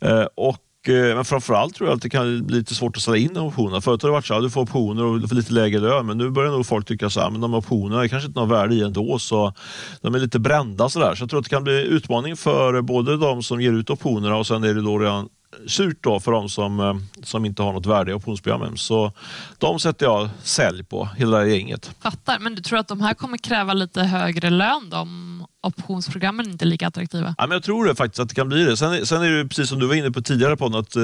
Eh, 0.00 0.26
och 0.34 0.63
Eh, 0.88 1.14
men 1.14 1.24
framförallt 1.24 1.74
tror 1.74 1.88
jag 1.88 1.96
att 1.96 2.02
det 2.02 2.10
kan 2.10 2.46
bli 2.46 2.56
lite 2.56 2.74
svårt 2.74 2.96
att 2.96 3.02
sälja 3.02 3.20
in 3.20 3.36
optionerna. 3.36 3.80
Förut 3.80 4.02
har 4.02 4.08
det 4.08 4.12
varit 4.12 4.26
så 4.26 4.34
att 4.34 4.42
du 4.42 4.50
får 4.50 4.60
optioner 4.60 5.04
och 5.04 5.28
får 5.28 5.36
lite 5.36 5.52
lägre 5.52 5.80
lön, 5.80 6.06
men 6.06 6.18
nu 6.18 6.30
börjar 6.30 6.50
nog 6.52 6.66
folk 6.66 6.86
tycka 6.86 7.10
så 7.10 7.20
här, 7.20 7.30
men 7.30 7.40
de 7.40 7.54
optionerna 7.54 8.04
är 8.04 8.08
kanske 8.08 8.26
inte 8.26 8.40
något 8.40 8.50
värde 8.50 8.74
i 8.74 8.82
ändå, 8.82 9.18
så 9.18 9.52
de 10.00 10.14
är 10.14 10.18
lite 10.18 10.38
brända. 10.38 10.88
Så, 10.88 11.00
där. 11.00 11.14
så 11.14 11.22
jag 11.22 11.30
tror 11.30 11.38
att 11.38 11.44
det 11.44 11.50
kan 11.50 11.64
bli 11.64 11.82
utmaning 11.82 12.36
för 12.36 12.82
både 12.82 13.16
de 13.16 13.42
som 13.42 13.60
ger 13.60 13.72
ut 13.72 13.90
optionerna 13.90 14.36
och 14.36 14.46
sen 14.46 14.64
är 14.64 14.74
det 14.74 14.82
då 14.82 14.98
redan 14.98 15.28
surt 15.66 15.98
då 16.00 16.20
för 16.20 16.32
de 16.32 16.48
som, 16.48 16.80
eh, 16.80 16.94
som 17.22 17.44
inte 17.44 17.62
har 17.62 17.72
något 17.72 17.86
värde 17.86 18.10
i 18.10 18.14
optionsprogrammen. 18.14 18.76
Så 18.76 19.12
de 19.58 19.80
sätter 19.80 20.06
jag 20.06 20.28
sälj 20.42 20.84
på, 20.84 21.08
hela 21.16 21.38
det 21.38 21.44
här 21.44 21.50
gänget. 21.50 21.90
Fattar, 22.00 22.38
men 22.38 22.54
du 22.54 22.62
tror 22.62 22.78
att 22.78 22.88
de 22.88 23.00
här 23.00 23.14
kommer 23.14 23.38
kräva 23.38 23.72
lite 23.72 24.02
högre 24.02 24.50
lön 24.50 24.90
då, 24.90 24.96
om 24.96 25.46
optionsprogrammen 25.66 26.50
inte 26.50 26.64
lika 26.64 26.86
attraktiva? 26.86 27.34
Ja, 27.38 27.46
men 27.46 27.50
jag 27.50 27.62
tror 27.62 27.84
det 27.84 27.94
faktiskt 27.94 28.20
att 28.20 28.28
det 28.28 28.34
kan 28.34 28.48
bli 28.48 28.64
det. 28.64 28.76
Sen, 28.76 29.06
sen 29.06 29.22
är 29.22 29.30
det 29.30 29.48
precis 29.48 29.68
som 29.68 29.78
du 29.78 29.86
var 29.86 29.94
inne 29.94 30.10
på 30.10 30.22
tidigare 30.22 30.56
på 30.56 30.66
att 30.66 30.96
eh, 30.96 31.02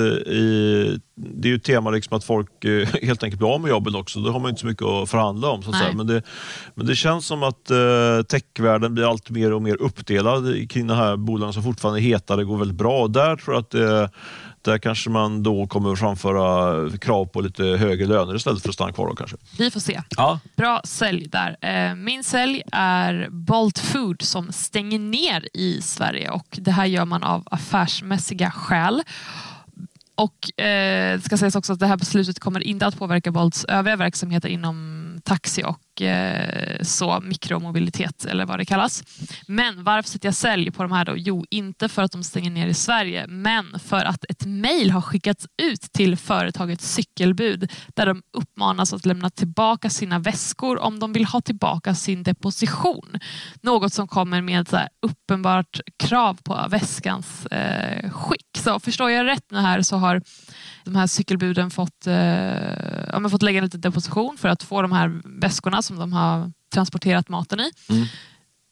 det 1.15 1.49
är 1.49 1.51
ju 1.51 1.55
ett 1.55 1.65
tema 1.65 1.91
liksom 1.91 2.17
att 2.17 2.25
folk 2.25 2.65
eh, 2.65 2.89
helt 3.03 3.23
enkelt 3.23 3.39
blir 3.39 3.55
av 3.55 3.61
med 3.61 3.69
jobben 3.69 3.95
också. 3.95 4.21
Då 4.21 4.31
har 4.31 4.41
man 4.41 4.49
inte 4.49 4.61
så 4.61 4.67
mycket 4.67 4.87
att 4.87 5.11
förhandla 5.11 5.49
om. 5.49 5.63
Så 5.63 5.71
att 5.71 5.97
Men, 5.97 6.07
det, 6.07 6.23
men 6.75 6.87
det 6.87 6.95
känns 6.95 7.27
som 7.27 7.43
att 7.43 7.71
eh, 7.71 8.23
techvärlden 8.29 8.95
blir 8.95 9.11
allt 9.11 9.31
mer 9.31 9.53
och 9.53 9.63
mer 9.63 9.83
uppdelad 9.83 10.71
kring 10.71 10.87
de 10.87 10.95
här 10.95 11.17
bolagen 11.17 11.53
som 11.53 11.63
fortfarande 11.63 12.01
är 12.01 12.03
heta. 12.03 12.37
Det 12.37 12.45
går 12.45 12.59
väldigt 12.59 12.79
bra. 12.79 13.03
Och 13.03 13.11
där 13.11 13.37
tror 13.37 13.55
jag 13.55 13.61
att 13.61 13.71
det 13.71 14.11
där 14.63 14.79
kanske 14.79 15.11
man 15.11 15.43
då 15.43 15.67
kommer 15.67 15.97
framföra 15.97 16.91
krav 16.99 17.27
på 17.27 17.41
lite 17.41 17.65
högre 17.65 18.07
löner 18.07 18.37
istället 18.37 18.63
för 18.63 18.69
att 18.69 18.75
stanna 18.75 18.93
kvar. 18.93 19.09
Då, 19.09 19.15
kanske. 19.15 19.37
Vi 19.59 19.71
får 19.71 19.81
se. 19.81 20.03
Ja. 20.17 20.41
Bra 20.57 20.81
sälj 20.85 21.29
där. 21.29 21.57
Eh, 21.61 21.95
min 21.95 22.25
sälj 22.25 22.63
är 22.73 23.29
Bolt 23.31 23.79
Food 23.79 24.23
som 24.23 24.53
stänger 24.53 24.99
ner 24.99 25.49
i 25.55 25.83
Sverige 25.83 26.31
och 26.31 26.47
det 26.61 26.71
här 26.71 26.87
gör 26.87 27.05
man 27.05 27.23
av 27.23 27.43
affärsmässiga 27.51 28.51
skäl. 28.51 29.03
Och 30.15 30.61
eh, 30.61 31.17
Det 31.17 31.25
ska 31.25 31.37
sägas 31.37 31.57
också 31.57 31.73
att 31.73 31.79
det 31.79 31.87
här 31.87 31.97
beslutet 31.97 32.39
kommer 32.39 32.61
inte 32.61 32.87
att 32.87 32.99
påverka 32.99 33.31
Bolts 33.31 33.65
övriga 33.65 33.97
verksamheter 33.97 34.49
inom 34.49 35.21
taxi 35.25 35.63
och 35.65 35.81
Eh, 36.01 36.83
så 36.83 37.21
mikromobilitet 37.21 38.25
eller 38.25 38.47
vad 38.47 38.59
det 38.59 38.65
kallas. 38.65 39.03
Men 39.47 39.85
varför 39.85 40.11
sätter 40.11 40.29
jag 40.29 40.35
sälj 40.35 40.71
på 40.71 40.83
de 40.83 40.93
här 40.93 41.05
då? 41.05 41.15
Jo, 41.17 41.45
inte 41.51 41.89
för 41.89 42.03
att 42.03 42.13
de 42.13 42.25
stänger 42.25 42.51
ner 42.51 42.67
i 42.67 42.75
Sverige, 42.75 43.27
men 43.27 43.79
för 43.79 44.05
att 44.05 44.25
ett 44.29 44.47
mejl 44.47 44.91
har 44.91 45.01
skickats 45.01 45.47
ut 45.63 45.81
till 45.81 46.17
företagets 46.17 46.93
cykelbud 46.95 47.73
där 47.95 48.07
de 48.07 48.23
uppmanas 48.33 48.93
att 48.93 49.07
lämna 49.07 49.31
tillbaka 49.31 49.91
sina 49.91 50.19
väskor 50.19 50.79
om 50.79 50.99
de 50.99 51.13
vill 51.13 51.25
ha 51.25 51.41
tillbaka 51.41 51.95
sin 51.95 52.23
deposition. 52.23 53.19
Något 53.63 53.93
som 53.93 54.09
kommer 54.09 54.41
med 54.43 54.69
så 54.69 54.79
uppenbart 55.03 55.81
krav 55.97 56.39
på 56.45 56.67
väskans 56.69 57.47
eh, 57.47 58.11
skick. 58.11 58.59
Så 58.59 58.81
förstår 58.81 59.11
jag 59.11 59.27
rätt 59.27 59.51
nu 59.51 59.59
här 59.59 59.83
så 59.83 59.97
har 59.97 60.23
de 60.85 60.97
här 60.97 61.07
cykelbuden 61.07 61.71
fått, 61.71 62.07
eh, 62.07 62.15
ja, 63.13 63.29
fått 63.31 63.43
lägga 63.43 63.61
lite 63.61 63.79
deposition 63.79 64.37
för 64.39 64.49
att 64.49 64.63
få 64.63 64.83
de 64.83 64.93
här 64.93 65.21
väskorna 65.25 65.83
som 65.83 65.99
de 65.99 66.13
har 66.13 66.53
transporterat 66.75 67.29
maten 67.29 67.61
i. 67.61 67.71
Mm. 67.89 68.07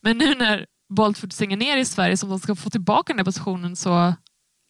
Men 0.02 0.18
nu 0.18 0.34
när 0.34 0.66
Boltfood 0.88 1.32
stänger 1.32 1.56
ner 1.56 1.76
i 1.76 1.84
Sverige 1.84 2.16
som 2.16 2.30
de 2.30 2.38
ska 2.38 2.54
få 2.54 2.70
tillbaka 2.70 3.12
den 3.12 3.18
här 3.18 3.24
positionen 3.24 3.76
så, 3.76 4.14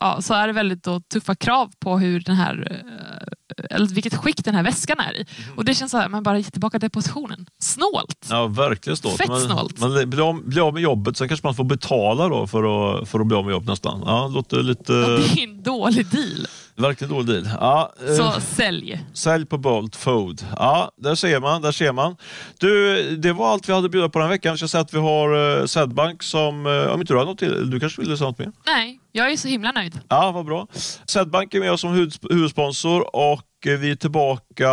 ja, 0.01 0.22
så 0.22 0.34
är 0.34 0.47
det 0.47 0.53
väldigt 0.53 0.82
då, 0.82 1.01
tuffa 1.01 1.34
krav 1.34 1.72
på 1.78 1.99
hur 1.99 2.20
den 2.20 2.36
här, 2.36 2.68
eh, 2.70 3.76
eller 3.76 3.86
vilket 3.86 4.14
skick 4.14 4.45
den 4.45 4.55
här 4.55 4.62
väskan 4.62 5.01
är 5.01 5.12
i. 5.12 5.26
Mm. 5.45 5.59
Och 5.59 5.64
det 5.64 5.74
känns 5.74 5.91
så 5.91 5.99
här, 5.99 6.09
man 6.09 6.22
bara 6.22 6.39
ger 6.39 6.51
tillbaka 6.51 6.78
depositionen. 6.78 7.47
Snålt! 7.62 8.26
Ja, 8.30 8.47
verkligen 8.47 8.97
snålt. 8.97 9.16
Fett 9.16 9.28
man, 9.28 9.41
snålt. 9.41 9.78
Man 9.80 10.11
blir 10.11 10.28
av, 10.28 10.45
blir 10.45 10.66
av 10.66 10.74
med 10.74 10.82
jobbet, 10.82 11.16
sen 11.16 11.28
kanske 11.28 11.47
man 11.47 11.55
får 11.55 11.64
betala 11.64 12.28
då 12.28 12.47
för 12.47 12.59
att, 12.99 13.09
för 13.09 13.20
att 13.20 13.26
bli 13.26 13.36
av 13.36 13.45
med 13.45 13.53
jobbet 13.53 13.68
nästan. 13.68 14.03
Ja, 14.07 14.28
låter 14.28 14.62
lite... 14.62 14.93
Ja, 14.93 15.09
det 15.09 15.43
är 15.43 15.45
en 15.45 15.62
dålig 15.62 16.07
deal. 16.07 16.47
Verkligen 16.79 17.14
dålig 17.14 17.26
deal. 17.26 17.49
Ja, 17.61 17.93
så 18.16 18.22
eh, 18.22 18.39
sälj. 18.39 19.05
Sälj 19.14 19.47
på 19.47 19.59
Bolt 19.59 19.97
Food. 19.97 20.47
Ja, 20.57 20.91
där 20.97 21.14
ser 21.14 21.41
man. 21.41 21.62
Där 21.62 21.72
ser 21.72 21.93
man. 21.93 22.16
Du, 22.59 23.03
det 23.16 23.33
var 23.33 23.53
allt 23.53 23.68
vi 23.68 23.72
hade 23.72 23.85
att 23.85 23.91
bjuda 23.93 24.09
på 24.09 24.18
den 24.18 24.29
här 24.29 24.35
veckan. 24.35 24.51
Jag 24.51 24.59
ska 24.59 24.68
säga 24.68 24.81
att 24.81 24.95
vi 24.95 24.99
har 24.99 25.59
eh, 25.61 25.66
Sedbank 25.66 26.22
som, 26.22 26.66
eh, 26.66 26.93
om 26.95 27.01
inte 27.01 27.12
du 27.12 27.18
har 27.18 27.24
något 27.24 27.39
till, 27.39 27.70
du 27.70 27.81
kanske 27.81 28.03
vill 28.03 28.18
säga 28.18 28.29
något 28.29 28.39
mer? 28.39 28.53
Nej, 28.66 29.01
jag 29.12 29.33
är 29.33 29.37
så 29.37 29.49
himla 29.49 29.72
nöjd. 29.72 30.01
Ja, 30.09 30.31
vad 30.33 30.47
bra. 30.47 30.66
Sedbank 31.07 31.55
är 31.55 31.61
med 31.61 31.72
oss 31.72 31.81
som 31.81 32.09
huvudsponsor 32.31 33.16
och 33.16 33.43
vi 33.64 33.91
är 33.91 33.97
tillbaka 33.97 34.70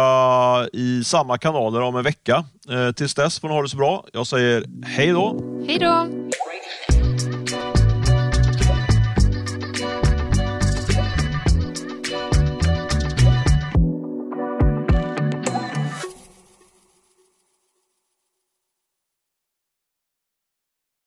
i 0.73 1.03
samma 1.03 1.37
kanaler 1.37 1.81
om 1.81 1.95
en 1.95 2.03
vecka. 2.03 2.45
Tills 2.95 3.13
dess 3.15 3.39
får 3.39 3.47
ni 3.47 3.53
ha 3.53 3.61
det 3.61 3.69
så 3.69 3.77
bra. 3.77 4.05
Jag 4.13 4.27
säger 4.27 4.65
hej 4.85 5.11
då. 5.11 5.41
Hej 5.67 5.79
då. 5.79 6.07